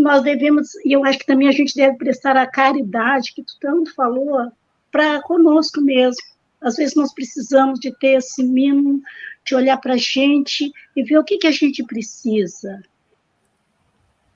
nós 0.01 0.23
devemos, 0.23 0.75
e 0.85 0.93
eu 0.93 1.05
acho 1.05 1.19
que 1.19 1.27
também 1.27 1.49
a 1.49 1.53
gente 1.53 1.75
deve 1.75 1.97
prestar 1.97 2.37
a 2.37 2.47
caridade, 2.47 3.33
que 3.35 3.43
tu 3.43 3.55
tanto 3.61 3.95
falou, 3.95 4.51
para 4.91 5.23
conosco 5.23 5.81
mesmo. 5.81 6.23
Às 6.61 6.77
vezes 6.77 6.95
nós 6.95 7.13
precisamos 7.15 7.79
de 7.79 7.97
ter 7.99 8.19
esse 8.19 8.43
mínimo, 8.43 9.03
de 9.45 9.55
olhar 9.55 9.79
para 9.79 9.95
a 9.95 9.99
gente 9.99 10.71
e 10.95 11.03
ver 11.03 11.19
o 11.19 11.25
que, 11.25 11.39
que 11.39 11.47
a 11.47 11.53
gente 11.53 11.83
precisa. 11.85 12.83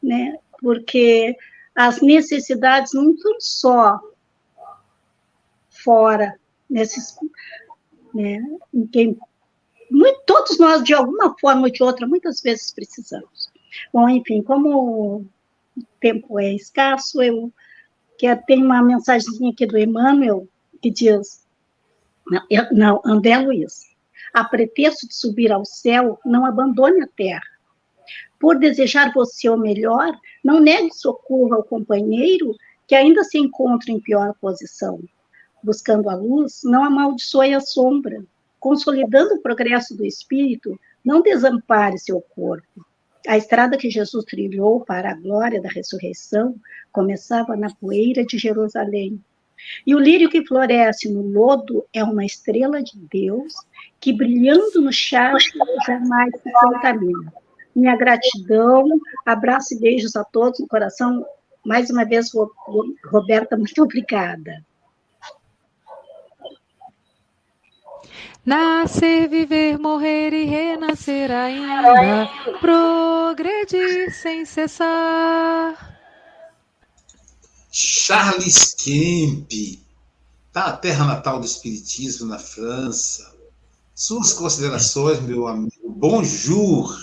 Né? 0.02 0.38
Porque 0.60 1.36
as 1.74 2.00
necessidades 2.00 2.92
não 2.92 3.10
estão 3.10 3.36
só 3.40 4.00
fora, 5.68 6.38
nesses, 6.70 7.16
né, 8.14 8.40
em 8.72 8.86
quem 8.86 9.18
muito, 9.90 10.22
todos 10.26 10.58
nós, 10.58 10.82
de 10.82 10.94
alguma 10.94 11.36
forma 11.38 11.62
ou 11.62 11.70
de 11.70 11.82
outra, 11.82 12.06
muitas 12.06 12.40
vezes 12.40 12.72
precisamos. 12.72 13.50
Bom, 13.92 14.08
enfim, 14.08 14.42
como 14.42 15.26
o 15.76 15.82
tempo 16.00 16.38
é 16.38 16.52
escasso, 16.52 17.22
eu 17.22 17.52
que 18.16 18.34
tem 18.46 18.62
uma 18.62 18.82
mensagem 18.82 19.50
aqui 19.50 19.66
do 19.66 19.76
Emmanuel 19.76 20.48
que 20.80 20.90
diz, 20.90 21.44
não, 22.26 22.42
eu, 22.48 22.64
não, 22.72 23.02
André 23.04 23.38
Luiz, 23.38 23.94
a 24.32 24.44
pretexto 24.44 25.08
de 25.08 25.14
subir 25.14 25.50
ao 25.52 25.64
céu, 25.64 26.18
não 26.24 26.44
abandone 26.44 27.02
a 27.02 27.08
terra. 27.08 27.42
Por 28.38 28.58
desejar 28.58 29.12
você 29.12 29.48
o 29.48 29.56
melhor, 29.56 30.12
não 30.44 30.60
negue 30.60 30.92
socorro 30.92 31.54
ao 31.54 31.64
companheiro 31.64 32.54
que 32.86 32.94
ainda 32.94 33.24
se 33.24 33.38
encontra 33.38 33.90
em 33.90 34.00
pior 34.00 34.34
posição. 34.40 35.00
Buscando 35.62 36.10
a 36.10 36.14
luz, 36.14 36.60
não 36.64 36.84
amaldiçoe 36.84 37.54
a 37.54 37.60
sombra. 37.60 38.22
Consolidando 38.60 39.34
o 39.34 39.42
progresso 39.42 39.96
do 39.96 40.04
espírito, 40.04 40.78
não 41.04 41.22
desampare 41.22 41.98
seu 41.98 42.20
corpo. 42.20 42.84
A 43.26 43.38
estrada 43.38 43.78
que 43.78 43.90
Jesus 43.90 44.24
trilhou 44.24 44.84
para 44.84 45.10
a 45.10 45.14
glória 45.14 45.60
da 45.60 45.68
ressurreição 45.68 46.56
começava 46.92 47.56
na 47.56 47.74
poeira 47.74 48.24
de 48.24 48.36
Jerusalém. 48.36 49.20
E 49.86 49.94
o 49.94 49.98
lírio 49.98 50.28
que 50.28 50.46
floresce 50.46 51.10
no 51.10 51.22
lodo 51.22 51.86
é 51.92 52.04
uma 52.04 52.24
estrela 52.24 52.82
de 52.82 52.98
Deus 53.10 53.54
que, 53.98 54.12
brilhando 54.12 54.82
no 54.82 54.92
charco, 54.92 55.38
jamais 55.86 56.30
se 56.42 56.52
contamina. 56.52 57.32
Minha 57.74 57.96
gratidão, 57.96 58.86
abraço 59.24 59.74
e 59.74 59.80
beijos 59.80 60.14
a 60.16 60.24
todos 60.24 60.60
no 60.60 60.68
coração. 60.68 61.24
Mais 61.64 61.88
uma 61.88 62.04
vez, 62.04 62.30
Roberta, 63.06 63.56
muito 63.56 63.82
obrigada. 63.82 64.62
Nascer, 68.44 69.28
viver, 69.28 69.78
morrer 69.78 70.32
e 70.34 70.44
renascer 70.44 71.30
ainda, 71.30 72.28
progredir 72.60 74.12
sem 74.12 74.44
cessar. 74.44 75.98
Charles 77.72 78.74
Kemp, 78.74 79.50
tá 80.52 80.66
a 80.66 80.76
terra 80.76 81.06
natal 81.06 81.40
do 81.40 81.46
Espiritismo 81.46 82.28
na 82.28 82.38
França. 82.38 83.34
Suas 83.94 84.32
considerações, 84.32 85.20
meu 85.20 85.48
amigo. 85.48 85.72
Bonjour. 85.88 86.94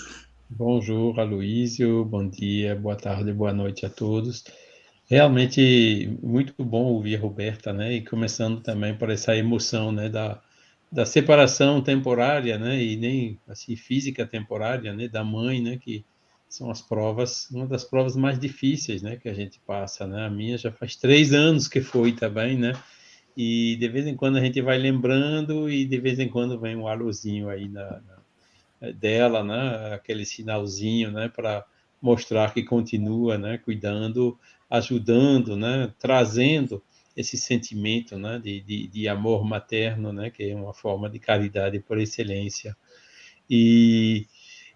Bonjour, 0.50 1.20
Aloísio. 1.20 2.06
Bom 2.06 2.28
dia, 2.28 2.76
boa 2.76 2.96
tarde, 2.96 3.34
boa 3.34 3.52
noite 3.52 3.86
a 3.86 3.90
todos. 3.90 4.44
Realmente 5.10 6.18
muito 6.22 6.54
bom 6.64 6.84
ouvir 6.84 7.16
a 7.16 7.20
Roberta, 7.20 7.74
né? 7.74 7.94
E 7.94 8.06
começando 8.06 8.62
também 8.62 8.96
por 8.96 9.10
essa 9.10 9.36
emoção, 9.36 9.92
né, 9.92 10.08
da 10.08 10.40
da 10.92 11.06
separação 11.06 11.82
temporária, 11.82 12.58
né, 12.58 12.84
e 12.84 12.98
nem 12.98 13.40
assim 13.48 13.76
física 13.76 14.26
temporária, 14.26 14.94
né, 14.94 15.08
da 15.08 15.24
mãe, 15.24 15.62
né, 15.62 15.78
que 15.78 16.04
são 16.50 16.70
as 16.70 16.82
provas, 16.82 17.50
uma 17.50 17.66
das 17.66 17.86
provas 17.86 18.16
mais 18.16 18.38
difíceis, 18.38 19.02
né, 19.02 19.16
que 19.16 19.30
a 19.30 19.34
gente 19.34 19.58
passa, 19.66 20.06
né, 20.06 20.26
a 20.26 20.30
minha 20.30 20.58
já 20.58 20.70
faz 20.72 20.98
três 20.98 21.34
anos 21.34 21.68
que 21.70 21.80
foi 21.80 22.12
também, 22.12 22.58
né, 22.58 22.74
e 23.38 23.78
de 23.80 23.88
vez 23.88 24.06
em 24.06 24.16
quando 24.16 24.38
a 24.38 24.42
gente 24.42 24.62
vai 24.62 24.78
lembrando 24.78 25.70
e 25.70 25.86
de 25.86 25.98
vez 25.98 26.20
em 26.20 26.28
quando 26.28 26.60
vem 26.60 26.76
um 26.76 26.88
alôzinho 26.88 27.48
aí 27.48 27.70
na, 27.70 28.02
na 28.82 28.92
dela, 28.92 29.44
né, 29.46 29.94
aquele 29.94 30.26
sinalzinho, 30.26 31.10
né, 31.10 31.30
para 31.30 31.64
mostrar 32.02 32.54
que 32.54 32.64
continua, 32.64 33.38
né, 33.38 33.58
cuidando, 33.60 34.38
ajudando, 34.70 35.56
né, 35.56 35.94
trazendo 35.98 36.84
esse 37.16 37.38
sentimento 37.38 38.18
né, 38.18 38.40
de, 38.40 38.62
de, 38.62 38.88
de, 38.88 39.08
amor 39.08 39.44
materno, 39.44 40.14
né, 40.14 40.30
que 40.30 40.44
é 40.44 40.56
uma 40.56 40.74
forma 40.74 41.10
de 41.10 41.20
caridade 41.20 41.80
por 41.80 42.00
excelência. 42.00 42.76
E 43.50 44.28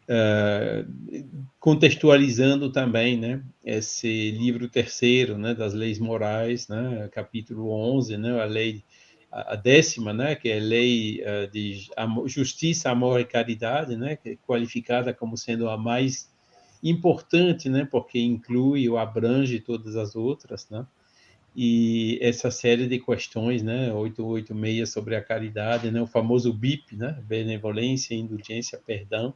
uh, 0.09 1.45
contextualizando 1.59 2.71
também 2.71 3.17
né, 3.17 3.43
esse 3.63 4.31
livro 4.31 4.67
terceiro 4.67 5.37
né, 5.37 5.53
das 5.53 5.73
leis 5.73 5.99
morais, 5.99 6.67
né, 6.67 7.09
capítulo 7.11 7.69
11, 7.71 8.17
né, 8.17 8.41
a 8.41 8.45
lei 8.45 8.83
a 9.31 9.55
décima, 9.57 10.13
né, 10.13 10.33
que 10.33 10.47
é 10.47 10.57
a 10.57 10.61
lei 10.61 11.21
uh, 11.21 11.51
de 11.51 11.89
amor, 11.97 12.25
justiça, 12.29 12.89
amor 12.89 13.19
e 13.19 13.25
caridade, 13.25 13.97
né, 13.97 14.15
que 14.15 14.29
é 14.29 14.35
qualificada 14.47 15.13
como 15.13 15.37
sendo 15.37 15.69
a 15.69 15.77
mais 15.77 16.33
importante, 16.81 17.67
né, 17.67 17.85
porque 17.89 18.17
inclui 18.17 18.87
ou 18.87 18.97
abrange 18.97 19.59
todas 19.59 19.97
as 19.97 20.15
outras, 20.15 20.69
né, 20.69 20.85
e 21.55 22.19
essa 22.21 22.51
série 22.51 22.85
de 22.85 22.99
questões, 22.99 23.63
né, 23.63 23.93
886 23.93 24.89
sobre 24.89 25.15
a 25.15 25.23
caridade, 25.23 25.89
né, 25.89 26.01
o 26.01 26.07
famoso 26.07 26.51
BIP, 26.51 26.97
né, 26.97 27.17
benevolência, 27.25 28.13
indulgência, 28.13 28.77
perdão, 28.85 29.33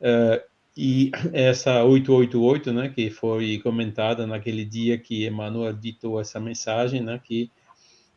uh, 0.00 0.40
e 0.76 1.10
essa 1.32 1.82
888, 1.82 2.72
né, 2.72 2.88
que 2.88 3.10
foi 3.10 3.58
comentada 3.58 4.24
naquele 4.24 4.64
dia 4.64 4.96
que 4.96 5.26
Emmanuel 5.26 5.72
ditou 5.72 6.20
essa 6.20 6.38
mensagem, 6.38 7.02
né, 7.02 7.20
que 7.22 7.50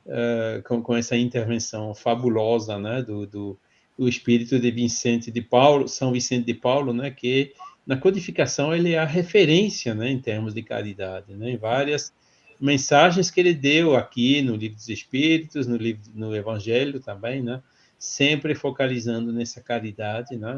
uh, 0.05 0.61
com, 0.63 0.83
com, 0.83 0.95
essa 0.95 1.17
intervenção 1.17 1.95
fabulosa, 1.95 2.77
né, 2.77 3.01
do, 3.01 3.25
do, 3.25 3.59
do 3.97 4.07
espírito 4.07 4.59
de 4.59 4.69
Vicente 4.69 5.31
de 5.31 5.41
Paulo, 5.41 5.87
São 5.87 6.11
Vicente 6.11 6.45
de 6.45 6.53
Paulo, 6.53 6.93
né, 6.93 7.09
que 7.09 7.53
na 7.87 7.97
codificação 7.97 8.73
ele 8.73 8.93
é 8.93 8.99
a 8.99 9.05
referência, 9.05 9.95
né, 9.95 10.11
em 10.11 10.19
termos 10.19 10.53
de 10.53 10.61
caridade, 10.61 11.33
né, 11.33 11.49
em 11.49 11.57
várias 11.57 12.13
mensagens 12.59 13.29
que 13.29 13.39
ele 13.39 13.53
deu 13.53 13.95
aqui 13.95 14.41
no 14.41 14.55
Livro 14.55 14.77
dos 14.77 14.89
Espíritos, 14.89 15.67
no 15.67 15.77
livro, 15.77 16.03
no 16.13 16.35
Evangelho 16.35 16.99
também, 16.99 17.41
né? 17.41 17.61
sempre 17.97 18.53
focalizando 18.53 19.31
nessa 19.31 19.61
caridade, 19.61 20.37
né? 20.37 20.53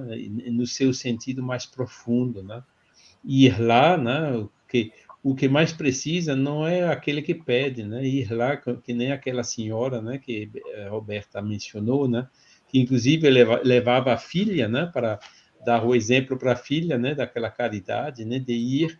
no 0.52 0.66
seu 0.66 0.94
sentido 0.94 1.42
mais 1.42 1.66
profundo, 1.66 2.44
né? 2.44 2.64
Ir 3.24 3.60
lá, 3.62 3.98
né? 3.98 4.48
Que 4.68 4.92
o 5.24 5.36
que 5.36 5.48
mais 5.48 5.72
precisa 5.72 6.36
não 6.36 6.68
é 6.68 6.88
aquele 6.88 7.22
que 7.22 7.34
pede, 7.34 7.84
né? 7.84 8.06
Ir 8.06 8.32
lá, 8.34 8.58
que 8.58 8.94
nem 8.94 9.12
aquela 9.12 9.44
senhora, 9.44 10.02
né? 10.02 10.18
Que 10.18 10.50
a 10.86 10.90
Roberta 10.90 11.42
mencionou, 11.42 12.08
né? 12.08 12.28
Que 12.68 12.80
inclusive 12.80 13.30
levava 13.30 14.14
a 14.14 14.18
filha, 14.18 14.68
né? 14.68 14.90
Para 14.92 15.20
dar 15.66 15.86
o 15.86 15.96
exemplo 15.96 16.38
para 16.38 16.54
a 16.54 16.58
filha, 16.58 16.98
né? 16.98 17.16
Daquela 17.16 17.50
caridade, 17.50 18.26
né? 18.26 18.40
De 18.40 18.54
ir 18.54 19.00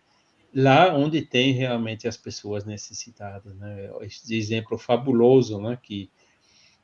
lá 0.54 0.94
onde 0.96 1.22
tem 1.22 1.52
realmente 1.52 2.08
as 2.08 2.16
pessoas 2.16 2.64
necessitadas, 2.64 3.54
né? 3.56 3.90
Esse 4.02 4.36
exemplo 4.36 4.78
fabuloso, 4.78 5.60
né? 5.60 5.78
Que 5.82 6.10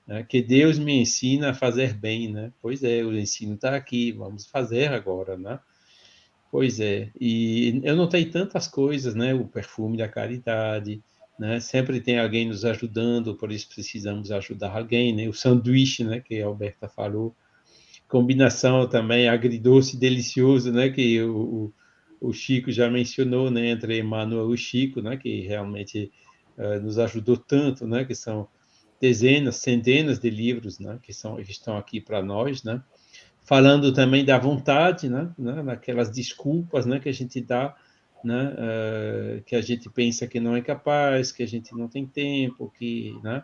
né? 0.07 0.23
que 0.23 0.43
Deus 0.43 0.79
me 0.79 1.01
ensina 1.01 1.51
a 1.51 1.55
fazer 1.55 1.95
bem, 1.95 2.31
né? 2.33 2.53
Pois 2.61 2.83
é, 2.83 3.03
o 3.03 3.17
ensino 3.17 3.55
está 3.55 3.75
aqui, 3.75 4.13
vamos 4.13 4.47
fazer 4.47 4.93
agora, 4.93 5.37
né? 5.37 5.59
Pois 6.51 6.79
é, 6.79 7.11
e 7.21 7.81
eu 7.83 7.97
notei 7.97 8.27
tantas 8.27 8.69
coisas, 8.69 9.15
né? 9.15 9.35
O 9.35 9.47
perfume 9.47 9.97
da 9.97 10.09
caridade, 10.09 11.03
né? 11.39 11.59
Sempre 11.61 12.01
tem 12.01 12.19
alguém 12.19 12.47
nos 12.47 12.65
ajudando, 12.65 13.35
por 13.35 13.51
isso 13.51 13.69
precisamos 13.69 14.31
ajudar 14.31 14.77
alguém, 14.77 15.15
né? 15.15 15.29
O 15.29 15.33
sanduíche, 15.33 16.05
né? 16.05 16.21
Que 16.21 16.41
a 16.43 16.47
Alberta 16.47 16.89
falou. 16.89 17.35
Combinação 18.07 18.87
também 18.89 19.29
agridoce 19.29 19.97
delicioso, 19.97 20.73
né? 20.73 20.91
Que 20.91 21.21
o, 21.23 21.37
o, 21.37 21.73
o 22.29 22.33
Chico 22.33 22.71
já 22.73 22.91
mencionou, 22.91 23.51
né? 23.51 23.71
Entre 23.71 23.99
Emmanuel 23.99 24.53
e 24.55 24.59
Chico, 24.59 25.01
né? 25.01 25.17
Que 25.17 25.41
realmente 25.43 26.11
uh, 26.59 26.81
nos 26.81 26.99
ajudou 26.99 27.37
tanto, 27.37 27.87
né? 27.87 28.05
Que 28.05 28.15
são 28.15 28.49
dezenas, 29.01 29.57
centenas 29.57 30.19
de 30.19 30.31
livros, 30.31 30.79
né? 30.79 30.99
Que 31.03 31.13
são 31.13 31.37
que 31.37 31.51
estão 31.51 31.77
aqui 31.77 32.01
para 32.01 32.23
nós, 32.23 32.63
né? 32.63 32.83
falando 33.45 33.93
também 33.93 34.25
da 34.25 34.39
vontade, 34.39 35.09
né, 35.09 35.31
né 35.39 35.63
naquelas 35.63 36.11
desculpas, 36.11 36.87
né, 36.87 36.99
que 36.99 37.09
a 37.09 37.13
gente 37.13 37.41
dá, 37.41 37.77
né, 38.25 38.55
uh, 38.55 39.43
que 39.45 39.55
a 39.55 39.61
gente 39.61 39.89
pensa 39.91 40.27
que 40.27 40.41
não 40.41 40.57
é 40.57 40.63
capaz, 40.63 41.31
que 41.31 41.43
a 41.43 41.47
gente 41.47 41.75
não 41.77 41.87
tem 41.87 42.07
tempo, 42.07 42.73
que, 42.79 43.15
né, 43.23 43.43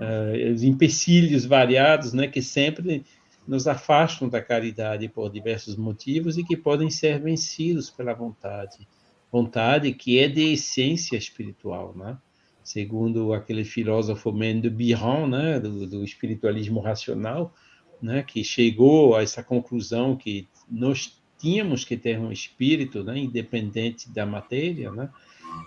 uh, 0.00 0.52
os 0.52 0.64
empecilhos 0.64 1.46
variados, 1.46 2.12
né, 2.12 2.26
que 2.26 2.42
sempre 2.42 3.04
nos 3.46 3.66
afastam 3.66 4.28
da 4.28 4.42
caridade 4.42 5.08
por 5.08 5.30
diversos 5.30 5.76
motivos 5.76 6.36
e 6.36 6.44
que 6.44 6.56
podem 6.56 6.90
ser 6.90 7.20
vencidos 7.20 7.90
pela 7.90 8.12
vontade, 8.12 8.86
vontade 9.30 9.92
que 9.92 10.18
é 10.18 10.28
de 10.28 10.52
essência 10.52 11.16
espiritual, 11.16 11.94
né? 11.96 12.18
Segundo 12.62 13.32
aquele 13.32 13.64
filósofo 13.64 14.32
Mendo 14.32 14.68
Biran, 14.68 15.28
né, 15.28 15.60
do, 15.60 15.86
do 15.86 16.02
espiritualismo 16.02 16.80
racional, 16.80 17.54
né, 18.02 18.24
que 18.24 18.42
chegou 18.42 19.14
a 19.14 19.22
essa 19.22 19.42
conclusão 19.42 20.16
que 20.16 20.48
nós 20.68 21.22
tínhamos 21.38 21.84
que 21.84 21.96
ter 21.96 22.18
um 22.18 22.32
espírito 22.32 23.04
né, 23.04 23.18
independente 23.18 24.10
da 24.10 24.26
matéria, 24.26 24.90
né, 24.90 25.08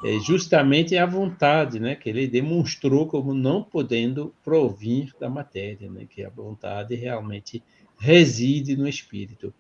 é 0.04 0.20
justamente 0.20 0.96
a 0.96 1.06
vontade 1.06 1.80
né, 1.80 1.96
que 1.96 2.10
ele 2.10 2.28
demonstrou 2.28 3.08
como 3.08 3.34
não 3.34 3.64
podendo 3.64 4.34
provir 4.44 5.14
da 5.20 5.30
matéria, 5.30 5.90
né, 5.90 6.06
que 6.10 6.24
a 6.24 6.30
vontade 6.30 6.96
realmente 6.96 7.62
reside 7.98 8.78
no 8.78 8.88
espírito. 8.88 9.54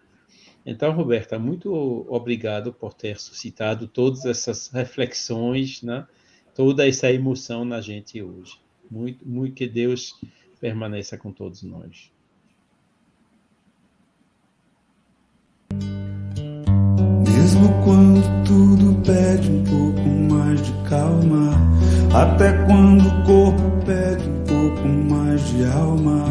Então, 0.65 0.91
Roberta, 0.93 1.37
muito 1.37 1.73
obrigado 2.09 2.71
por 2.71 2.93
ter 2.93 3.19
suscitado 3.19 3.87
todas 3.87 4.25
essas 4.25 4.69
reflexões, 4.69 5.81
né, 5.81 6.07
toda 6.55 6.87
essa 6.87 7.11
emoção 7.11 7.65
na 7.65 7.81
gente 7.81 8.21
hoje. 8.21 8.59
Muito, 8.89 9.27
muito 9.27 9.55
que 9.55 9.67
Deus 9.67 10.19
permaneça 10.59 11.17
com 11.17 11.31
todos 11.31 11.63
nós. 11.63 12.11
Mesmo 17.23 17.83
quando 17.83 18.21
tudo 18.45 19.01
pede 19.05 19.58
até 22.13 22.65
quando 22.65 23.07
o 23.07 23.23
corpo 23.23 23.85
pede 23.85 24.27
um 24.27 24.43
pouco 24.43 24.87
mais 24.87 25.47
de 25.49 25.65
alma, 25.65 26.25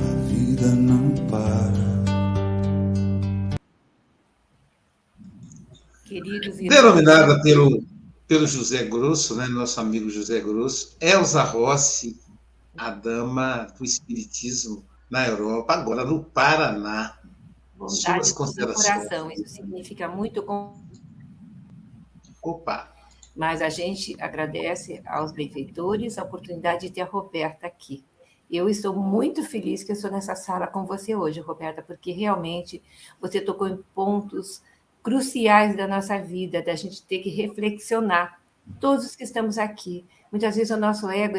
a 0.00 0.26
vida 0.26 0.66
não 0.74 1.14
para. 1.28 1.68
Queridos 6.04 6.56
Denominada 6.56 7.40
pelo, 7.42 7.82
pelo 8.26 8.46
José 8.46 8.84
Grosso, 8.84 9.36
né, 9.36 9.46
nosso 9.46 9.80
amigo 9.80 10.10
José 10.10 10.40
Grosso, 10.40 10.96
Elza 11.00 11.42
Rossi, 11.42 12.18
a 12.76 12.90
dama 12.90 13.68
do 13.78 13.84
Espiritismo 13.84 14.84
na 15.08 15.26
Europa, 15.28 15.74
agora 15.74 16.04
no 16.04 16.24
Paraná. 16.24 17.18
Vontade 17.76 18.28
do 18.28 18.34
coração, 18.34 19.30
isso 19.30 19.48
significa 19.48 20.08
muito. 20.08 20.42
Com... 20.42 20.87
Opa! 22.48 22.90
Mas 23.36 23.60
a 23.60 23.68
gente 23.68 24.16
agradece 24.20 25.02
aos 25.06 25.32
benfeitores 25.32 26.18
a 26.18 26.24
oportunidade 26.24 26.88
de 26.88 26.94
ter 26.94 27.02
a 27.02 27.04
Roberta 27.04 27.66
aqui. 27.66 28.02
Eu 28.50 28.68
estou 28.68 28.96
muito 28.96 29.44
feliz 29.44 29.84
que 29.84 29.92
eu 29.92 29.94
estou 29.94 30.10
nessa 30.10 30.34
sala 30.34 30.66
com 30.66 30.86
você 30.86 31.14
hoje, 31.14 31.40
Roberta, 31.40 31.82
porque 31.82 32.10
realmente 32.10 32.82
você 33.20 33.40
tocou 33.40 33.68
em 33.68 33.76
pontos 33.94 34.62
cruciais 35.02 35.76
da 35.76 35.86
nossa 35.86 36.18
vida, 36.18 36.62
da 36.62 36.74
gente 36.74 37.02
ter 37.02 37.18
que 37.18 37.28
reflexionar, 37.28 38.40
todos 38.80 39.14
que 39.14 39.24
estamos 39.24 39.58
aqui. 39.58 40.06
Muitas 40.32 40.56
vezes 40.56 40.70
o 40.70 40.80
nosso 40.80 41.10
ego 41.10 41.36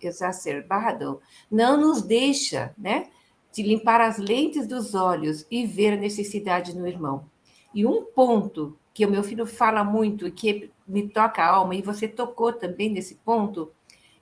exacerbado 0.00 1.20
não 1.50 1.76
nos 1.76 2.00
deixa, 2.00 2.72
né? 2.78 3.08
de 3.52 3.62
limpar 3.62 4.00
as 4.00 4.18
lentes 4.18 4.66
dos 4.66 4.94
olhos 4.94 5.46
e 5.48 5.64
ver 5.64 5.92
a 5.92 5.96
necessidade 5.96 6.76
no 6.76 6.88
irmão. 6.88 7.24
E 7.72 7.86
um 7.86 8.04
ponto 8.04 8.76
que 8.94 9.04
o 9.04 9.10
meu 9.10 9.24
filho 9.24 9.44
fala 9.44 9.82
muito 9.82 10.26
e 10.26 10.30
que 10.30 10.70
me 10.86 11.08
toca 11.08 11.42
a 11.42 11.48
alma, 11.48 11.74
e 11.74 11.82
você 11.82 12.06
tocou 12.06 12.52
também 12.52 12.88
nesse 12.88 13.16
ponto, 13.16 13.72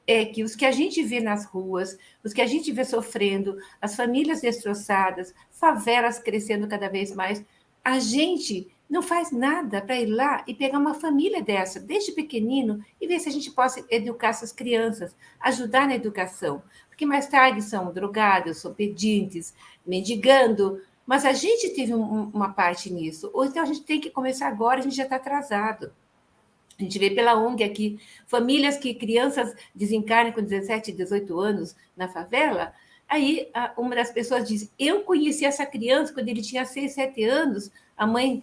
é 0.07 0.25
que 0.25 0.43
os 0.43 0.57
que 0.57 0.65
a 0.65 0.73
gente 0.73 1.03
vê 1.03 1.21
nas 1.21 1.45
ruas, 1.45 1.99
os 2.25 2.33
que 2.33 2.41
a 2.41 2.47
gente 2.47 2.73
vê 2.73 2.85
sofrendo, 2.85 3.59
as 3.81 3.95
famílias 3.95 4.41
destroçadas, 4.41 5.35
favelas 5.51 6.19
crescendo 6.19 6.67
cada 6.67 6.89
vez 6.89 7.15
mais, 7.15 7.45
a 7.85 7.99
gente 7.99 8.69
não 8.89 9.03
faz 9.03 9.31
nada 9.31 9.81
para 9.81 10.01
ir 10.01 10.07
lá 10.07 10.43
e 10.47 10.55
pegar 10.55 10.79
uma 10.79 10.95
família 10.95 11.43
dessa, 11.43 11.79
desde 11.79 12.13
pequenino, 12.13 12.85
e 13.01 13.07
ver 13.07 13.21
se 13.21 13.29
a 13.29 13.33
gente 13.33 13.51
possa 13.51 13.85
educar 13.91 14.29
essas 14.29 14.53
crianças, 14.53 15.15
ajudar 15.41 15.87
na 15.87 15.95
educação. 15.95 16.63
Porque 16.89 17.07
mais 17.07 17.27
tarde 17.27 17.63
são 17.63 17.93
drogados, 17.93 18.59
são 18.59 18.75
pedintes, 18.75 19.55
mendigando, 19.87 20.81
mas 21.07 21.25
a 21.25 21.33
gente 21.33 21.71
teve 21.71 21.95
um, 21.95 22.31
uma 22.31 22.53
parte 22.53 22.93
nisso. 22.93 23.31
Ou 23.33 23.45
então 23.45 23.63
a 23.63 23.67
gente 23.67 23.83
tem 23.83 24.01
que 24.01 24.11
começar 24.11 24.49
agora, 24.49 24.81
a 24.81 24.83
gente 24.83 24.97
já 24.97 25.05
está 25.05 25.17
atrasado. 25.17 25.93
A 26.79 26.83
gente 26.83 26.99
vê 26.99 27.11
pela 27.11 27.37
ONG 27.37 27.63
aqui, 27.63 28.01
famílias 28.27 28.77
que 28.77 28.95
crianças 28.95 29.55
desencarnam 29.75 30.33
com 30.33 30.43
17, 30.43 30.93
18 30.93 31.39
anos 31.39 31.77
na 31.97 32.09
favela, 32.09 32.73
aí 33.09 33.51
uma 33.77 33.95
das 33.95 34.11
pessoas 34.11 34.49
diz, 34.49 34.73
eu 34.79 35.03
conheci 35.03 35.45
essa 35.45 35.67
criança 35.67 36.13
quando 36.13 36.29
ele 36.29 36.41
tinha 36.41 36.65
6, 36.65 36.93
7 36.93 37.25
anos, 37.25 37.71
a 37.97 38.07
mãe 38.07 38.43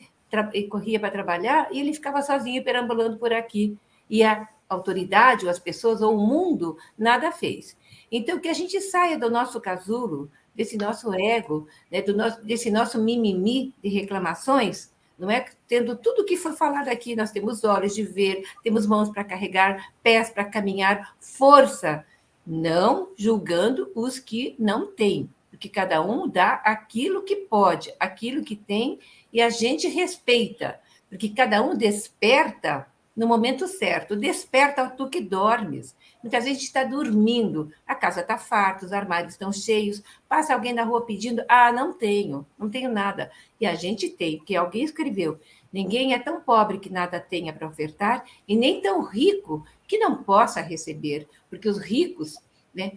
corria 0.70 1.00
para 1.00 1.10
trabalhar 1.10 1.68
e 1.72 1.80
ele 1.80 1.94
ficava 1.94 2.22
sozinho 2.22 2.64
perambulando 2.64 3.18
por 3.18 3.34
aqui. 3.34 3.78
E 4.10 4.24
a 4.24 4.48
autoridade, 4.68 5.46
ou 5.46 5.52
as 5.52 5.60
pessoas, 5.60 6.02
ou 6.02 6.16
o 6.16 6.26
mundo, 6.26 6.78
nada 6.98 7.32
fez. 7.32 7.76
Então, 8.12 8.40
que 8.40 8.48
a 8.48 8.54
gente 8.54 8.80
saia 8.82 9.18
do 9.18 9.30
nosso 9.30 9.60
casulo, 9.60 10.30
desse 10.56 10.78
nosso 10.78 11.14
ego, 11.14 11.68
né, 11.92 12.02
do 12.02 12.16
nosso, 12.16 12.44
desse 12.44 12.72
nosso 12.72 13.02
mimimi 13.02 13.74
de 13.82 13.90
reclamações, 13.90 14.92
não 15.18 15.30
é? 15.30 15.46
Tendo 15.68 15.96
tudo 15.96 16.26
que 16.26 16.38
foi 16.38 16.54
falado 16.54 16.88
aqui, 16.88 17.16
nós 17.16 17.32
temos 17.32 17.64
olhos 17.64 17.94
de 17.94 18.04
ver, 18.04 18.44
temos 18.64 18.86
mãos 18.86 19.10
para 19.10 19.24
carregar, 19.24 19.94
pés 20.02 20.30
para 20.30 20.46
caminhar, 20.46 21.16
força, 21.20 22.06
não 22.46 23.10
julgando 23.18 23.92
os 23.94 24.18
que 24.18 24.56
não 24.58 24.88
têm, 24.88 25.30
porque 25.50 25.70
cada 25.70 26.02
um 26.02 26.28
dá 26.28 26.54
aquilo 26.66 27.24
que 27.24 27.36
pode, 27.36 27.94
aquilo 28.00 28.44
que 28.44 28.56
tem, 28.56 29.00
e 29.32 29.42
a 29.42 29.50
gente 29.50 29.88
respeita, 29.88 30.80
porque 31.10 31.30
cada 31.30 31.62
um 31.62 31.76
desperta 31.76 32.88
no 33.20 33.28
momento 33.28 33.68
certo. 33.68 34.16
Desperta 34.16 34.90
tu 34.90 35.10
que 35.10 35.20
dormes. 35.20 35.94
Muitas 36.22 36.44
vezes 36.44 36.58
a 36.58 36.60
gente 36.60 36.68
está 36.68 36.84
dormindo, 36.84 37.72
a 37.88 37.96
casa 37.96 38.20
está 38.20 38.38
farta, 38.38 38.86
os 38.86 38.92
armários 38.92 39.34
estão 39.34 39.54
cheios, 39.54 40.04
passa 40.28 40.54
alguém 40.54 40.74
na 40.74 40.84
rua 40.84 41.06
pedindo, 41.06 41.44
ah, 41.48 41.72
não 41.72 41.94
tenho, 41.94 42.46
não 42.58 42.70
tenho 42.70 42.92
nada. 42.92 43.32
E 43.60 43.66
a 43.66 43.74
gente 43.74 44.10
tem, 44.10 44.38
porque 44.38 44.56
alguém 44.56 44.84
escreveu, 44.84 45.40
ninguém 45.72 46.14
é 46.14 46.20
tão 46.20 46.42
pobre 46.42 46.78
que 46.78 46.90
nada 46.90 47.22
tenha 47.22 47.54
para 47.54 47.68
ofertar, 47.68 48.26
e 48.46 48.56
nem 48.56 48.82
tão 48.82 49.02
rico 49.02 49.66
que 49.88 49.98
não 49.98 50.22
possa 50.22 50.60
receber, 50.60 51.26
porque 51.50 51.70
os 51.70 51.78
ricos 51.78 52.36
né, 52.76 52.94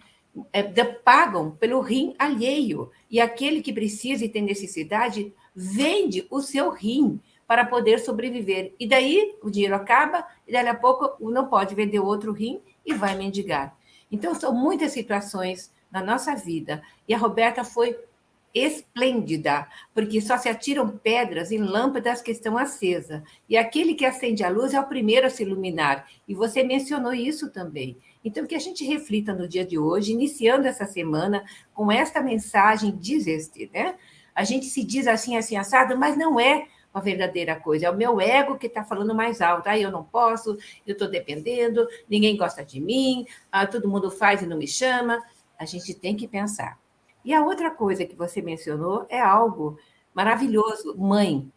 é, 0.52 0.62
pagam 0.84 1.52
pelo 1.52 1.80
rim 1.80 2.16
alheio, 2.18 2.90
e 3.08 3.20
aquele 3.20 3.62
que 3.62 3.72
precisa 3.72 4.24
e 4.24 4.28
tem 4.28 4.42
necessidade 4.42 5.32
vende 5.54 6.26
o 6.28 6.40
seu 6.40 6.70
rim 6.70 7.20
para 7.46 7.66
poder 7.66 8.00
sobreviver. 8.00 8.74
E 8.80 8.88
daí 8.88 9.36
o 9.42 9.50
dinheiro 9.50 9.74
acaba, 9.74 10.26
e 10.48 10.52
daí 10.52 10.66
a 10.66 10.74
pouco 10.74 11.22
não 11.30 11.46
pode 11.46 11.74
vender 11.74 12.00
outro 12.00 12.32
rim 12.32 12.60
e 12.84 12.94
vai 12.94 13.16
mendigar. 13.16 13.76
Então, 14.10 14.34
são 14.34 14.54
muitas 14.54 14.92
situações 14.92 15.72
na 15.90 16.02
nossa 16.02 16.34
vida. 16.34 16.82
E 17.08 17.14
a 17.14 17.18
Roberta 17.18 17.64
foi 17.64 17.96
esplêndida, 18.54 19.66
porque 19.94 20.20
só 20.20 20.36
se 20.36 20.48
atiram 20.48 20.88
pedras 20.88 21.50
em 21.50 21.58
lâmpadas 21.58 22.20
que 22.20 22.30
estão 22.30 22.58
acesas. 22.58 23.22
E 23.48 23.56
aquele 23.56 23.94
que 23.94 24.04
acende 24.04 24.44
a 24.44 24.48
luz 24.48 24.74
é 24.74 24.80
o 24.80 24.86
primeiro 24.86 25.26
a 25.26 25.30
se 25.30 25.42
iluminar. 25.42 26.06
E 26.28 26.34
você 26.34 26.62
mencionou 26.62 27.14
isso 27.14 27.50
também. 27.50 27.96
Então, 28.24 28.46
que 28.46 28.54
a 28.54 28.58
gente 28.58 28.84
reflita 28.84 29.32
no 29.32 29.48
dia 29.48 29.64
de 29.64 29.78
hoje, 29.78 30.12
iniciando 30.12 30.66
essa 30.66 30.84
semana 30.84 31.44
com 31.74 31.90
esta 31.90 32.20
mensagem 32.20 32.94
diz 32.96 33.26
né? 33.72 33.94
A 34.34 34.44
gente 34.44 34.66
se 34.66 34.84
diz 34.84 35.06
assim, 35.06 35.36
assim, 35.36 35.56
assado, 35.56 35.96
mas 35.96 36.16
não 36.16 36.38
é 36.38 36.66
uma 36.94 37.02
verdadeira 37.02 37.56
coisa. 37.56 37.86
É 37.86 37.90
o 37.90 37.96
meu 37.96 38.20
ego 38.20 38.58
que 38.58 38.66
está 38.66 38.84
falando 38.84 39.14
mais 39.14 39.40
alto. 39.40 39.68
Ah, 39.68 39.78
eu 39.78 39.90
não 39.90 40.04
posso, 40.04 40.58
eu 40.86 40.92
estou 40.92 41.08
dependendo, 41.08 41.86
ninguém 42.08 42.36
gosta 42.36 42.64
de 42.64 42.80
mim, 42.80 43.26
ah, 43.50 43.66
todo 43.66 43.88
mundo 43.88 44.10
faz 44.10 44.42
e 44.42 44.46
não 44.46 44.58
me 44.58 44.66
chama. 44.66 45.22
A 45.58 45.64
gente 45.64 45.94
tem 45.94 46.16
que 46.16 46.28
pensar. 46.28 46.78
E 47.24 47.32
a 47.32 47.44
outra 47.44 47.70
coisa 47.70 48.04
que 48.04 48.16
você 48.16 48.42
mencionou 48.42 49.06
é 49.08 49.20
algo 49.20 49.78
maravilhoso: 50.14 50.96
mãe. 50.96 51.50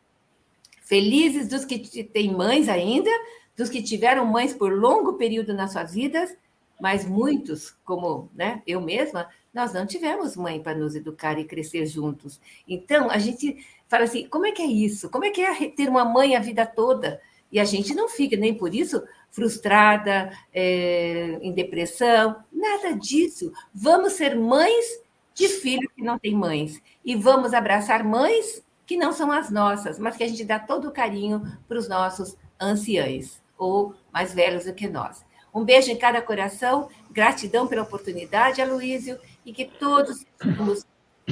Felizes 0.81 1.47
dos 1.47 1.65
que 1.65 2.03
têm 2.03 2.31
mães 2.31 2.69
ainda, 2.69 3.09
dos 3.57 3.69
que 3.69 3.81
tiveram 3.81 4.23
mães 4.25 4.53
por 4.53 4.71
longo 4.71 5.13
período 5.13 5.51
nas 5.51 5.71
suas 5.71 5.93
vidas, 5.95 6.35
mas 6.79 7.05
muitos, 7.05 7.71
como 7.83 8.29
né, 8.33 8.61
eu 8.67 8.81
mesma, 8.81 9.27
nós 9.53 9.73
não 9.73 9.85
tivemos 9.85 10.35
mãe 10.35 10.61
para 10.61 10.77
nos 10.77 10.95
educar 10.95 11.39
e 11.39 11.45
crescer 11.45 11.85
juntos. 11.85 12.39
Então, 12.67 13.09
a 13.09 13.17
gente 13.17 13.65
fala 13.87 14.03
assim: 14.03 14.27
como 14.27 14.45
é 14.45 14.51
que 14.51 14.61
é 14.61 14.67
isso? 14.67 15.09
Como 15.09 15.25
é 15.25 15.29
que 15.29 15.41
é 15.41 15.69
ter 15.69 15.87
uma 15.87 16.03
mãe 16.03 16.35
a 16.35 16.39
vida 16.39 16.65
toda? 16.65 17.21
E 17.51 17.59
a 17.59 17.63
gente 17.63 17.93
não 17.93 18.09
fica 18.09 18.35
nem 18.35 18.53
por 18.53 18.75
isso 18.75 19.01
frustrada, 19.31 20.31
é, 20.53 21.37
em 21.41 21.53
depressão, 21.53 22.35
nada 22.51 22.93
disso. 22.93 23.51
Vamos 23.73 24.13
ser 24.13 24.35
mães 24.35 24.85
de 25.33 25.47
filhos 25.49 25.91
que 25.93 26.01
não 26.01 26.17
têm 26.17 26.33
mães 26.33 26.81
e 27.03 27.15
vamos 27.15 27.53
abraçar 27.53 28.03
mães 28.03 28.63
que 28.85 28.97
não 28.97 29.11
são 29.11 29.31
as 29.31 29.49
nossas, 29.49 29.99
mas 29.99 30.15
que 30.15 30.23
a 30.23 30.27
gente 30.27 30.43
dá 30.45 30.59
todo 30.59 30.87
o 30.87 30.91
carinho 30.91 31.43
para 31.67 31.77
os 31.77 31.89
nossos 31.89 32.37
anciães 32.59 33.41
ou 33.57 33.93
mais 34.13 34.33
velhos 34.33 34.65
do 34.65 34.73
que 34.73 34.87
nós. 34.87 35.25
Um 35.55 35.63
beijo 35.63 35.89
em 35.89 35.95
cada 35.95 36.21
coração, 36.21 36.89
gratidão 37.09 37.65
pela 37.65 37.83
oportunidade, 37.83 38.61
Aloísio, 38.61 39.17
e 39.45 39.53
que 39.53 39.63
todos 39.63 40.25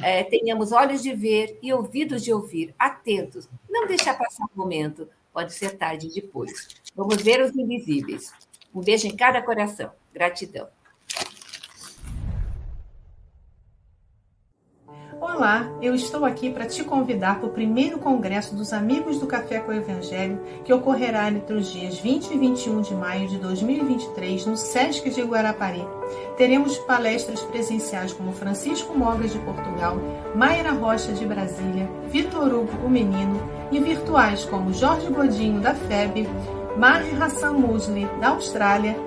é, 0.02 0.24
tenhamos 0.24 0.72
olhos 0.72 1.04
de 1.04 1.14
ver 1.14 1.60
e 1.62 1.74
ouvidos 1.74 2.24
de 2.24 2.32
ouvir, 2.32 2.74
atentos, 2.80 3.50
não 3.70 3.86
deixar 3.86 4.18
passar 4.18 4.46
o 4.46 4.58
momento, 4.58 5.10
pode 5.34 5.54
ser 5.54 5.78
tarde 5.78 6.10
depois. 6.10 6.70
Vamos 6.96 7.22
ver 7.22 7.42
os 7.42 7.54
invisíveis. 7.54 8.32
Um 8.74 8.80
beijo 8.80 9.08
em 9.08 9.16
cada 9.16 9.42
coração. 9.42 9.92
Gratidão. 10.14 10.70
Olá, 15.26 15.72
eu 15.82 15.96
estou 15.96 16.26
aqui 16.26 16.50
para 16.50 16.66
te 16.66 16.84
convidar 16.84 17.40
para 17.40 17.48
o 17.48 17.54
primeiro 17.54 17.98
congresso 17.98 18.54
dos 18.54 18.74
Amigos 18.74 19.20
do 19.20 19.26
Café 19.26 19.60
com 19.60 19.72
o 19.72 19.74
Evangelho, 19.74 20.38
que 20.66 20.74
ocorrerá 20.74 21.30
entre 21.30 21.56
os 21.56 21.72
dias 21.72 21.98
20 21.98 22.32
e 22.32 22.38
21 22.38 22.82
de 22.82 22.94
maio 22.94 23.30
de 23.30 23.38
2023 23.38 24.46
no 24.46 24.58
SESC 24.58 25.10
de 25.10 25.22
Guarapari. 25.22 25.88
Teremos 26.36 26.78
palestras 26.80 27.40
presenciais 27.40 28.12
como 28.12 28.34
Francisco 28.34 28.98
Mogas 28.98 29.32
de 29.32 29.40
Portugal, 29.40 29.98
Mayra 30.36 30.74
Rocha 30.74 31.14
de 31.14 31.26
Brasília, 31.26 31.90
Vitor 32.10 32.54
Hugo 32.54 32.86
o 32.86 32.90
Menino 32.90 33.42
e 33.72 33.80
virtuais 33.80 34.44
como 34.44 34.74
Jorge 34.74 35.08
Godinho 35.08 35.62
da 35.62 35.74
FEB, 35.74 36.28
Maher 36.78 37.24
Hassan 37.24 37.54
Musli 37.54 38.10
da 38.20 38.28
Austrália 38.28 38.98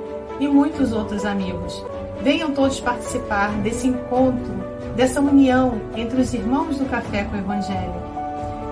e 0.40 0.48
muitos 0.48 0.94
outros 0.94 1.26
amigos. 1.26 1.84
Venham 2.22 2.52
todos 2.52 2.80
participar 2.80 3.50
desse 3.58 3.86
encontro 3.86 4.65
dessa 4.96 5.20
união 5.20 5.78
entre 5.94 6.20
os 6.22 6.32
irmãos 6.32 6.78
do 6.78 6.86
Café 6.86 7.24
com 7.24 7.36
o 7.36 7.38
Evangelho. 7.38 8.06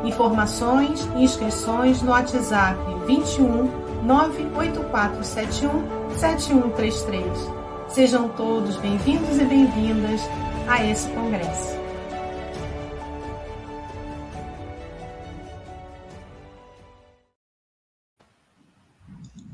Informações 0.04 1.06
e 1.16 1.24
inscrições 1.24 2.00
no 2.00 2.10
WhatsApp 2.10 2.78
21 3.06 3.70
98471 4.04 5.84
7133. 6.18 7.24
Sejam 7.88 8.30
todos 8.30 8.76
bem-vindos 8.78 9.38
e 9.38 9.44
bem-vindas 9.44 10.22
a 10.66 10.82
esse 10.84 11.08
congresso. 11.10 11.84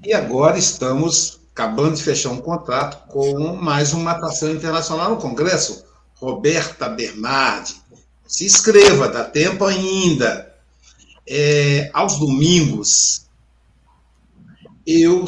E 0.05 0.15
agora 0.15 0.57
estamos 0.57 1.41
acabando 1.53 1.97
de 1.97 2.03
fechar 2.03 2.31
um 2.31 2.39
contrato 2.39 3.07
com 3.09 3.57
mais 3.57 3.93
uma 3.93 4.13
atração 4.13 4.51
internacional 4.51 5.11
no 5.11 5.17
Congresso, 5.19 5.90
Roberta 6.21 6.89
Bernardi. 6.89 7.77
Se 8.27 8.45
inscreva, 8.45 9.09
dá 9.09 9.25
tempo 9.25 9.65
ainda. 9.65 10.55
É, 11.27 11.91
aos 11.93 12.19
domingos, 12.19 13.27
eu, 14.87 15.25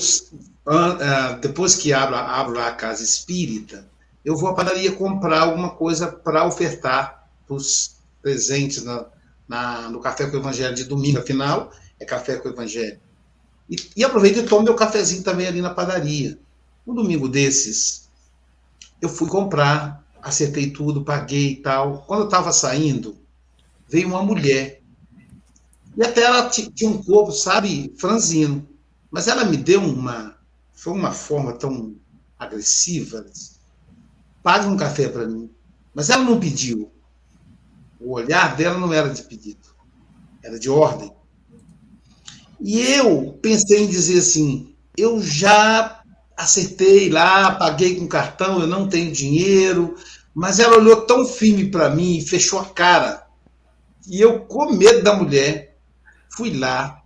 ah, 0.67 1.39
depois 1.41 1.75
que 1.75 1.93
abro, 1.93 2.17
abro 2.17 2.61
a 2.61 2.73
casa 2.73 3.03
espírita, 3.03 3.89
eu 4.25 4.37
vou 4.37 4.49
à 4.49 4.55
padaria 4.55 4.93
comprar 4.93 5.41
alguma 5.41 5.71
coisa 5.71 6.09
para 6.09 6.47
ofertar 6.47 7.29
para 7.47 7.57
os 7.57 7.97
presentes 8.21 8.85
na, 8.85 9.07
na, 9.49 9.89
no 9.89 10.01
Café 10.01 10.27
com 10.27 10.37
o 10.37 10.41
Evangelho 10.41 10.75
de 10.75 10.85
domingo. 10.85 11.19
Afinal, 11.19 11.73
é 11.99 12.05
Café 12.05 12.37
com 12.37 12.49
o 12.49 12.53
Evangelho. 12.53 13.01
E, 13.69 13.77
e 13.97 14.05
aproveito 14.05 14.39
e 14.39 14.43
tomo 14.43 14.63
meu 14.63 14.75
cafezinho 14.75 15.23
também 15.23 15.47
ali 15.47 15.63
na 15.63 15.71
padaria. 15.71 16.39
Um 16.87 16.95
domingo 16.95 17.29
desses, 17.29 18.09
eu 19.01 19.09
fui 19.09 19.29
comprar 19.29 20.02
acertei 20.23 20.71
tudo, 20.71 21.05
paguei 21.05 21.53
e 21.53 21.57
tal. 21.57 22.05
Quando 22.07 22.21
eu 22.21 22.27
estava 22.27 22.53
saindo, 22.53 23.19
veio 23.89 24.09
uma 24.09 24.23
mulher. 24.23 24.81
E 25.97 26.03
até 26.03 26.23
ela 26.23 26.49
tinha 26.49 26.89
um 26.89 27.03
corpo, 27.03 27.33
sabe, 27.33 27.93
franzino. 27.99 28.67
Mas 29.11 29.29
ela 29.29 29.45
me 29.45 29.57
deu 29.57 29.83
uma. 29.83 30.37
Foi 30.73 30.93
uma 30.93 31.13
forma 31.13 31.53
tão 31.53 31.95
agressiva. 32.39 33.27
Pague 34.43 34.67
um 34.67 34.77
café 34.77 35.09
para 35.09 35.27
mim. 35.27 35.51
Mas 35.95 36.09
ela 36.09 36.25
não 36.25 36.41
pediu. 36.41 36.91
O 38.01 38.13
olhar 38.13 38.57
dela 38.57 38.79
não 38.79 38.93
era 38.93 39.11
de 39.11 39.23
pedido, 39.23 39.61
era 40.43 40.59
de 40.59 40.69
ordem. 40.69 41.13
E 42.61 42.81
eu 42.81 43.39
pensei 43.41 43.85
em 43.85 43.89
dizer 43.89 44.19
assim: 44.19 44.75
eu 44.97 45.23
já 45.23 46.03
acertei 46.37 47.09
lá, 47.09 47.53
paguei 47.53 47.97
com 47.97 48.09
cartão, 48.09 48.61
eu 48.61 48.67
não 48.67 48.89
tenho 48.89 49.13
dinheiro, 49.13 49.97
mas 50.35 50.59
ela 50.59 50.77
olhou 50.77 51.03
tão 51.03 51.25
firme 51.25 51.71
para 51.71 51.91
mim 51.91 52.19
e 52.19 52.27
fechou 52.27 52.59
a 52.59 52.65
cara. 52.65 53.27
E 54.07 54.21
eu, 54.21 54.41
com 54.41 54.73
medo 54.73 55.03
da 55.03 55.15
mulher, 55.15 55.77
fui 56.37 56.57
lá 56.57 57.03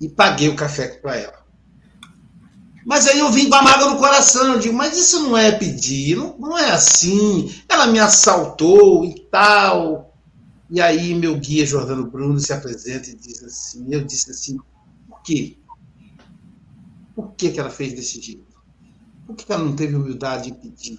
e 0.00 0.08
paguei 0.08 0.48
o 0.48 0.56
café 0.56 0.88
para 0.88 1.16
ela. 1.16 1.44
Mas 2.86 3.06
aí 3.06 3.18
eu 3.18 3.32
vim 3.32 3.48
com 3.48 3.54
a 3.54 3.62
mágoa 3.62 3.90
no 3.90 3.98
coração. 3.98 4.52
Eu 4.52 4.58
digo, 4.58 4.74
mas 4.74 4.96
isso 4.96 5.22
não 5.22 5.36
é 5.36 5.50
pedir, 5.52 6.16
não, 6.16 6.36
não 6.38 6.58
é 6.58 6.70
assim. 6.70 7.52
Ela 7.68 7.86
me 7.86 7.98
assaltou 7.98 9.04
e 9.04 9.20
tal. 9.30 10.14
E 10.70 10.80
aí 10.80 11.14
meu 11.14 11.36
guia, 11.38 11.66
Jordano 11.66 12.10
Bruno, 12.10 12.38
se 12.38 12.52
apresenta 12.52 13.08
e 13.10 13.14
diz 13.14 13.42
assim, 13.42 13.86
eu 13.90 14.04
disse 14.04 14.30
assim, 14.30 14.58
por 15.08 15.22
quê? 15.22 15.58
Por 17.14 17.32
que, 17.34 17.50
que 17.50 17.60
ela 17.60 17.70
fez 17.70 17.94
desse 17.94 18.20
jeito? 18.20 18.60
Por 19.26 19.36
que, 19.36 19.46
que 19.46 19.52
ela 19.52 19.64
não 19.64 19.76
teve 19.76 19.94
humildade 19.94 20.50
de 20.50 20.58
pedir? 20.58 20.98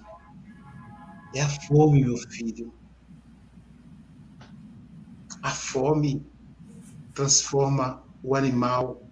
É 1.34 1.42
a 1.42 1.48
fome, 1.48 2.02
meu 2.02 2.16
filho. 2.16 2.72
A 5.42 5.50
fome 5.50 6.26
transforma 7.14 8.02
o 8.22 8.34
animal 8.34 9.02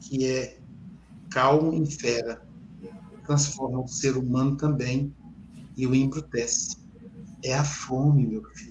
que 0.00 0.24
é 0.26 0.58
calmo 1.30 1.72
em 1.72 1.86
fera, 1.86 2.46
transforma 3.24 3.80
o 3.80 3.86
ser 3.86 4.16
humano 4.16 4.56
também 4.56 5.14
e 5.76 5.86
o 5.86 5.94
embrutece. 5.94 6.76
É 7.44 7.54
a 7.54 7.64
fome, 7.64 8.26
meu 8.26 8.44
filho. 8.54 8.70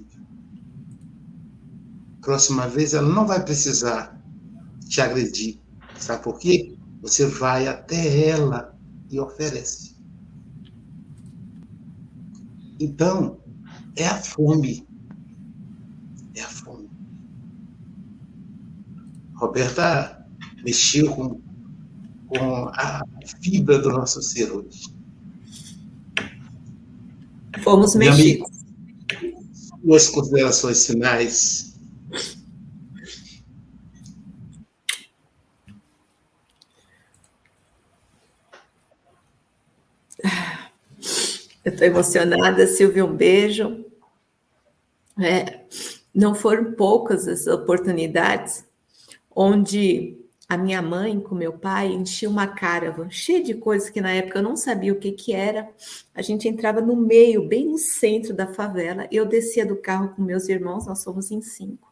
Próxima 2.22 2.68
vez 2.68 2.94
ela 2.94 3.08
não 3.08 3.26
vai 3.26 3.44
precisar 3.44 4.20
te 4.88 5.02
agredir. 5.02 5.60
Sabe 5.98 6.24
por 6.24 6.38
quê? 6.38 6.76
Você 7.02 7.26
vai 7.26 7.68
até 7.68 8.28
ela 8.28 8.78
e 9.10 9.20
oferece. 9.20 9.89
Então, 12.80 13.40
é 13.96 14.08
a 14.08 14.16
fome. 14.16 14.88
É 16.36 16.42
a 16.42 16.48
fome. 16.48 16.90
Roberta 19.36 20.26
mexeu 20.64 21.14
com, 21.14 21.42
com 22.28 22.66
a 22.74 23.06
fibra 23.42 23.80
do 23.80 23.90
nosso 23.90 24.22
ser 24.22 24.52
hoje. 24.52 24.94
Fomos 27.64 27.96
mexidos. 27.96 28.48
Suas 29.82 30.08
considerações 30.10 30.86
finais. 30.86 31.69
Eu 41.70 41.74
estou 41.74 41.88
emocionada, 41.88 42.66
Silvia, 42.66 43.06
um 43.06 43.16
beijo. 43.16 43.86
É, 45.22 45.66
não 46.12 46.34
foram 46.34 46.72
poucas 46.74 47.28
as 47.28 47.46
oportunidades 47.46 48.66
onde 49.36 50.18
a 50.48 50.58
minha 50.58 50.82
mãe 50.82 51.20
com 51.20 51.36
meu 51.36 51.54
pai 51.54 51.90
enchia 51.90 52.28
uma 52.28 52.48
caravan 52.48 53.12
cheia 53.12 53.44
de 53.44 53.54
coisas 53.54 53.88
que 53.92 54.02
na 54.02 54.12
época 54.12 54.40
eu 54.40 54.44
não 54.44 54.56
sabia 54.56 54.92
o 54.92 54.96
que, 54.96 55.12
que 55.12 55.32
era. 55.32 55.70
A 56.16 56.24
gente 56.24 56.48
entrava 56.48 56.82
no 56.82 56.96
meio, 56.96 57.48
bem 57.48 57.68
no 57.68 57.78
centro 57.78 58.34
da 58.34 58.48
favela. 58.48 59.08
Eu 59.12 59.28
descia 59.28 59.64
do 59.64 59.76
carro 59.76 60.16
com 60.16 60.24
meus 60.24 60.50
irmãos, 60.50 60.88
nós 60.88 61.04
somos 61.04 61.30
em 61.30 61.40
cinco. 61.40 61.88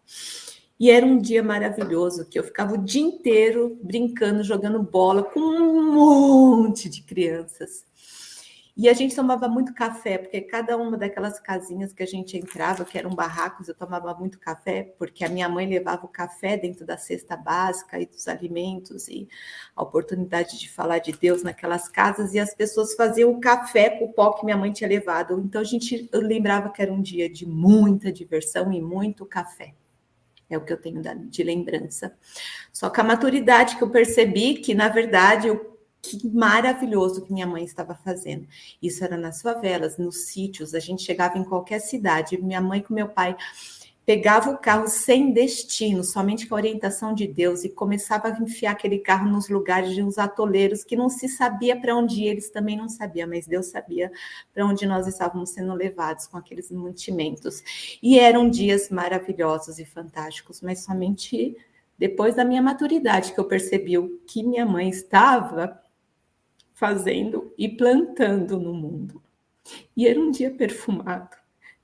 E 0.80 0.89
era 0.89 1.05
um 1.05 1.19
dia 1.19 1.43
maravilhoso, 1.43 2.25
que 2.25 2.39
eu 2.39 2.43
ficava 2.43 2.73
o 2.73 2.84
dia 2.84 3.03
inteiro 3.03 3.78
brincando, 3.84 4.43
jogando 4.43 4.82
bola 4.82 5.21
com 5.21 5.39
um 5.39 5.93
monte 5.93 6.89
de 6.89 7.03
crianças. 7.03 7.86
E 8.78 8.88
a 8.88 8.93
gente 8.93 9.15
tomava 9.15 9.47
muito 9.47 9.73
café, 9.73 10.19
porque 10.19 10.39
cada 10.39 10.78
uma 10.78 10.95
daquelas 10.95 11.39
casinhas 11.39 11.91
que 11.91 12.03
a 12.03 12.05
gente 12.05 12.38
entrava, 12.38 12.86
que 12.86 12.95
eram 12.95 13.09
barracos, 13.09 13.67
eu 13.67 13.73
tomava 13.73 14.13
muito 14.13 14.38
café, 14.39 14.93
porque 14.99 15.25
a 15.25 15.30
minha 15.30 15.49
mãe 15.49 15.67
levava 15.67 16.05
o 16.05 16.07
café 16.07 16.55
dentro 16.55 16.86
da 16.86 16.95
cesta 16.95 17.36
básica 17.36 17.99
e 17.99 18.05
dos 18.05 18.28
alimentos, 18.28 19.07
e 19.07 19.28
a 19.75 19.82
oportunidade 19.82 20.59
de 20.59 20.69
falar 20.69 20.99
de 20.99 21.11
Deus 21.11 21.41
naquelas 21.41 21.89
casas, 21.89 22.36
e 22.36 22.39
as 22.39 22.53
pessoas 22.53 22.93
faziam 22.93 23.32
o 23.32 23.39
café 23.39 23.89
com 23.89 24.05
o 24.05 24.13
pó 24.13 24.34
que 24.34 24.45
minha 24.45 24.55
mãe 24.55 24.71
tinha 24.71 24.88
levado. 24.88 25.39
Então 25.39 25.59
a 25.59 25.63
gente 25.63 26.07
lembrava 26.13 26.69
que 26.69 26.80
era 26.80 26.93
um 26.93 27.01
dia 27.01 27.28
de 27.28 27.47
muita 27.47 28.11
diversão 28.11 28.71
e 28.71 28.80
muito 28.80 29.25
café. 29.25 29.73
É 30.47 30.55
o 30.55 30.61
que 30.61 30.71
eu 30.71 30.78
tenho 30.78 31.01
de 31.01 31.43
lembrança. 31.43 32.15
Só 32.71 32.91
que 32.91 33.01
a 33.01 33.03
maturidade 33.03 33.75
que 33.75 33.84
eu 33.84 33.89
percebi 33.89 34.53
que, 34.53 34.75
na 34.75 34.88
verdade, 34.88 35.47
eu 35.47 35.76
que 36.02 36.28
maravilhoso 36.28 37.22
que 37.22 37.34
minha 37.34 37.48
mãe 37.48 37.64
estava 37.64 37.95
fazendo. 37.95 38.48
Isso 38.82 39.04
era 39.04 39.18
nas 39.18 39.41
favelas, 39.41 39.98
nos 39.98 40.28
sítios, 40.28 40.74
a 40.74 40.80
gente 40.80 41.04
chegava 41.04 41.38
em 41.38 41.43
qualquer 41.43 41.80
cidade, 41.80 42.41
minha 42.41 42.62
mãe 42.62 42.82
com 42.82 42.93
meu 42.93 43.10
pai 43.10 43.36
pegava 44.08 44.52
o 44.52 44.58
carro 44.58 44.88
sem 44.88 45.34
destino, 45.34 46.02
somente 46.02 46.48
com 46.48 46.56
a 46.56 46.60
orientação 46.60 47.14
de 47.14 47.28
Deus, 47.28 47.66
e 47.66 47.70
começava 47.70 48.30
a 48.30 48.41
enfiar 48.41 48.72
aquele 48.72 49.00
carro 49.00 49.30
nos 49.30 49.50
lugares 49.50 49.93
de 49.93 50.02
uns 50.02 50.18
atoleiros 50.18 50.86
que 50.86 50.95
não 50.95 51.10
se 51.10 51.28
sabia 51.28 51.78
para 51.78 51.93
onde 51.93 52.24
eles 52.24 52.50
também 52.50 52.78
não 52.78 52.88
sabiam, 52.88 53.28
mas 53.28 53.45
Deus 53.45 53.66
sabia 53.66 54.10
para 54.54 54.66
onde 54.66 54.86
nós 54.86 55.08
estávamos 55.08 55.50
sendo 55.50 55.74
levados 55.74 56.26
com 56.26 56.38
aqueles 56.38 56.72
mantimentos. 56.72 57.62
E 58.02 58.18
eram 58.18 58.50
dias 58.50 58.89
maravilhosos 58.89 59.78
e 59.78 59.84
fantásticos, 59.84 60.62
mas 60.62 60.86
somente 60.86 61.58
depois 62.00 62.34
da 62.34 62.45
minha 62.45 62.62
maturidade 62.62 63.34
que 63.34 63.39
eu 63.41 63.45
percebi 63.45 63.98
o 63.98 64.22
que 64.26 64.41
minha 64.41 64.66
mãe 64.66 64.88
estava 64.88 65.78
fazendo 66.78 67.51
e 67.57 67.67
plantando 67.67 68.59
no 68.59 68.71
mundo. 68.71 69.19
E 69.95 70.07
era 70.07 70.19
um 70.19 70.30
dia 70.30 70.51
perfumado. 70.51 71.36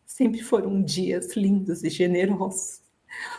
Sempre 0.05 0.43
foram 0.43 0.83
dias 0.83 1.35
lindos 1.35 1.83
e 1.83 1.89
generosos. 1.89 2.83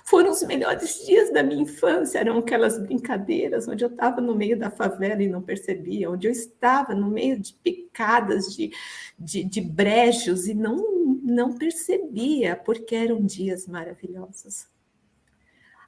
Foram 0.05 0.33
os 0.33 0.43
melhores 0.43 1.07
dias 1.07 1.33
da 1.33 1.45
minha 1.45 1.63
infância, 1.63 2.19
eram 2.19 2.39
aquelas 2.39 2.77
brincadeiras 2.79 3.69
onde 3.69 3.85
eu 3.85 3.89
estava 3.89 4.21
no 4.21 4.35
meio 4.35 4.59
da 4.59 4.69
favela 4.69 5.23
e 5.23 5.29
não 5.29 5.43
percebia, 5.43 6.11
onde 6.11 6.27
eu 6.27 6.33
estava 6.33 6.93
no 6.93 7.09
meio 7.09 7.39
de 7.39 7.55
picadas, 7.55 8.53
de, 8.55 8.73
de, 9.17 9.45
de 9.45 9.61
brejos 9.61 10.49
e 10.49 10.55
não, 10.55 11.21
não 11.23 11.57
percebia, 11.57 12.57
porque 12.57 12.97
eram 12.97 13.25
dias 13.25 13.69
maravilhosos. 13.69 14.67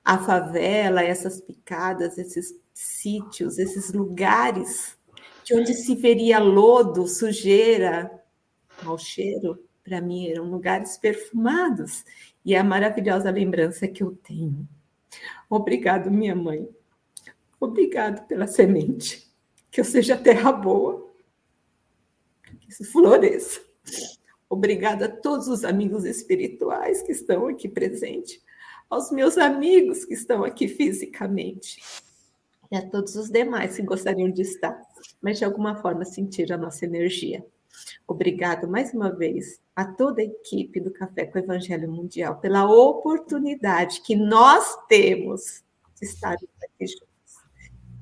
A 0.04 0.18
favela, 0.18 1.02
essas 1.02 1.40
picadas, 1.40 2.18
esses 2.18 2.56
sítios, 2.72 3.58
esses 3.58 3.92
lugares 3.92 4.95
de 5.46 5.54
onde 5.54 5.72
se 5.74 5.94
veria 5.94 6.40
lodo, 6.40 7.06
sujeira, 7.06 8.10
mau 8.82 8.98
cheiro, 8.98 9.64
para 9.84 10.00
mim 10.00 10.28
eram 10.28 10.50
lugares 10.50 10.98
perfumados 10.98 12.04
e 12.44 12.52
é 12.52 12.58
a 12.58 12.64
maravilhosa 12.64 13.30
lembrança 13.30 13.86
que 13.86 14.02
eu 14.02 14.10
tenho. 14.24 14.68
Obrigado, 15.48 16.10
minha 16.10 16.34
mãe. 16.34 16.68
Obrigado 17.60 18.26
pela 18.26 18.48
semente. 18.48 19.24
Que 19.70 19.80
eu 19.80 19.84
seja 19.84 20.16
terra 20.16 20.50
boa. 20.50 21.12
Que 22.60 22.68
isso 22.68 22.84
floresça. 22.90 23.60
Obrigado 24.50 25.04
a 25.04 25.08
todos 25.08 25.46
os 25.46 25.64
amigos 25.64 26.04
espirituais 26.04 27.02
que 27.02 27.12
estão 27.12 27.46
aqui 27.46 27.68
presentes, 27.68 28.42
aos 28.90 29.12
meus 29.12 29.38
amigos 29.38 30.04
que 30.04 30.14
estão 30.14 30.42
aqui 30.42 30.66
fisicamente 30.66 31.80
e 32.70 32.76
a 32.76 32.88
todos 32.88 33.14
os 33.14 33.30
demais 33.30 33.76
que 33.76 33.82
gostariam 33.82 34.30
de 34.30 34.42
estar, 34.42 34.85
mas 35.20 35.38
de 35.38 35.44
alguma 35.44 35.76
forma 35.76 36.04
sentir 36.04 36.52
a 36.52 36.56
nossa 36.56 36.84
energia. 36.84 37.44
Obrigado 38.06 38.68
mais 38.68 38.92
uma 38.94 39.10
vez 39.10 39.60
a 39.74 39.84
toda 39.84 40.22
a 40.22 40.24
equipe 40.24 40.80
do 40.80 40.90
Café 40.90 41.26
com 41.26 41.38
o 41.38 41.42
Evangelho 41.42 41.90
Mundial 41.90 42.36
pela 42.36 42.64
oportunidade 42.64 44.00
que 44.00 44.16
nós 44.16 44.76
temos 44.88 45.62
de 46.00 46.06
estar 46.06 46.34
aqui 46.34 46.86
juntos. 46.86 47.06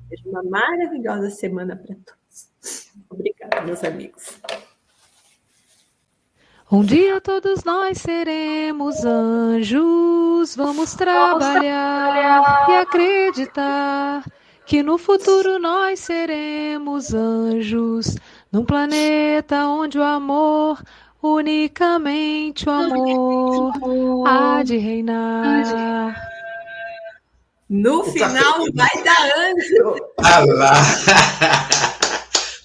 Seja 0.09 0.29
uma 0.29 0.43
maravilhosa 0.43 1.29
semana 1.29 1.75
para 1.75 1.95
todos. 1.95 2.91
Obrigada, 3.09 3.61
meus 3.61 3.83
amigos. 3.83 4.39
Um 6.71 6.83
dia 6.83 7.21
todos 7.21 7.63
nós 7.63 7.99
seremos 7.99 9.05
anjos, 9.05 10.55
vamos 10.55 10.95
trabalhar 10.95 12.69
e 12.69 12.73
acreditar 12.73 14.23
que 14.65 14.81
no 14.81 14.97
futuro 14.97 15.59
nós 15.59 15.99
seremos 15.99 17.13
anjos, 17.13 18.17
num 18.51 18.65
planeta 18.65 19.67
onde 19.67 19.99
o 19.99 20.03
amor, 20.03 20.81
unicamente 21.21 22.67
o 22.67 22.71
amor, 22.71 23.73
há 24.27 24.63
de 24.63 24.77
reinar. 24.77 26.15
No 27.69 28.03
final 28.03 28.65
vai 28.73 29.03
dar 29.03 29.31
anjo. 29.37 29.95
Ah 30.23 30.45
lá. 30.45 30.73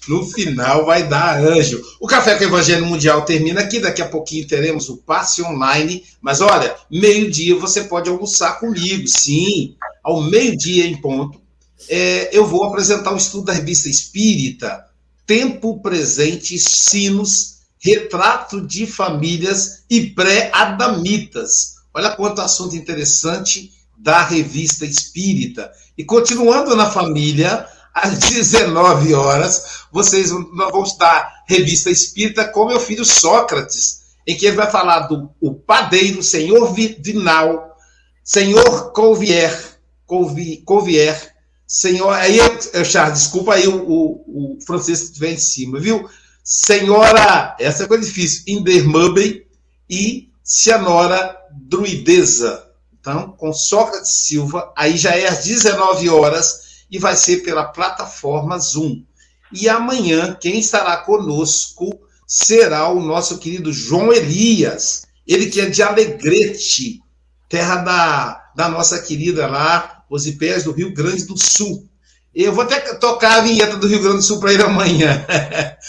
No 0.07 0.25
final 0.25 0.85
vai 0.85 1.03
dar 1.07 1.37
anjo. 1.37 1.81
O 1.99 2.07
Café 2.07 2.35
com 2.35 2.43
o 2.43 2.47
Evangelho 2.47 2.85
Mundial 2.85 3.23
termina 3.23 3.61
aqui. 3.61 3.79
Daqui 3.79 4.01
a 4.01 4.07
pouquinho 4.09 4.47
teremos 4.47 4.89
o 4.89 4.97
passe 4.97 5.41
online. 5.41 6.03
Mas 6.21 6.41
olha, 6.41 6.75
meio-dia 6.89 7.55
você 7.55 7.85
pode 7.85 8.09
almoçar 8.09 8.59
comigo. 8.59 9.07
Sim, 9.07 9.75
ao 10.03 10.21
meio-dia 10.21 10.85
em 10.85 10.95
ponto 10.99 11.40
é, 11.89 12.29
eu 12.31 12.45
vou 12.45 12.63
apresentar 12.65 13.13
um 13.13 13.17
estudo 13.17 13.45
da 13.45 13.53
revista 13.53 13.89
Espírita, 13.89 14.85
Tempo 15.25 15.81
Presente, 15.81 16.57
Sinos, 16.57 17.59
Retrato 17.79 18.61
de 18.65 18.85
Famílias 18.85 19.83
e 19.89 20.09
Pré-Adamitas. 20.11 21.75
Olha 21.93 22.11
quanto 22.11 22.41
assunto 22.41 22.75
interessante 22.75 23.71
da 23.97 24.23
revista 24.23 24.85
Espírita. 24.85 25.71
E 25.97 26.03
continuando 26.03 26.75
na 26.75 26.89
família, 26.89 27.67
às 27.93 28.17
19 28.29 29.13
horas, 29.13 29.85
vocês 29.91 30.29
vão 30.29 30.83
estar 30.83 31.43
revista 31.47 31.89
Espírita 31.89 32.47
com 32.47 32.67
meu 32.67 32.79
filho 32.79 33.05
Sócrates, 33.05 34.01
em 34.25 34.37
que 34.37 34.45
ele 34.45 34.55
vai 34.55 34.69
falar 34.69 35.01
do 35.01 35.31
o 35.41 35.53
padeiro, 35.53 36.21
senhor 36.21 36.73
Vinal, 36.73 37.75
senhor 38.23 38.91
Colvier, 38.91 39.79
Colvier 40.05 41.30
Senhor, 41.71 42.11
aí, 42.11 42.37
Charles, 42.83 43.19
desculpa 43.19 43.53
aí 43.53 43.65
o, 43.65 43.77
o, 43.77 44.57
o 44.57 44.61
Francisco 44.67 45.05
estiver 45.05 45.31
em 45.31 45.37
cima, 45.37 45.79
viu? 45.79 46.05
Senhora, 46.43 47.55
essa 47.57 47.85
é 47.85 47.87
coisa 47.87 48.03
difícil, 48.03 48.43
Indermubem 48.45 49.45
e 49.89 50.29
Cianora 50.43 51.33
Druideza. 51.49 52.67
Então, 52.99 53.31
com 53.37 53.53
Sócrates 53.53 54.11
Silva, 54.11 54.73
aí 54.75 54.97
já 54.97 55.11
é 55.11 55.29
às 55.29 55.45
19 55.45 56.09
horas 56.09 56.83
e 56.91 56.99
vai 56.99 57.15
ser 57.15 57.37
pela 57.37 57.63
plataforma 57.63 58.59
Zoom. 58.59 59.05
E 59.53 59.69
amanhã, 59.69 60.37
quem 60.41 60.59
estará 60.59 60.97
conosco 60.97 61.97
será 62.27 62.89
o 62.89 62.99
nosso 62.99 63.37
querido 63.37 63.71
João 63.71 64.11
Elias, 64.11 65.03
ele 65.25 65.45
que 65.45 65.61
é 65.61 65.69
de 65.69 65.81
Alegrete, 65.81 67.01
terra 67.47 67.77
da, 67.77 68.51
da 68.53 68.67
nossa 68.67 69.01
querida 69.01 69.47
lá, 69.47 70.00
os 70.11 70.27
IPs 70.27 70.65
do 70.65 70.73
Rio 70.73 70.93
Grande 70.93 71.23
do 71.23 71.37
Sul. 71.37 71.87
Eu 72.35 72.53
vou 72.53 72.65
até 72.65 72.79
tocar 72.95 73.37
a 73.37 73.41
vinheta 73.41 73.77
do 73.77 73.87
Rio 73.87 74.01
Grande 74.01 74.17
do 74.17 74.23
Sul 74.23 74.39
para 74.39 74.53
ele 74.53 74.63
amanhã. 74.63 75.25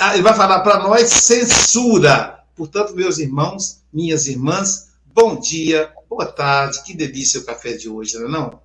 Ah, 0.00 0.14
ele 0.14 0.24
vai 0.24 0.34
falar 0.34 0.58
para 0.62 0.80
nós 0.80 1.08
censura. 1.08 2.40
Portanto, 2.56 2.92
meus 2.92 3.18
irmãos, 3.18 3.82
minhas 3.92 4.26
irmãs, 4.26 4.88
bom 5.06 5.38
dia, 5.38 5.92
boa 6.10 6.26
tarde, 6.26 6.82
que 6.82 6.92
delícia 6.92 7.38
o 7.38 7.44
café 7.44 7.74
de 7.74 7.88
hoje, 7.88 8.18
não 8.18 8.26
é 8.26 8.28
não? 8.28 8.60